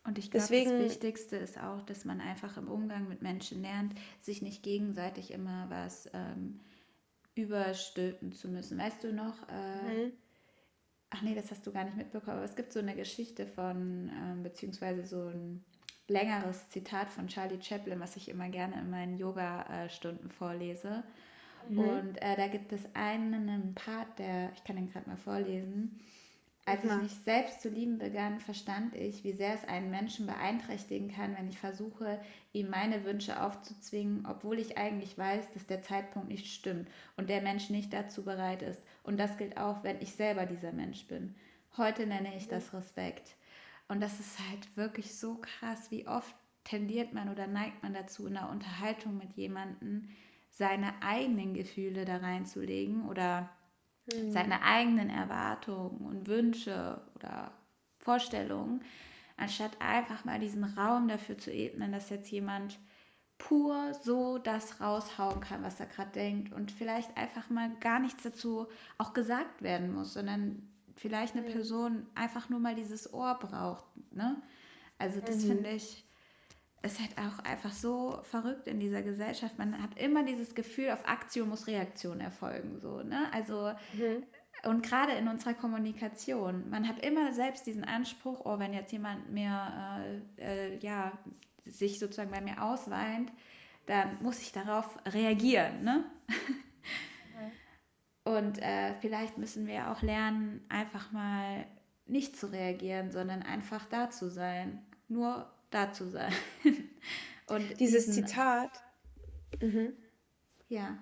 Und 0.04 0.18
ich 0.18 0.32
glaube, 0.32 0.48
das 0.56 0.80
Wichtigste 0.80 1.36
ist 1.38 1.60
auch, 1.62 1.84
dass 1.84 2.04
man 2.04 2.20
einfach 2.20 2.58
im 2.58 2.68
Umgang 2.68 3.08
mit 3.08 3.22
Menschen 3.22 3.62
lernt, 3.62 3.94
sich 4.20 4.42
nicht 4.42 4.64
gegenseitig 4.64 5.30
immer 5.30 5.70
was 5.70 6.10
ähm, 6.14 6.62
überstülpen 7.36 8.32
zu 8.32 8.50
müssen. 8.50 8.80
Weißt 8.80 9.04
du 9.04 9.14
noch, 9.14 9.48
äh, 9.50 9.94
mhm, 10.08 10.12
ach 11.12 11.22
nee, 11.22 11.36
das 11.36 11.52
hast 11.52 11.66
du 11.68 11.72
gar 11.72 11.86
nicht 11.86 11.96
mitbekommen, 11.96 12.38
aber 12.38 12.46
es 12.46 12.56
gibt 12.56 12.74
so 12.74 12.80
eine 12.80 12.96
Geschichte 12.96 13.46
von, 13.46 14.10
ähm, 14.12 14.44
beziehungsweise 14.44 15.06
so 15.06 15.28
ein 15.28 15.64
längeres 16.08 16.70
Zitat 16.70 17.10
von 17.10 17.28
Charlie 17.28 17.62
Chaplin, 17.62 18.00
was 18.00 18.16
ich 18.18 18.30
immer 18.30 18.50
gerne 18.50 18.80
in 18.80 18.90
meinen 18.90 19.18
Yoga-Stunden 19.18 20.30
vorlese. 20.32 21.04
mhm, 21.70 22.04
Und 22.06 22.22
äh, 22.22 22.36
da 22.38 22.48
gibt 22.48 22.74
es 22.74 22.84
einen 22.96 23.74
Part, 23.76 24.20
der, 24.20 24.52
ich 24.54 24.64
kann 24.64 24.76
den 24.76 24.92
gerade 24.92 25.10
mal 25.10 25.18
vorlesen. 25.18 26.00
Als 26.66 26.86
ich 26.86 26.96
mich 26.98 27.14
selbst 27.26 27.62
zu 27.62 27.70
lieben 27.70 27.98
begann, 28.00 28.40
verstand 28.40 28.96
ich, 28.96 29.24
wie 29.26 29.34
sehr 29.34 29.54
es 29.54 29.66
einen 29.66 29.90
Menschen 29.92 30.26
beeinträchtigen 30.28 31.10
kann, 31.10 31.36
wenn 31.38 31.50
ich 31.50 31.60
versuche, 31.60 32.22
ihm 32.54 32.70
meine 32.70 33.04
Wünsche 33.06 33.42
aufzuzwingen, 33.44 34.26
obwohl 34.26 34.60
ich 34.60 34.78
eigentlich 34.78 35.18
weiß, 35.18 35.52
dass 35.54 35.68
der 35.68 35.82
Zeitpunkt 35.82 36.30
nicht 36.30 36.48
stimmt 36.48 36.90
und 37.18 37.30
der 37.30 37.42
Mensch 37.42 37.70
nicht 37.70 37.92
dazu 37.94 38.24
bereit 38.24 38.62
ist. 38.62 38.82
Und 39.04 39.18
das 39.20 39.38
gilt 39.38 39.58
auch, 39.58 39.84
wenn 39.84 40.02
ich 40.02 40.16
selber 40.16 40.46
dieser 40.46 40.72
Mensch 40.74 41.06
bin. 41.08 41.36
Heute 41.78 42.06
nenne 42.08 42.36
ich 42.38 42.48
das 42.48 42.74
Respekt. 42.74 43.36
Und 43.88 44.02
das 44.02 44.20
ist 44.20 44.40
halt 44.50 44.76
wirklich 44.78 45.16
so 45.18 45.36
krass, 45.42 45.92
wie 45.92 46.08
oft 46.08 46.36
tendiert 46.64 47.14
man 47.14 47.30
oder 47.30 47.48
neigt 47.48 47.84
man 47.84 47.94
dazu, 47.94 48.28
in 48.28 48.38
einer 48.38 48.50
Unterhaltung 48.50 49.18
mit 49.18 49.34
jemandem 49.34 50.10
seine 50.50 51.02
eigenen 51.02 51.54
Gefühle 51.54 52.06
da 52.06 52.18
reinzulegen 52.18 53.08
oder 53.08 53.50
Mhm. 54.08 54.32
seine 54.32 54.62
eigenen 54.64 55.10
Erwartungen 55.10 56.02
und 56.06 56.28
Wünsche 56.28 57.02
oder 57.16 57.52
Vorstellungen, 58.00 58.82
anstatt 59.38 59.80
einfach 59.82 60.26
mal 60.26 60.40
diesen 60.40 60.64
Raum 60.64 61.08
dafür 61.08 61.38
zu 61.38 61.52
ebnen, 61.52 61.92
dass 61.92 62.10
jetzt 62.10 62.30
jemand 62.32 62.80
pur 63.38 63.94
so 64.04 64.38
das 64.38 64.80
raushauen 64.82 65.42
kann, 65.42 65.64
was 65.64 65.80
er 65.80 65.88
gerade 65.88 66.12
denkt 66.12 66.54
und 66.54 66.72
vielleicht 66.72 67.18
einfach 67.18 67.50
mal 67.50 67.72
gar 67.80 68.00
nichts 68.00 68.24
dazu 68.24 68.68
auch 68.98 69.14
gesagt 69.14 69.62
werden 69.62 69.94
muss, 69.94 70.14
sondern 70.14 70.73
vielleicht 70.96 71.36
eine 71.36 71.48
mhm. 71.48 71.52
Person 71.52 72.08
einfach 72.16 72.50
nur 72.50 72.60
mal 72.60 72.76
dieses 72.76 73.14
Ohr 73.14 73.36
braucht. 73.40 73.86
Ne? 74.12 74.42
Also 74.98 75.20
das 75.22 75.38
mhm. 75.38 75.48
finde 75.48 75.70
ich, 75.72 76.06
ist 76.82 77.00
halt 77.00 77.18
auch 77.18 77.40
einfach 77.46 77.72
so 77.72 78.20
verrückt 78.24 78.68
in 78.68 78.80
dieser 78.80 79.02
Gesellschaft. 79.02 79.58
Man 79.58 79.82
hat 79.82 79.98
immer 79.98 80.24
dieses 80.24 80.54
Gefühl, 80.54 80.92
auf 80.92 81.08
Aktion 81.08 81.50
muss 81.50 81.68
Reaktion 81.68 82.20
erfolgen. 82.20 82.80
So, 82.80 83.02
ne? 83.02 83.32
Also 83.32 83.72
mhm. 83.94 84.24
und 84.70 84.84
gerade 84.84 85.14
in 85.14 85.28
unserer 85.28 85.54
Kommunikation, 85.54 86.70
man 86.70 86.88
hat 86.88 87.04
immer 87.06 87.32
selbst 87.34 87.66
diesen 87.66 87.86
Anspruch, 87.86 88.42
oh, 88.44 88.60
wenn 88.60 88.74
jetzt 88.74 88.92
jemand 88.92 89.32
mir 89.32 90.22
äh, 90.38 90.76
äh, 90.76 90.78
ja 90.80 91.14
sich 91.66 92.00
sozusagen 92.00 92.32
bei 92.32 92.42
mir 92.42 92.62
ausweint, 92.62 93.32
dann 93.86 94.22
muss 94.22 94.42
ich 94.42 94.52
darauf 94.52 94.98
reagieren. 95.06 95.84
Ne? 95.84 96.04
Und 98.24 98.62
äh, 98.62 98.94
vielleicht 99.02 99.38
müssen 99.38 99.68
wir 99.68 99.92
auch 99.92 100.02
lernen, 100.02 100.66
einfach 100.70 101.12
mal 101.12 101.66
nicht 102.06 102.38
zu 102.38 102.48
reagieren, 102.48 103.12
sondern 103.12 103.44
einfach 103.44 103.86
da 103.86 104.10
zu 104.10 104.30
sein. 104.30 104.82
Nur 105.08 105.52
da 105.70 105.92
zu 105.92 106.10
sein. 106.10 106.34
Und 107.48 107.80
dieses 107.80 108.06
diesen, 108.06 108.26
Zitat. 108.26 108.84
Mhm. 109.62 109.94
Ja. 110.70 110.98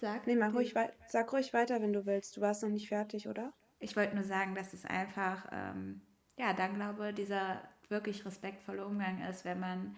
Sag. 0.00 0.26
Nee, 0.26 0.36
mal 0.36 0.50
ruhig, 0.50 0.74
sag 1.08 1.32
ruhig 1.32 1.52
weiter, 1.52 1.80
wenn 1.82 1.92
du 1.92 2.06
willst. 2.06 2.36
Du 2.36 2.40
warst 2.40 2.62
noch 2.62 2.70
nicht 2.70 2.88
fertig, 2.88 3.28
oder? 3.28 3.52
Ich 3.78 3.96
wollte 3.96 4.14
nur 4.14 4.24
sagen, 4.24 4.54
dass 4.54 4.72
es 4.72 4.84
einfach, 4.84 5.48
ähm, 5.52 6.02
ja, 6.38 6.52
dann 6.52 6.74
glaube 6.74 7.12
dieser 7.12 7.60
wirklich 7.88 8.24
respektvolle 8.24 8.86
Umgang 8.86 9.22
ist, 9.28 9.44
wenn 9.44 9.60
man 9.60 9.96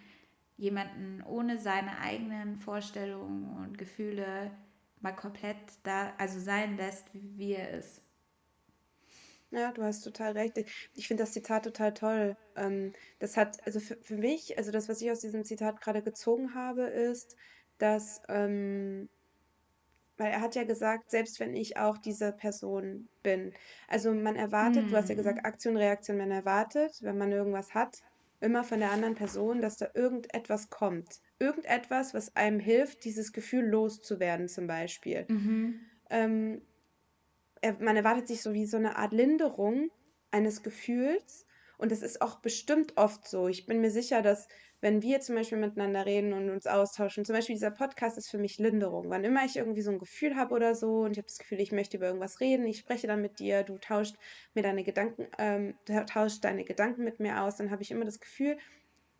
jemanden 0.56 1.22
ohne 1.22 1.58
seine 1.58 1.98
eigenen 2.00 2.56
Vorstellungen 2.56 3.56
und 3.56 3.78
Gefühle 3.78 4.50
mal 5.02 5.12
komplett 5.12 5.56
da, 5.82 6.12
also 6.18 6.40
sein 6.40 6.76
lässt, 6.76 7.12
wie, 7.14 7.36
wie 7.36 7.52
er 7.54 7.70
ist. 7.70 8.02
Ja, 9.50 9.72
du 9.72 9.82
hast 9.82 10.02
total 10.02 10.32
recht. 10.32 10.58
Ich 10.94 11.08
finde 11.08 11.22
das 11.22 11.32
Zitat 11.32 11.64
total 11.64 11.94
toll. 11.94 12.36
Ähm, 12.56 12.92
das 13.18 13.36
hat, 13.36 13.64
also 13.66 13.80
für, 13.80 13.96
für 14.02 14.16
mich, 14.16 14.58
also 14.58 14.70
das, 14.70 14.88
was 14.88 15.00
ich 15.00 15.10
aus 15.10 15.20
diesem 15.20 15.44
Zitat 15.44 15.80
gerade 15.80 16.02
gezogen 16.02 16.54
habe, 16.54 16.82
ist, 16.82 17.34
dass, 17.78 18.20
ähm, 18.28 19.08
weil 20.18 20.32
er 20.32 20.40
hat 20.42 20.54
ja 20.54 20.64
gesagt, 20.64 21.10
selbst 21.10 21.40
wenn 21.40 21.54
ich 21.54 21.76
auch 21.78 21.96
diese 21.96 22.32
Person 22.32 23.08
bin. 23.22 23.54
Also 23.86 24.12
man 24.12 24.36
erwartet, 24.36 24.90
du 24.90 24.96
hast 24.96 25.08
ja 25.08 25.14
gesagt, 25.14 25.38
hm. 25.38 25.44
Aktion, 25.46 25.76
Reaktion, 25.76 26.18
man 26.18 26.30
erwartet, 26.30 26.98
wenn 27.02 27.16
man 27.16 27.32
irgendwas 27.32 27.72
hat, 27.72 28.02
immer 28.40 28.64
von 28.64 28.80
der 28.80 28.90
anderen 28.90 29.14
Person, 29.14 29.62
dass 29.62 29.76
da 29.76 29.88
irgendetwas 29.94 30.68
kommt. 30.68 31.20
Irgendetwas, 31.38 32.14
was 32.14 32.34
einem 32.36 32.60
hilft, 32.60 33.04
dieses 33.04 33.32
Gefühl 33.32 33.64
loszuwerden, 33.66 34.48
zum 34.48 34.66
Beispiel. 34.66 35.26
Mhm. 35.28 35.80
Ähm, 36.10 36.62
man 37.80 37.96
erwartet 37.96 38.28
sich 38.28 38.42
so 38.42 38.54
wie 38.54 38.66
so 38.66 38.76
eine 38.76 38.96
Art 38.96 39.12
Linderung 39.12 39.90
eines 40.30 40.62
Gefühls. 40.62 41.46
Und 41.76 41.92
das 41.92 42.02
ist 42.02 42.20
auch 42.22 42.40
bestimmt 42.40 42.96
oft 42.96 43.28
so. 43.28 43.46
Ich 43.46 43.66
bin 43.66 43.80
mir 43.80 43.90
sicher, 43.90 44.20
dass 44.20 44.48
wenn 44.80 45.02
wir 45.02 45.20
zum 45.20 45.34
Beispiel 45.34 45.58
miteinander 45.58 46.06
reden 46.06 46.32
und 46.32 46.50
uns 46.50 46.66
austauschen, 46.66 47.24
zum 47.24 47.34
Beispiel 47.34 47.54
dieser 47.54 47.70
Podcast 47.70 48.18
ist 48.18 48.30
für 48.30 48.38
mich 48.38 48.58
Linderung. 48.58 49.10
Wann 49.10 49.24
immer 49.24 49.44
ich 49.44 49.56
irgendwie 49.56 49.82
so 49.82 49.90
ein 49.90 49.98
Gefühl 49.98 50.36
habe 50.36 50.54
oder 50.54 50.74
so 50.74 51.00
und 51.00 51.12
ich 51.12 51.18
habe 51.18 51.26
das 51.26 51.38
Gefühl, 51.38 51.60
ich 51.60 51.72
möchte 51.72 51.96
über 51.96 52.06
irgendwas 52.06 52.40
reden, 52.40 52.66
ich 52.66 52.78
spreche 52.78 53.06
dann 53.06 53.22
mit 53.22 53.38
dir, 53.38 53.64
du 53.64 53.78
tauscht 53.78 54.16
mir 54.54 54.62
deine 54.62 54.84
Gedanken, 54.84 55.26
ähm, 55.38 55.74
tauscht 56.06 56.44
deine 56.44 56.64
Gedanken 56.64 57.02
mit 57.04 57.18
mir 57.18 57.42
aus, 57.42 57.56
dann 57.56 57.70
habe 57.70 57.82
ich 57.82 57.90
immer 57.90 58.04
das 58.04 58.20
Gefühl, 58.20 58.58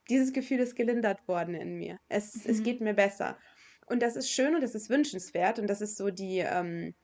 dieses 0.09 0.33
Gefühl 0.33 0.61
ist 0.61 0.77
gelindert 0.77 1.27
worden 1.29 1.55
in 1.55 1.77
mir. 1.77 1.99
Es, 2.09 2.45
mhm. 2.45 2.51
es 2.51 2.63
geht 2.63 2.81
mir 2.81 2.95
besser. 2.95 3.39
Und 3.87 4.03
das 4.03 4.17
ist 4.17 4.31
schön 4.31 4.55
und 4.55 4.61
das 4.61 4.75
ist 4.75 4.91
wünschenswert 4.91 5.59
und 5.59 5.67
das 5.69 5.81
ist 5.81 5.97
so 5.97 6.11
die, 6.11 6.39
ähm, 6.39 6.95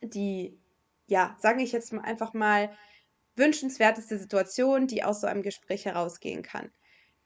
die 0.00 0.58
ja, 1.06 1.36
sage 1.38 1.62
ich 1.62 1.72
jetzt 1.72 1.92
einfach 1.92 2.32
mal, 2.32 2.70
wünschenswerteste 3.36 4.18
Situation, 4.18 4.86
die 4.86 5.04
aus 5.04 5.20
so 5.20 5.26
einem 5.26 5.42
Gespräch 5.42 5.84
herausgehen 5.86 6.42
kann. 6.42 6.70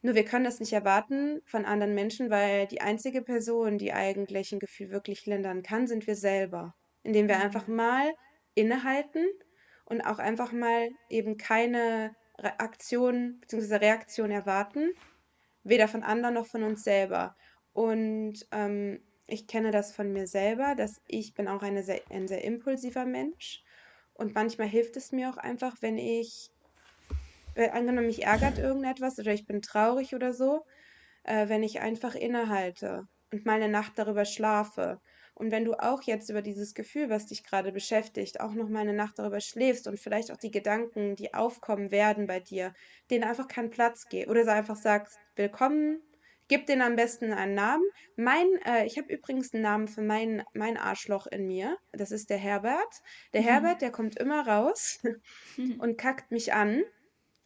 Nur 0.03 0.15
wir 0.15 0.25
können 0.25 0.45
das 0.45 0.61
nicht 0.61 0.73
erwarten 0.73 1.41
von 1.47 1.65
anderen 1.65 1.95
Menschen, 1.95 2.31
weil 2.31 2.67
die 2.67 2.81
einzige 2.81 3.23
Person, 3.23 3.79
die 3.79 3.93
eigentlich 3.93 4.53
ein 4.53 4.61
Gefühl 4.61 4.91
wirklich 4.91 5.27
lindern 5.27 5.63
kann, 5.63 5.87
sind 5.87 6.07
wir 6.07 6.15
selber. 6.15 6.75
Indem 7.03 7.29
wir 7.29 7.39
einfach 7.39 7.67
mhm. 7.67 7.77
mal 7.77 8.13
innehalten 8.55 9.27
und 9.85 10.01
auch 10.03 10.19
einfach 10.19 10.53
mal 10.53 10.89
eben 11.09 11.37
keine 11.37 12.15
Aktion 12.39 13.39
bzw. 13.41 13.77
Reaktion 13.77 14.31
erwarten, 14.31 14.93
weder 15.69 15.89
von 15.89 16.03
anderen 16.03 16.35
noch 16.35 16.47
von 16.47 16.63
uns 16.63 16.83
selber. 16.85 17.37
Und 17.73 18.47
ähm, 18.53 19.01
ich 19.27 19.47
kenne 19.49 19.71
das 19.71 19.93
von 19.95 20.13
mir 20.13 20.27
selber, 20.27 20.75
dass 20.77 21.01
ich 21.07 21.35
bin 21.35 21.49
auch 21.49 21.63
eine 21.63 21.83
sehr, 21.83 22.03
ein 22.11 22.29
sehr 22.29 22.45
impulsiver 22.45 23.05
Mensch 23.05 23.63
und 24.15 24.35
manchmal 24.35 24.69
hilft 24.69 24.97
es 24.97 25.13
mir 25.13 25.31
auch 25.31 25.37
einfach, 25.37 25.77
wenn 25.81 25.99
ich, 25.99 26.51
äh, 27.55 27.71
angenommen, 27.71 28.07
mich 28.07 28.23
ärgert 28.25 28.59
irgendetwas 28.59 29.19
oder 29.19 29.33
ich 29.33 29.47
bin 29.47 29.63
traurig 29.63 30.15
oder 30.15 30.33
so, 30.33 30.65
äh, 31.25 31.49
wenn 31.49 31.63
ich 31.63 31.81
einfach 31.81 32.15
innehalte 32.15 33.05
und 33.33 33.47
mal 33.47 33.55
eine 33.55 33.69
Nacht 33.69 33.95
darüber 33.99 34.25
schlafe. 34.25 35.01
Und 35.37 35.51
wenn 35.51 35.67
du 35.67 35.75
auch 35.75 36.03
jetzt 36.03 36.31
über 36.31 36.41
dieses 36.41 36.73
Gefühl, 36.73 37.11
was 37.11 37.27
dich 37.27 37.45
gerade 37.45 37.71
beschäftigt, 37.71 38.41
auch 38.41 38.55
noch 38.55 38.71
mal 38.71 38.81
eine 38.81 38.95
Nacht 38.95 39.19
darüber 39.19 39.41
schläfst 39.41 39.87
und 39.87 40.01
vielleicht 40.01 40.33
auch 40.33 40.39
die 40.39 40.51
Gedanken, 40.51 41.15
die 41.15 41.35
aufkommen 41.35 41.91
werden 41.91 42.27
bei 42.27 42.41
dir, 42.41 42.75
denen 43.11 43.25
einfach 43.25 43.47
keinen 43.47 43.69
Platz 43.69 44.09
geben 44.09 44.31
oder 44.31 44.51
einfach 44.51 44.77
sagst, 44.77 45.19
willkommen, 45.35 46.01
Gib 46.49 46.67
den 46.67 46.81
am 46.81 46.95
besten 46.95 47.33
einen 47.33 47.55
Namen. 47.55 47.83
Mein, 48.15 48.47
äh, 48.65 48.87
ich 48.87 48.99
habe 48.99 49.13
übrigens 49.13 49.53
einen 49.53 49.65
Namen 49.65 49.89
für 49.89 50.03
mein, 50.03 50.45
mein 50.55 50.77
Arschloch 50.77 51.27
in 51.27 51.49
mir. 51.49 51.77
Das 51.91 52.13
ist 52.13 52.31
der 52.31 52.39
Herbert. 52.39 53.03
Der 53.33 53.41
mhm. 53.41 53.47
Herbert, 53.47 53.83
der 53.83 53.91
kommt 53.91 54.17
immer 54.17 54.47
raus 54.47 55.01
und 55.79 55.99
kackt 55.99 56.31
mich 56.31 56.53
an, 56.53 56.85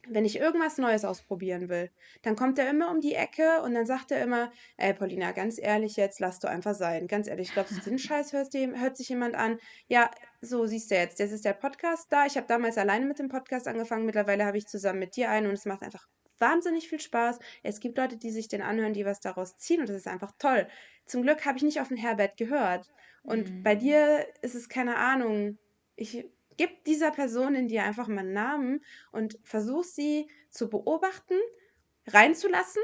wenn 0.07 0.25
ich 0.25 0.37
irgendwas 0.37 0.77
Neues 0.77 1.05
ausprobieren 1.05 1.69
will. 1.69 1.91
Dann 2.23 2.35
kommt 2.35 2.57
er 2.59 2.69
immer 2.69 2.91
um 2.91 3.01
die 3.01 3.13
Ecke 3.13 3.61
und 3.63 3.73
dann 3.73 3.85
sagt 3.85 4.11
er 4.11 4.21
immer, 4.21 4.51
ey 4.77 4.93
Paulina, 4.93 5.31
ganz 5.31 5.59
ehrlich 5.59 5.95
jetzt, 5.95 6.19
lass 6.19 6.39
du 6.39 6.49
einfach 6.49 6.75
sein. 6.75 7.07
Ganz 7.07 7.27
ehrlich, 7.27 7.49
ich 7.49 7.53
glaube, 7.53 7.69
den 7.85 7.99
Scheiß 7.99 8.33
hört, 8.33 8.53
hört 8.53 8.97
sich 8.97 9.09
jemand 9.09 9.35
an. 9.35 9.59
Ja, 9.87 10.11
so 10.41 10.65
siehst 10.65 10.91
du 10.91 10.95
jetzt, 10.95 11.19
das 11.19 11.31
ist 11.31 11.45
der 11.45 11.53
Podcast 11.53 12.07
da. 12.11 12.25
Ich 12.25 12.37
habe 12.37 12.47
damals 12.47 12.77
alleine 12.77 13.05
mit 13.05 13.19
dem 13.19 13.29
Podcast 13.29 13.67
angefangen. 13.67 14.05
Mittlerweile 14.05 14.45
habe 14.45 14.57
ich 14.57 14.67
zusammen 14.67 14.99
mit 14.99 15.15
dir 15.15 15.29
einen 15.29 15.47
und 15.47 15.53
es 15.53 15.65
macht 15.65 15.83
einfach 15.83 16.07
wahnsinnig 16.39 16.89
viel 16.89 16.99
Spaß. 16.99 17.39
Es 17.63 17.79
gibt 17.79 17.97
Leute, 17.97 18.17
die 18.17 18.31
sich 18.31 18.47
den 18.47 18.61
anhören, 18.61 18.93
die 18.93 19.05
was 19.05 19.19
daraus 19.19 19.57
ziehen 19.57 19.79
und 19.79 19.87
das 19.87 19.95
ist 19.95 20.07
einfach 20.07 20.33
toll. 20.39 20.67
Zum 21.05 21.21
Glück 21.21 21.45
habe 21.45 21.57
ich 21.57 21.63
nicht 21.63 21.79
auf 21.79 21.89
den 21.89 21.97
Herbert 21.97 22.37
gehört. 22.37 22.91
Und 23.23 23.49
mhm. 23.49 23.63
bei 23.63 23.75
dir 23.75 24.25
ist 24.41 24.55
es 24.55 24.67
keine 24.67 24.97
Ahnung. 24.97 25.57
Ich 25.95 26.25
gebe 26.61 26.73
dieser 26.85 27.09
Person 27.09 27.55
in 27.55 27.67
dir 27.67 27.83
einfach 27.83 28.07
mal 28.07 28.19
einen 28.19 28.33
Namen 28.33 28.85
und 29.11 29.39
versuch 29.43 29.83
sie 29.83 30.27
zu 30.51 30.69
beobachten, 30.69 31.33
reinzulassen. 32.07 32.83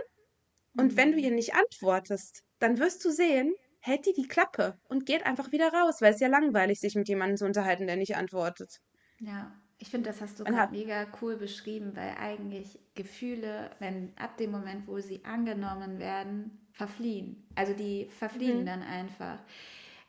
Und 0.76 0.94
mhm. 0.94 0.98
wenn 0.98 1.12
du 1.12 1.18
mhm. 1.18 1.24
ihr 1.24 1.32
nicht 1.32 1.54
antwortest, 1.54 2.44
dann 2.58 2.80
wirst 2.80 3.06
du 3.06 3.12
sehen, 3.12 3.54
hält 3.80 4.08
die 4.08 4.14
die 4.14 4.28
Klappe 4.28 4.80
und 4.90 5.06
geht 5.06 5.26
einfach 5.28 5.52
wieder 5.52 5.72
raus, 5.72 6.02
weil 6.02 6.14
es 6.14 6.20
ja 6.20 6.28
langweilig, 6.28 6.80
sich 6.80 6.96
mit 6.96 7.08
jemandem 7.08 7.38
zu 7.38 7.46
unterhalten, 7.46 7.86
der 7.86 7.98
nicht 7.98 8.16
antwortet. 8.16 8.82
Ja, 9.20 9.54
ich 9.78 9.90
finde, 9.90 10.10
das 10.10 10.22
hast 10.22 10.40
du 10.40 10.44
gerade 10.44 10.72
mega 10.72 11.06
cool 11.22 11.38
beschrieben, 11.38 11.92
weil 11.96 12.16
eigentlich 12.20 12.80
Gefühle, 12.96 13.70
wenn 13.78 14.12
ab 14.18 14.38
dem 14.38 14.50
Moment, 14.50 14.88
wo 14.88 15.00
sie 15.00 15.24
angenommen 15.24 16.00
werden, 16.00 16.68
verfliehen. 16.72 17.48
Also 17.54 17.74
die 17.74 18.10
verfliehen 18.10 18.62
mhm. 18.62 18.66
dann 18.66 18.82
einfach. 18.82 19.40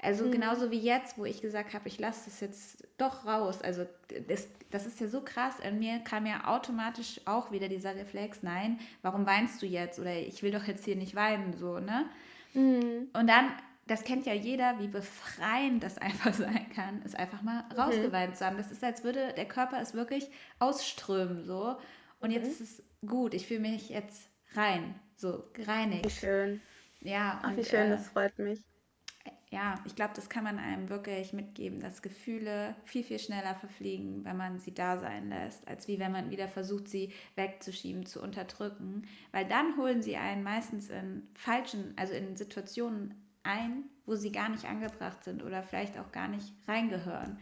Also 0.00 0.24
mhm. 0.24 0.32
genauso 0.32 0.70
wie 0.70 0.78
jetzt, 0.78 1.18
wo 1.18 1.24
ich 1.24 1.40
gesagt 1.40 1.74
habe, 1.74 1.88
ich 1.88 1.98
lasse 1.98 2.26
das 2.26 2.40
jetzt 2.40 2.87
doch 2.98 3.26
raus. 3.26 3.62
Also 3.62 3.84
das, 4.28 4.48
das 4.70 4.87
ist 4.87 5.00
ja 5.00 5.08
so 5.08 5.22
krass. 5.22 5.58
In 5.61 5.78
mir 5.80 5.98
kam 6.00 6.26
ja 6.26 6.46
automatisch 6.46 7.20
auch 7.24 7.50
wieder 7.50 7.68
dieser 7.68 7.96
Reflex, 7.96 8.42
nein, 8.42 8.78
warum 9.02 9.26
weinst 9.26 9.61
du 9.61 9.66
jetzt? 9.66 9.98
Oder 9.98 10.14
ich 10.16 10.42
will 10.42 10.52
doch 10.52 10.64
jetzt 10.64 10.84
hier 10.84 10.96
nicht 10.96 11.14
weinen, 11.14 11.52
so, 11.54 11.80
ne? 11.80 12.06
Mhm. 12.54 13.08
Und 13.12 13.26
dann 13.28 13.50
das 13.88 14.04
kennt 14.04 14.26
ja 14.26 14.34
jeder, 14.34 14.78
wie 14.78 14.87
befreiend 14.87 15.82
das 15.82 15.98
einfach 15.98 16.32
sein 16.34 16.70
kann, 16.74 17.02
es 17.04 17.14
einfach 17.14 17.42
mal 17.42 17.64
mhm. 17.64 17.80
rausgeweint 17.80 18.37
zu 18.37 18.46
haben. 18.46 18.56
Das 18.56 18.70
ist, 18.70 18.84
als 18.84 19.02
würde 19.02 19.32
der 19.32 19.46
Körper 19.46 19.80
es 19.80 19.94
wirklich 19.94 20.30
ausströmen, 20.59 21.44
so. 21.44 21.76
Und 22.20 22.28
mhm. 22.30 22.36
jetzt 22.36 22.49
ist 22.49 22.61
es 22.61 22.82
gut, 23.07 23.34
ich 23.34 23.46
fühle 23.46 23.61
mich 23.61 23.88
jetzt 23.88 24.28
rein, 24.55 24.94
so 25.16 25.44
gereinigt. 25.55 26.05
Wie 26.05 26.11
schön. 26.11 26.61
Ja, 27.01 27.40
Ach, 27.42 27.51
und, 27.51 27.57
wie 27.57 27.64
schön, 27.64 27.86
äh, 27.86 27.90
das 27.90 28.09
freut 28.09 28.38
mich. 28.38 28.61
Ja, 29.51 29.76
ich 29.86 29.96
glaube, 29.96 30.12
das 30.14 30.28
kann 30.28 30.44
man 30.44 30.59
einem 30.59 30.90
wirklich 30.90 31.32
mitgeben, 31.32 31.80
dass 31.80 32.03
Gefühle 32.03 32.76
viel, 32.84 33.03
viel 33.03 33.18
schneller 33.18 33.55
verfliegen, 33.55 34.22
wenn 34.24 34.36
man 34.36 34.61
sie 34.61 34.74
da 34.74 34.99
sein 34.99 35.30
lässt, 35.30 35.66
als 35.66 35.88
wie 35.88 35.99
wenn 35.99 36.12
man 36.12 36.30
wieder 36.30 36.49
versucht, 36.49 36.88
sie 36.88 37.12
wegzuschieben, 37.34 38.05
zu 38.05 38.20
unterdrücken. 38.20 39.09
Weil 39.32 39.46
dann 39.46 39.78
holen 39.78 40.03
sie 40.03 40.16
einen 40.16 40.42
meistens 40.42 40.90
in 40.90 41.26
falschen, 41.34 41.94
also 41.96 42.12
in 42.12 42.36
Situationen 42.36 43.14
ein, 43.42 43.84
wo 44.05 44.16
sie 44.16 44.32
gar 44.32 44.51
nicht 44.51 44.66
angebracht 44.66 45.24
sind 45.24 45.42
oder 45.42 45.62
vielleicht 45.62 45.99
auch 45.99 46.12
gar 46.12 46.28
nicht 46.28 46.53
reingehören. 46.66 47.38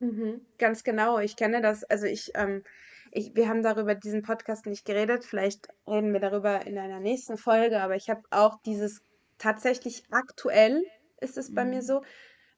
Mhm, 0.00 0.40
ganz 0.58 0.82
genau, 0.82 1.20
ich 1.20 1.36
kenne 1.36 1.60
das. 1.62 1.84
Also 1.84 2.06
ich, 2.06 2.32
ähm, 2.34 2.64
ich, 3.12 3.34
wir 3.36 3.48
haben 3.48 3.62
darüber 3.62 3.94
diesen 3.94 4.22
Podcast 4.22 4.66
nicht 4.66 4.84
geredet, 4.84 5.24
vielleicht 5.24 5.68
reden 5.86 6.12
wir 6.12 6.20
darüber 6.20 6.66
in 6.66 6.78
einer 6.78 6.98
nächsten 6.98 7.38
Folge, 7.38 7.80
aber 7.80 7.94
ich 7.94 8.10
habe 8.10 8.22
auch 8.30 8.60
dieses 8.62 9.02
tatsächlich 9.38 10.02
aktuell 10.10 10.84
ist 11.20 11.38
es 11.38 11.52
bei 11.54 11.64
mir 11.64 11.80
Mhm. 11.80 11.82
so, 11.82 12.02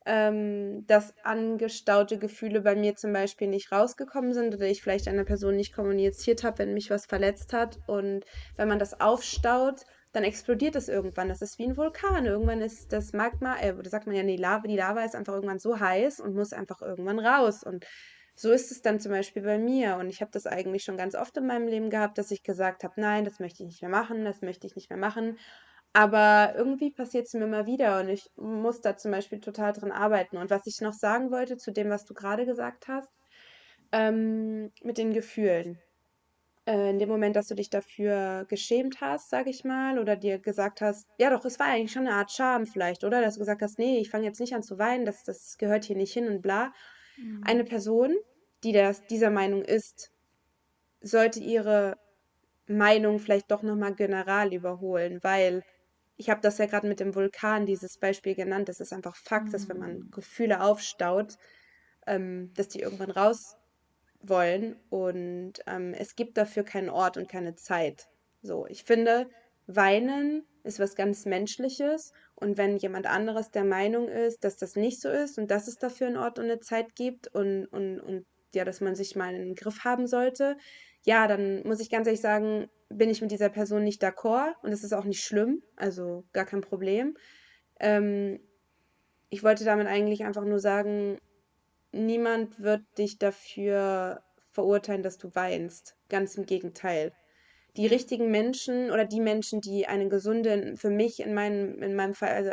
ähm, 0.07 0.87
dass 0.87 1.15
angestaute 1.23 2.19
Gefühle 2.19 2.63
bei 2.63 2.75
mir 2.75 2.97
zum 2.97 3.13
Beispiel 3.13 3.49
nicht 3.49 3.73
rausgekommen 3.73 4.33
sind 4.33 4.55
oder 4.55 4.67
ich 4.67 4.83
vielleicht 4.83 5.09
einer 5.09 5.25
Person 5.25 5.57
nicht 5.57 5.75
kommuniziert 5.75 6.45
habe, 6.45 6.61
wenn 6.61 6.75
mich 6.75 6.91
was 6.91 7.07
verletzt 7.07 7.53
hat. 7.53 7.79
Und 7.87 8.25
wenn 8.57 8.69
man 8.69 8.79
das 8.79 9.01
aufstaut, 9.01 9.83
dann 10.13 10.25
explodiert 10.25 10.77
es 10.77 10.89
irgendwann. 10.89 11.29
Das 11.29 11.43
ist 11.43 11.59
wie 11.59 11.65
ein 11.67 11.77
Vulkan. 11.77 12.25
Irgendwann 12.27 12.63
ist 12.63 12.93
das 12.93 13.13
Magma, 13.13 13.57
äh, 13.61 13.75
oder 13.75 13.91
sagt 13.91 14.07
man 14.07 14.17
ja, 14.17 14.23
nee, 14.23 14.37
Lava, 14.37 14.67
die 14.67 14.77
Lava 14.77 15.05
ist 15.05 15.15
einfach 15.15 15.35
irgendwann 15.35 15.59
so 15.59 15.79
heiß 15.79 16.21
und 16.21 16.35
muss 16.35 16.53
einfach 16.55 16.81
irgendwann 16.81 17.19
raus. 17.19 17.63
Und 17.63 17.85
so 18.35 18.53
ist 18.53 18.71
es 18.71 18.83
dann 18.83 19.01
zum 19.01 19.13
Beispiel 19.13 19.43
bei 19.43 19.59
mir. 19.59 19.97
Und 19.97 20.09
ich 20.09 20.21
habe 20.23 20.31
das 20.33 20.47
eigentlich 20.47 20.85
schon 20.85 20.97
ganz 20.97 21.15
oft 21.15 21.37
in 21.37 21.47
meinem 21.47 21.67
Leben 21.69 21.91
gehabt, 21.91 22.17
dass 22.19 22.31
ich 22.31 22.43
gesagt 22.43 22.85
habe, 22.85 23.01
nein, 23.01 23.25
das 23.25 23.41
möchte 23.41 23.63
ich 23.63 23.69
nicht 23.69 23.83
mehr 23.83 23.91
machen, 23.91 24.25
das 24.25 24.41
möchte 24.43 24.67
ich 24.67 24.77
nicht 24.77 24.91
mehr 24.91 24.99
machen. 24.99 25.39
Aber 25.93 26.55
irgendwie 26.57 26.91
passiert 26.93 27.27
es 27.27 27.35
mir 27.35 27.45
immer 27.45 27.67
wieder 27.67 28.01
und 28.01 28.09
ich 28.09 28.31
muss 28.37 28.81
da 28.81 28.97
zum 28.97 29.11
Beispiel 29.11 29.41
total 29.41 29.73
dran 29.73 29.91
arbeiten. 29.93 30.37
Und 30.37 30.51
was 30.51 30.67
ich 30.67 30.81
noch 30.81 30.93
sagen 30.93 31.31
wollte 31.31 31.57
zu 31.57 31.73
dem, 31.73 31.91
was 31.91 32.05
du 32.05 32.15
gerade 32.15 32.47
gesagt 32.47 32.89
hast, 32.89 33.09
ähm, 33.93 34.73
mit 34.83 34.99
den 34.99 35.13
Gefühlen. 35.13 35.79
Äh, 36.67 36.91
in 36.91 36.99
dem 36.99 37.09
Moment, 37.09 37.37
dass 37.37 37.49
du 37.49 37.55
dich 37.55 37.71
dafür 37.71 38.47
geschämt 38.49 39.01
hast, 39.01 39.31
sage 39.31 39.51
ich 39.51 39.65
mal, 39.65 39.99
oder 39.99 40.17
dir 40.17 40.39
gesagt 40.39 40.81
hast, 40.83 41.07
ja 41.19 41.31
doch, 41.31 41.45
es 41.45 41.59
war 41.59 41.67
eigentlich 41.69 41.93
schon 41.93 42.07
eine 42.07 42.17
Art 42.17 42.33
Scham 42.33 42.67
vielleicht, 42.67 43.05
oder? 43.05 43.21
Dass 43.23 43.35
du 43.35 43.41
gesagt 43.41 43.63
hast, 43.63 43.79
nee, 43.79 43.99
ich 43.99 44.11
fange 44.11 44.27
jetzt 44.27 44.41
nicht 44.41 44.55
an 44.55 44.63
zu 44.63 44.79
weinen, 44.79 45.05
das, 45.07 45.25
das 45.25 45.57
gehört 45.59 45.85
hier 45.85 45.97
nicht 45.97 46.13
hin 46.13 46.29
und 46.29 46.43
bla. 46.43 46.73
Eine 47.43 47.65
Mhm. 47.65 47.65
Person, 47.65 48.17
die 48.65 48.73
das, 48.73 49.07
dieser 49.07 49.31
Meinung 49.31 49.63
ist, 49.63 50.11
sollte 51.01 51.41
ihre 51.41 51.97
Meinung 52.69 53.19
vielleicht 53.19 53.51
doch 53.51 53.63
nochmal 53.63 53.95
general 53.95 54.53
überholen, 54.55 55.21
weil 55.23 55.63
ich 56.19 56.31
habe 56.31 56.43
das 56.43 56.59
ja 56.59 56.67
gerade 56.67 56.89
mit 56.89 57.01
dem 57.01 57.15
Vulkan, 57.17 57.67
dieses 57.67 57.99
Beispiel 57.99 58.37
genannt. 58.37 58.69
Das 58.71 58.81
ist 58.81 58.93
einfach 58.95 59.17
Fakt, 59.17 59.55
dass 59.55 59.69
wenn 59.71 59.79
man 59.79 60.01
Mhm. 60.01 60.13
Gefühle 60.13 60.63
aufstaut, 60.63 61.37
ähm, 62.07 62.53
dass 62.55 62.69
die 62.69 62.81
irgendwann 62.81 63.11
raus 63.11 63.57
wollen 64.21 64.81
und 64.91 65.55
ähm, 65.67 65.95
es 65.95 66.17
gibt 66.17 66.39
dafür 66.39 66.65
keinen 66.65 66.91
Ort 66.91 67.17
und 67.17 67.29
keine 67.31 67.55
Zeit. 67.55 68.07
So, 68.43 68.67
ich 68.67 68.85
finde, 68.85 69.29
weinen 69.67 70.47
ist 70.65 70.81
was 70.81 70.97
ganz 70.97 71.25
Menschliches 71.27 72.13
und 72.35 72.59
wenn 72.59 72.77
jemand 72.79 73.07
anderes 73.07 73.51
der 73.51 73.65
Meinung 73.65 74.09
ist, 74.09 74.45
dass 74.45 74.57
das 74.57 74.77
nicht 74.77 75.01
so 75.01 75.09
ist 75.11 75.39
und 75.39 75.51
dass 75.51 75.69
es 75.69 75.77
dafür 75.77 76.09
einen 76.09 76.17
Ort 76.17 76.39
und 76.39 76.47
eine 76.47 76.61
Zeit 76.61 76.95
gibt 76.97 77.29
und, 77.29 77.67
und, 77.67 78.01
und 78.01 78.27
ja, 78.55 78.65
dass 78.65 78.81
man 78.81 78.95
sich 78.97 79.15
mal 79.17 79.35
in 79.35 79.43
den 79.43 79.55
Griff 79.55 79.85
haben 79.85 80.07
sollte, 80.07 80.57
ja, 81.05 81.27
dann 81.27 81.63
muss 81.67 81.81
ich 81.81 81.91
ganz 81.91 82.07
ehrlich 82.07 82.21
sagen, 82.21 82.69
bin 82.89 83.11
ich 83.11 83.21
mit 83.21 83.31
dieser 83.31 83.49
Person 83.49 83.85
nicht 83.85 84.03
d'accord 84.03 84.55
und 84.63 84.73
es 84.73 84.85
ist 84.85 84.93
auch 84.93 85.05
nicht 85.05 85.23
schlimm, 85.23 85.63
also 85.77 86.25
gar 86.33 86.45
kein 86.45 86.61
Problem. 86.61 87.17
Ähm, 87.81 88.41
ich 89.31 89.43
wollte 89.43 89.65
damit 89.65 89.87
eigentlich 89.87 90.25
einfach 90.25 90.45
nur 90.45 90.59
sagen, 90.59 91.19
Niemand 91.93 92.61
wird 92.63 92.83
dich 92.99 93.19
dafür 93.19 94.23
verurteilen, 94.51 95.03
dass 95.03 95.17
du 95.17 95.35
weinst. 95.35 95.97
Ganz 96.09 96.35
im 96.37 96.45
Gegenteil. 96.45 97.13
Die 97.77 97.87
richtigen 97.87 98.31
Menschen 98.31 98.91
oder 98.91 99.05
die 99.05 99.21
Menschen, 99.21 99.61
die 99.61 99.87
eine 99.87 100.09
gesunde, 100.09 100.75
für 100.77 100.91
mich 100.91 101.21
in 101.21 101.33
meinem, 101.33 101.83
in 101.83 101.95
meinem 101.95 102.15
Fall, 102.15 102.31
also 102.31 102.51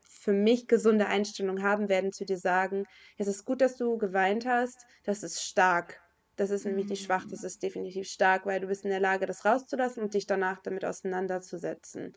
für 0.00 0.32
mich 0.32 0.68
gesunde 0.68 1.06
Einstellung 1.06 1.62
haben, 1.62 1.88
werden 1.88 2.12
zu 2.12 2.24
dir 2.24 2.36
sagen, 2.36 2.84
es 3.16 3.26
ist 3.26 3.44
gut, 3.44 3.60
dass 3.60 3.76
du 3.76 3.96
geweint 3.98 4.46
hast, 4.46 4.84
das 5.04 5.22
ist 5.22 5.42
stark. 5.42 6.00
Das 6.38 6.50
ist 6.50 6.64
nämlich 6.66 6.88
nicht 6.90 7.02
schwach, 7.04 7.26
das 7.30 7.42
Mhm. 7.42 7.44
ist 7.44 7.62
definitiv 7.62 8.06
stark, 8.08 8.46
weil 8.46 8.60
du 8.60 8.68
bist 8.68 8.84
in 8.84 8.90
der 8.90 9.00
Lage, 9.00 9.26
das 9.26 9.44
rauszulassen 9.44 10.02
und 10.02 10.14
dich 10.14 10.26
danach 10.26 10.60
damit 10.62 10.84
auseinanderzusetzen. 10.84 12.12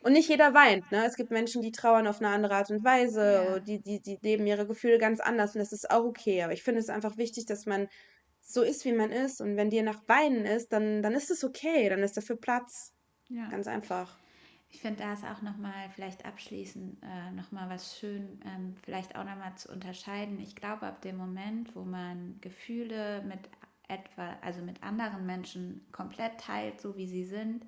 Und 0.00 0.12
nicht 0.12 0.28
jeder 0.28 0.54
weint, 0.54 0.90
ne? 0.92 1.04
Es 1.06 1.16
gibt 1.16 1.30
Menschen, 1.30 1.62
die 1.62 1.72
trauern 1.72 2.06
auf 2.06 2.20
eine 2.20 2.28
andere 2.30 2.54
Art 2.54 2.70
und 2.70 2.84
Weise, 2.84 3.22
Ja, 3.22 3.62
die 3.66 3.80
die 3.82 4.00
die 4.00 4.18
leben 4.22 4.46
ihre 4.46 4.66
Gefühle 4.66 4.98
ganz 4.98 5.20
anders 5.20 5.54
und 5.54 5.60
das 5.60 5.72
ist 5.72 5.90
auch 5.90 6.04
okay. 6.04 6.42
Aber 6.42 6.52
ich 6.52 6.62
finde 6.62 6.80
es 6.80 6.88
einfach 6.88 7.16
wichtig, 7.16 7.46
dass 7.46 7.66
man 7.66 7.88
so 8.40 8.62
ist, 8.62 8.84
wie 8.84 8.92
man 8.92 9.10
ist 9.12 9.40
und 9.40 9.56
wenn 9.56 9.70
dir 9.70 9.82
nach 9.82 10.02
Weinen 10.08 10.46
ist, 10.46 10.72
dann 10.72 11.02
dann 11.02 11.14
ist 11.14 11.30
es 11.30 11.44
okay, 11.44 11.88
dann 11.88 12.02
ist 12.04 12.16
dafür 12.16 12.36
Platz. 12.40 12.94
ja. 13.28 13.48
Ganz 13.48 13.66
einfach. 13.68 14.20
Ich 14.70 14.80
finde, 14.82 15.02
da 15.02 15.12
ist 15.14 15.24
auch 15.24 15.40
nochmal 15.42 15.88
vielleicht 15.94 16.26
abschließend 16.26 17.02
äh, 17.02 17.30
nochmal 17.32 17.70
was 17.70 17.98
schön, 17.98 18.40
ähm, 18.44 18.76
vielleicht 18.84 19.16
auch 19.16 19.24
nochmal 19.24 19.54
zu 19.56 19.72
unterscheiden. 19.72 20.38
Ich 20.40 20.54
glaube, 20.56 20.86
ab 20.86 21.00
dem 21.02 21.16
Moment, 21.16 21.74
wo 21.74 21.84
man 21.84 22.36
Gefühle 22.42 23.22
mit 23.22 23.40
etwa, 23.88 24.36
also 24.42 24.60
mit 24.62 24.82
anderen 24.82 25.24
Menschen 25.24 25.86
komplett 25.90 26.38
teilt, 26.38 26.80
so 26.80 26.96
wie 26.98 27.06
sie 27.06 27.24
sind, 27.24 27.64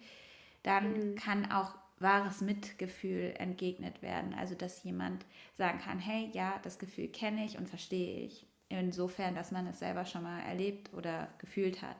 dann 0.63 0.95
Mhm. 0.95 1.17
kann 1.17 1.51
auch 1.51 1.75
wahres 1.99 2.41
Mitgefühl 2.43 3.35
entgegnet 3.39 4.03
werden. 4.03 4.35
Also, 4.35 4.55
dass 4.55 4.83
jemand 4.85 5.25
sagen 5.57 5.79
kann, 5.79 5.99
hey, 5.99 6.31
ja, 6.33 6.59
das 6.63 6.79
Gefühl 6.79 7.09
kenne 7.09 7.45
ich 7.45 7.59
und 7.59 7.69
verstehe 7.69 8.21
ich. 8.27 8.47
Insofern, 8.69 9.35
dass 9.35 9.51
man 9.53 9.67
es 9.67 9.81
selber 9.81 10.05
schon 10.05 10.23
mal 10.23 10.41
erlebt 10.43 10.93
oder 10.95 11.29
gefühlt 11.39 11.83
hat. 11.83 11.97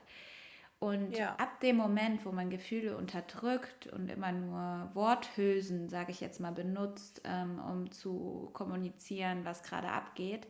Und 0.81 1.13
Ja. 1.17 1.37
ab 1.37 1.61
dem 1.61 1.77
Moment, 1.77 2.25
wo 2.25 2.33
man 2.33 2.51
Gefühle 2.51 2.97
unterdrückt 2.97 3.87
und 3.89 4.11
immer 4.11 4.33
nur 4.33 4.91
Worthülsen, 4.95 5.89
sage 5.91 6.11
ich 6.11 6.21
jetzt 6.21 6.41
mal, 6.41 6.53
benutzt, 6.53 7.21
ähm, 7.25 7.59
um 7.61 7.91
zu 7.93 8.51
kommunizieren, 8.55 9.45
was 9.45 9.63
gerade 9.63 9.89
abgeht, 9.91 10.49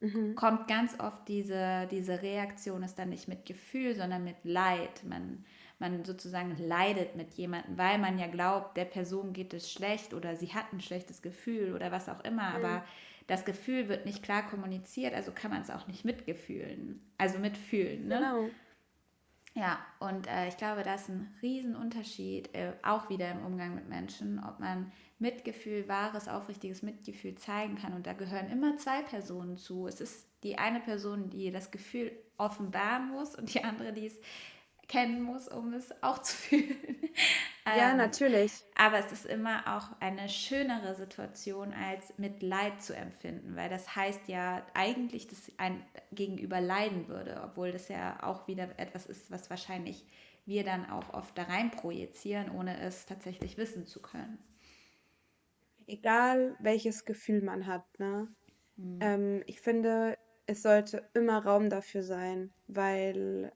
Mhm. 0.00 0.36
kommt 0.36 0.68
ganz 0.68 0.98
oft 1.00 1.26
diese, 1.28 1.88
diese 1.90 2.22
Reaktion 2.22 2.82
ist 2.82 2.98
dann 2.98 3.08
nicht 3.08 3.28
mit 3.28 3.44
Gefühl, 3.46 3.94
sondern 3.96 4.22
mit 4.24 4.44
Leid. 4.44 5.02
Man, 5.04 5.44
man 5.80 6.04
sozusagen 6.04 6.56
leidet 6.56 7.16
mit 7.16 7.34
jemandem, 7.34 7.76
weil 7.76 7.98
man 7.98 8.18
ja 8.18 8.28
glaubt, 8.28 8.76
der 8.76 8.84
Person 8.84 9.32
geht 9.32 9.52
es 9.54 9.70
schlecht 9.72 10.14
oder 10.14 10.36
sie 10.36 10.54
hat 10.54 10.72
ein 10.72 10.80
schlechtes 10.80 11.22
Gefühl 11.22 11.74
oder 11.74 11.90
was 11.90 12.08
auch 12.08 12.22
immer. 12.24 12.48
Mhm. 12.52 12.54
Aber 12.54 12.84
das 13.26 13.44
Gefühl 13.44 13.88
wird 13.88 14.06
nicht 14.06 14.22
klar 14.22 14.46
kommuniziert, 14.48 15.14
also 15.14 15.32
kann 15.32 15.50
man 15.50 15.62
es 15.62 15.70
auch 15.70 15.86
nicht 15.88 16.04
mitgefühlen, 16.04 17.00
also 17.18 17.38
mitfühlen. 17.38 18.06
Ne? 18.08 18.28
Genau. 18.28 18.54
Ja, 19.58 19.80
und 19.98 20.28
äh, 20.28 20.46
ich 20.46 20.56
glaube, 20.56 20.84
das 20.84 21.02
ist 21.02 21.08
ein 21.08 21.34
Riesenunterschied, 21.42 22.54
äh, 22.54 22.74
auch 22.84 23.10
wieder 23.10 23.28
im 23.32 23.44
Umgang 23.44 23.74
mit 23.74 23.88
Menschen, 23.88 24.38
ob 24.38 24.60
man 24.60 24.92
Mitgefühl, 25.18 25.88
wahres, 25.88 26.28
aufrichtiges 26.28 26.82
Mitgefühl 26.82 27.34
zeigen 27.34 27.74
kann. 27.74 27.92
Und 27.92 28.06
da 28.06 28.12
gehören 28.12 28.50
immer 28.50 28.76
zwei 28.76 29.02
Personen 29.02 29.56
zu. 29.56 29.88
Es 29.88 30.00
ist 30.00 30.28
die 30.44 30.58
eine 30.58 30.78
Person, 30.78 31.28
die 31.28 31.50
das 31.50 31.72
Gefühl 31.72 32.12
offenbaren 32.36 33.08
muss 33.08 33.34
und 33.34 33.52
die 33.52 33.64
andere, 33.64 33.92
die 33.92 34.06
es 34.06 34.20
kennen 34.88 35.22
muss, 35.22 35.48
um 35.48 35.72
es 35.74 36.02
auch 36.02 36.18
zu 36.18 36.34
fühlen. 36.34 36.76
Ja, 37.76 37.90
ähm, 37.90 37.98
natürlich. 37.98 38.64
aber 38.76 38.98
es 38.98 39.12
ist 39.12 39.26
immer 39.26 39.76
auch 39.76 40.00
eine 40.00 40.30
schönere 40.30 40.94
Situation, 40.94 41.74
als 41.74 42.16
mit 42.16 42.42
Leid 42.42 42.80
zu 42.80 42.96
empfinden, 42.96 43.56
weil 43.56 43.68
das 43.68 43.94
heißt 43.94 44.26
ja 44.28 44.64
eigentlich, 44.72 45.26
dass 45.26 45.52
ein 45.58 45.84
Gegenüber 46.12 46.62
leiden 46.62 47.08
würde, 47.08 47.42
obwohl 47.44 47.70
das 47.70 47.88
ja 47.88 48.22
auch 48.22 48.48
wieder 48.48 48.70
etwas 48.78 49.04
ist, 49.04 49.30
was 49.30 49.50
wahrscheinlich 49.50 50.06
wir 50.46 50.64
dann 50.64 50.88
auch 50.88 51.12
oft 51.12 51.36
da 51.36 51.42
rein 51.42 51.70
projizieren, 51.70 52.50
ohne 52.50 52.80
es 52.80 53.04
tatsächlich 53.04 53.58
wissen 53.58 53.84
zu 53.84 54.00
können. 54.00 54.38
Egal, 55.86 56.56
welches 56.58 57.04
Gefühl 57.04 57.42
man 57.42 57.66
hat, 57.66 57.84
ne? 57.98 58.28
Ähm, 59.00 59.42
ich 59.46 59.60
finde, 59.60 60.16
es 60.46 60.62
sollte 60.62 61.08
immer 61.12 61.44
Raum 61.44 61.68
dafür 61.68 62.02
sein, 62.02 62.52
weil 62.66 63.52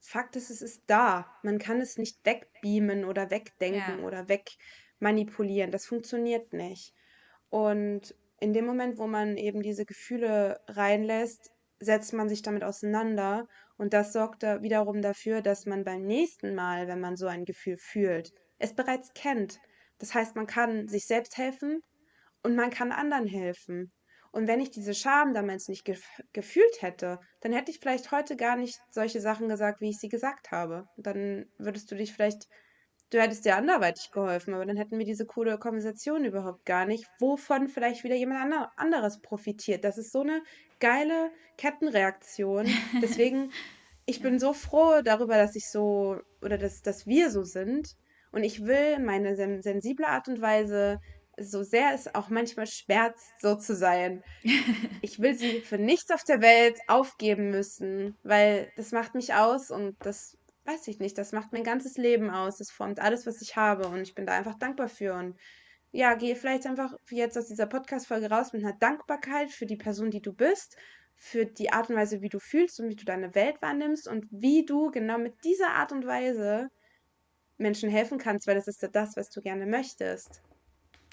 Fakt 0.00 0.36
ist, 0.36 0.50
es 0.50 0.62
ist 0.62 0.84
da. 0.86 1.26
Man 1.42 1.58
kann 1.58 1.80
es 1.80 1.96
nicht 1.98 2.24
wegbeamen 2.24 3.04
oder 3.04 3.30
Ja, 3.68 3.96
wegdenken 3.96 4.00
oder 4.00 4.28
wegmanipulieren. 4.28 5.70
Das 5.70 5.86
funktioniert 5.86 6.52
nicht. 6.52 6.94
Und 7.48 8.14
in 8.40 8.52
dem 8.52 8.66
Moment, 8.66 8.98
wo 8.98 9.06
man 9.06 9.36
eben 9.36 9.62
diese 9.62 9.84
Gefühle 9.84 10.60
reinlässt, 10.68 11.50
setzt 11.78 12.12
man 12.12 12.28
sich 12.28 12.42
damit 12.42 12.64
auseinander. 12.64 13.46
Und 13.76 13.92
das 13.94 14.12
sorgt 14.12 14.42
da 14.42 14.62
wiederum 14.62 15.02
dafür, 15.02 15.42
dass 15.42 15.66
man 15.66 15.84
beim 15.84 16.02
nächsten 16.02 16.54
Mal, 16.54 16.88
wenn 16.88 17.00
man 17.00 17.16
so 17.16 17.26
ein 17.26 17.44
Gefühl 17.44 17.76
fühlt, 17.78 18.32
es 18.58 18.74
bereits 18.74 19.12
kennt. 19.14 19.58
Das 19.98 20.14
heißt, 20.14 20.36
man 20.36 20.46
kann 20.46 20.88
sich 20.88 21.06
selbst 21.06 21.36
helfen 21.36 21.80
und 22.42 22.56
man 22.56 22.70
kann 22.70 22.92
anderen 22.92 23.26
helfen. 23.26 23.92
Und 24.36 24.48
wenn 24.48 24.60
ich 24.60 24.70
diese 24.70 24.92
Scham 24.92 25.32
damals 25.32 25.66
nicht 25.68 25.86
gef 25.86 26.04
gefühlt 26.34 26.82
hätte, 26.82 27.20
dann 27.40 27.54
hätte 27.54 27.70
ich 27.70 27.78
vielleicht 27.78 28.12
heute 28.12 28.36
gar 28.36 28.54
nicht 28.54 28.78
solche 28.90 29.22
Sachen 29.22 29.48
gesagt, 29.48 29.80
wie 29.80 29.88
ich 29.88 29.98
sie 29.98 30.10
gesagt 30.10 30.50
habe. 30.50 30.86
Dann 30.98 31.46
würdest 31.56 31.90
du 31.90 31.94
dich 31.94 32.12
vielleicht 32.12 32.46
du 33.08 33.18
hättest 33.18 33.46
dir 33.46 33.56
anderweitig 33.56 34.10
geholfen, 34.10 34.52
aber 34.52 34.66
dann 34.66 34.76
hätten 34.76 34.98
wir 34.98 35.06
diese 35.06 35.24
coole 35.24 35.56
Konversation 35.56 36.26
überhaupt 36.26 36.66
gar 36.66 36.84
nicht, 36.84 37.06
wovon 37.18 37.68
vielleicht 37.68 38.04
wieder 38.04 38.14
jemand 38.14 38.42
ander 38.42 38.72
anderes 38.76 39.22
profitiert. 39.22 39.84
Das 39.84 39.96
ist 39.96 40.12
so 40.12 40.20
eine 40.20 40.42
geile 40.80 41.30
Kettenreaktion. 41.56 42.66
Deswegen, 43.00 43.52
ich 44.04 44.20
bin 44.20 44.38
so 44.38 44.52
froh 44.52 45.00
darüber, 45.02 45.38
dass 45.38 45.56
ich 45.56 45.70
so 45.70 46.20
oder 46.42 46.58
dass 46.58 46.82
dass 46.82 47.06
wir 47.06 47.30
so 47.30 47.42
sind 47.42 47.96
und 48.32 48.44
ich 48.44 48.66
will 48.66 48.98
meine 48.98 49.34
sen 49.34 49.62
sensible 49.62 50.06
Art 50.06 50.28
und 50.28 50.42
Weise 50.42 51.00
so 51.38 51.62
sehr 51.62 51.92
es 51.94 52.14
auch 52.14 52.30
manchmal 52.30 52.66
schmerzt, 52.66 53.40
so 53.40 53.56
zu 53.56 53.74
sein. 53.74 54.22
Ich 55.02 55.20
will 55.20 55.34
sie 55.34 55.60
für 55.60 55.78
nichts 55.78 56.10
auf 56.10 56.24
der 56.24 56.40
Welt 56.40 56.78
aufgeben 56.88 57.50
müssen, 57.50 58.16
weil 58.22 58.72
das 58.76 58.92
macht 58.92 59.14
mich 59.14 59.34
aus 59.34 59.70
und 59.70 59.94
das 60.00 60.36
weiß 60.64 60.88
ich 60.88 60.98
nicht, 60.98 61.16
das 61.16 61.32
macht 61.32 61.52
mein 61.52 61.62
ganzes 61.62 61.96
Leben 61.96 62.30
aus. 62.30 62.58
Das 62.58 62.70
formt 62.70 63.00
alles, 63.00 63.26
was 63.26 63.40
ich 63.40 63.56
habe 63.56 63.88
und 63.88 64.00
ich 64.00 64.14
bin 64.14 64.26
da 64.26 64.34
einfach 64.34 64.58
dankbar 64.58 64.88
für. 64.88 65.14
Und 65.14 65.36
ja, 65.92 66.14
gehe 66.14 66.36
vielleicht 66.36 66.66
einfach 66.66 66.94
jetzt 67.10 67.38
aus 67.38 67.46
dieser 67.46 67.66
Podcast-Folge 67.66 68.30
raus 68.30 68.52
mit 68.52 68.64
einer 68.64 68.76
Dankbarkeit 68.76 69.50
für 69.50 69.66
die 69.66 69.76
Person, 69.76 70.10
die 70.10 70.20
du 70.22 70.32
bist, 70.32 70.76
für 71.14 71.46
die 71.46 71.72
Art 71.72 71.88
und 71.88 71.96
Weise, 71.96 72.20
wie 72.20 72.28
du 72.28 72.38
fühlst 72.40 72.80
und 72.80 72.88
wie 72.88 72.96
du 72.96 73.04
deine 73.04 73.34
Welt 73.34 73.62
wahrnimmst 73.62 74.08
und 74.08 74.26
wie 74.30 74.64
du 74.64 74.90
genau 74.90 75.18
mit 75.18 75.34
dieser 75.44 75.70
Art 75.70 75.92
und 75.92 76.06
Weise 76.06 76.68
Menschen 77.58 77.88
helfen 77.88 78.18
kannst, 78.18 78.46
weil 78.46 78.56
das 78.56 78.68
ist 78.68 78.82
ja 78.82 78.88
das, 78.88 79.16
was 79.16 79.30
du 79.30 79.40
gerne 79.40 79.66
möchtest. 79.66 80.42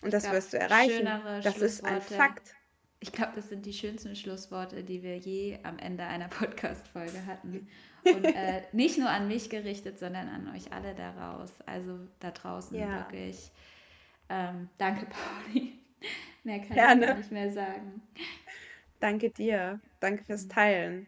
Und 0.04 0.14
das 0.14 0.30
wirst 0.32 0.54
du 0.54 0.60
erreichen. 0.60 1.06
Das 1.43 1.58
ist 1.58 1.84
ein 1.84 2.01
Fakt. 2.01 2.54
Ich 2.99 3.12
glaube, 3.12 3.34
das 3.36 3.49
sind 3.49 3.66
die 3.66 3.74
schönsten 3.74 4.16
Schlussworte, 4.16 4.82
die 4.82 5.04
wir 5.04 5.18
je 5.18 5.60
am 5.64 5.78
Ende 5.78 6.04
einer 6.04 6.28
Podcast-Folge 6.30 7.26
hatten. 7.26 7.68
Und 8.06 8.24
äh, 8.24 8.62
nicht 8.72 8.97
nur 8.97 9.10
an 9.10 9.28
mich 9.28 9.49
gerichtet, 9.49 9.99
sondern 9.99 10.30
an 10.30 10.54
euch 10.56 10.72
alle 10.72 10.93
daraus. 10.95 11.51
Also 11.66 11.99
da 12.20 12.32
draußen 12.32 12.78
ja. 12.78 12.99
wirklich. 12.99 13.51
Ähm, 14.30 14.70
danke, 14.78 15.06
Pauli. 15.06 15.80
Mehr 16.43 16.60
kann 16.60 16.74
Gerne. 16.74 17.01
ich 17.01 17.08
gar 17.08 17.18
nicht 17.18 17.32
mehr 17.32 17.51
sagen. 17.51 18.01
Danke 18.99 19.30
dir. 19.32 19.82
Danke 19.99 20.24
fürs 20.24 20.47
Teilen. 20.47 21.08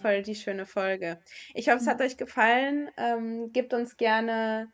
Voll 0.00 0.22
die 0.22 0.34
schöne 0.34 0.66
Folge. 0.66 1.18
Ich 1.54 1.68
hoffe, 1.68 1.78
es 1.78 1.86
hat 1.86 2.00
euch 2.00 2.16
gefallen. 2.16 2.90
Ähm, 2.96 3.52
gebt 3.52 3.74
uns 3.74 3.96
gerne 3.96 4.70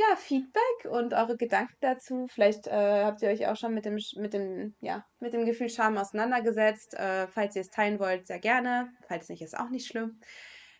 ja, 0.00 0.16
Feedback 0.16 0.90
und 0.90 1.12
eure 1.12 1.36
Gedanken 1.36 1.76
dazu. 1.80 2.26
Vielleicht 2.28 2.66
äh, 2.66 3.04
habt 3.04 3.22
ihr 3.22 3.28
euch 3.28 3.46
auch 3.46 3.56
schon 3.56 3.74
mit 3.74 3.84
dem, 3.84 3.98
mit 4.16 4.32
dem, 4.32 4.74
ja, 4.80 5.04
mit 5.18 5.32
dem 5.32 5.44
Gefühl 5.44 5.68
Scham 5.68 5.98
auseinandergesetzt. 5.98 6.94
Äh, 6.94 7.28
falls 7.28 7.56
ihr 7.56 7.62
es 7.62 7.70
teilen 7.70 7.98
wollt, 7.98 8.26
sehr 8.26 8.38
gerne. 8.38 8.92
Falls 9.08 9.28
nicht, 9.28 9.42
ist 9.42 9.58
auch 9.58 9.70
nicht 9.70 9.86
schlimm. 9.86 10.20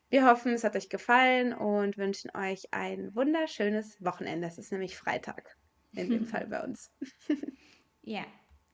Wir 0.09 0.27
hoffen, 0.27 0.53
es 0.53 0.65
hat 0.65 0.75
euch 0.75 0.89
gefallen 0.89 1.53
und 1.53 1.97
wünschen 1.99 2.31
euch 2.35 2.73
ein 2.73 3.15
wunderschönes 3.15 4.03
Wochenende. 4.05 4.49
Es 4.49 4.59
ist 4.59 4.73
nämlich 4.73 4.97
Freitag 4.97 5.57
in 5.95 6.11
dem 6.11 6.27
Fall 6.27 6.47
bei 6.47 6.63
uns. 6.65 6.91
ja, 8.03 8.25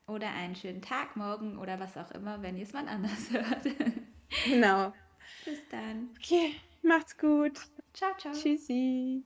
oder 0.07 0.29
einen 0.29 0.55
schönen 0.55 0.83
Tag, 0.83 1.17
morgen 1.17 1.59
oder 1.59 1.81
was 1.81 1.97
auch 1.97 2.11
immer, 2.13 2.41
wenn 2.43 2.57
ihr 2.57 2.63
es 2.63 2.73
mal 2.73 2.89
anders 2.89 3.31
hört. 3.31 3.67
genau. 4.45 4.93
Bis 5.45 5.59
dann. 5.71 6.11
Okay, 6.19 6.55
macht's 6.83 7.19
gut. 7.19 7.59
Ciao, 7.93 8.17
ciao. 8.17 8.33
Tschüssi. 8.33 9.25